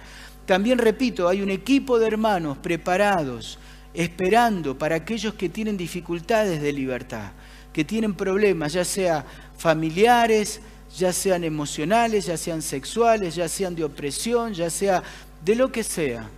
También 0.46 0.78
repito, 0.78 1.28
hay 1.28 1.42
un 1.42 1.50
equipo 1.50 1.98
de 1.98 2.06
hermanos 2.06 2.58
preparados, 2.58 3.58
esperando 3.92 4.78
para 4.78 4.94
aquellos 4.94 5.34
que 5.34 5.48
tienen 5.48 5.76
dificultades 5.76 6.62
de 6.62 6.72
libertad, 6.72 7.32
que 7.72 7.84
tienen 7.84 8.14
problemas, 8.14 8.72
ya 8.72 8.84
sea 8.84 9.26
familiares, 9.56 10.60
ya 10.96 11.12
sean 11.12 11.44
emocionales, 11.44 12.26
ya 12.26 12.36
sean 12.36 12.62
sexuales, 12.62 13.34
ya 13.34 13.48
sean 13.48 13.74
de 13.74 13.84
opresión, 13.84 14.54
ya 14.54 14.70
sea 14.70 15.02
de 15.44 15.54
lo 15.54 15.70
que 15.70 15.82
sea. 15.82 16.28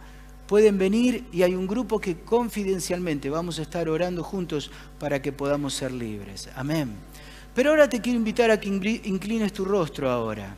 Pueden 0.47 0.79
venir 0.79 1.25
y 1.33 1.43
hay 1.43 1.55
un 1.55 1.67
grupo 1.67 2.01
que 2.01 2.17
confidencialmente 2.21 3.29
vamos 3.31 3.59
a 3.59 3.63
estar 3.63 3.89
orando 3.89 4.23
juntos 4.25 4.71
para 4.99 5.21
que 5.21 5.33
podamos 5.33 5.75
ser 5.75 5.93
libres. 5.93 6.49
Amén. 6.55 6.93
Pero 7.55 7.71
ahora 7.71 7.89
te 7.89 8.01
quiero 8.01 8.19
invitar 8.19 8.51
a 8.51 8.59
que 8.59 8.69
inclines 8.69 9.53
tu 9.53 9.65
rostro 9.65 10.11
ahora. 10.11 10.57